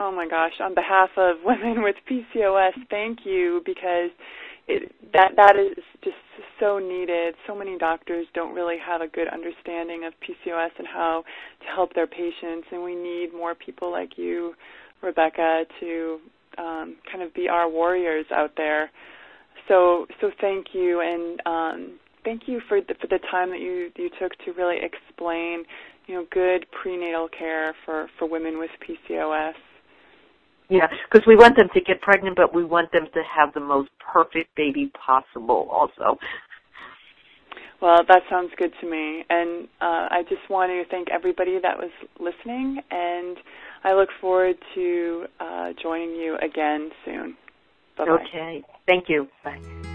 Oh 0.00 0.12
my 0.12 0.28
gosh, 0.28 0.52
on 0.60 0.74
behalf 0.74 1.10
of 1.16 1.36
women 1.44 1.82
with 1.82 1.96
PCOS, 2.10 2.72
thank 2.90 3.20
you 3.24 3.62
because 3.64 4.10
it, 4.68 4.92
that 5.12 5.32
that 5.36 5.56
is 5.56 5.76
just 6.04 6.16
so 6.60 6.78
needed. 6.78 7.34
So 7.46 7.54
many 7.56 7.78
doctors 7.78 8.26
don't 8.34 8.54
really 8.54 8.76
have 8.84 9.00
a 9.00 9.08
good 9.08 9.28
understanding 9.28 10.04
of 10.04 10.12
PCOS 10.20 10.70
and 10.78 10.86
how 10.86 11.24
to 11.60 11.66
help 11.74 11.94
their 11.94 12.06
patients, 12.06 12.68
and 12.70 12.82
we 12.82 12.94
need 12.94 13.32
more 13.34 13.54
people 13.54 13.90
like 13.90 14.18
you, 14.18 14.54
Rebecca, 15.02 15.64
to 15.80 16.18
um, 16.58 16.96
kind 17.10 17.22
of 17.22 17.32
be 17.34 17.48
our 17.48 17.68
warriors 17.68 18.26
out 18.32 18.52
there. 18.56 18.90
So 19.68 20.06
so 20.20 20.30
thank 20.40 20.68
you, 20.74 21.00
and 21.00 21.40
um, 21.46 21.98
thank 22.24 22.42
you 22.46 22.60
for 22.68 22.80
the, 22.80 22.94
for 23.00 23.06
the 23.06 23.18
time 23.30 23.50
that 23.50 23.60
you 23.60 23.90
you 23.96 24.10
took 24.20 24.32
to 24.44 24.52
really 24.52 24.76
explain, 24.82 25.64
you 26.06 26.14
know, 26.14 26.26
good 26.30 26.66
prenatal 26.82 27.28
care 27.36 27.74
for 27.84 28.08
for 28.18 28.28
women 28.28 28.58
with 28.58 28.70
PCOS. 28.86 29.54
Yeah, 30.68 30.86
because 31.10 31.26
we 31.26 31.34
want 31.34 31.56
them 31.56 31.68
to 31.72 31.80
get 31.80 32.00
pregnant, 32.02 32.36
but 32.36 32.54
we 32.54 32.64
want 32.64 32.92
them 32.92 33.06
to 33.14 33.22
have 33.22 33.54
the 33.54 33.60
most 33.60 33.88
perfect 34.12 34.54
baby 34.54 34.92
possible 35.06 35.68
also. 35.70 36.18
Well, 37.80 38.02
that 38.08 38.22
sounds 38.28 38.50
good 38.56 38.72
to 38.80 38.90
me. 38.90 39.24
And 39.30 39.68
uh, 39.80 40.08
I 40.10 40.22
just 40.28 40.48
want 40.50 40.70
to 40.70 40.84
thank 40.90 41.08
everybody 41.10 41.58
that 41.62 41.78
was 41.78 41.90
listening, 42.18 42.80
and 42.90 43.36
I 43.84 43.94
look 43.94 44.08
forward 44.20 44.56
to 44.74 45.26
uh, 45.40 45.72
joining 45.80 46.16
you 46.16 46.36
again 46.42 46.90
soon. 47.04 47.36
Bye-bye. 47.96 48.24
Okay. 48.28 48.64
Thank 48.86 49.08
you. 49.08 49.28
Bye. 49.44 49.94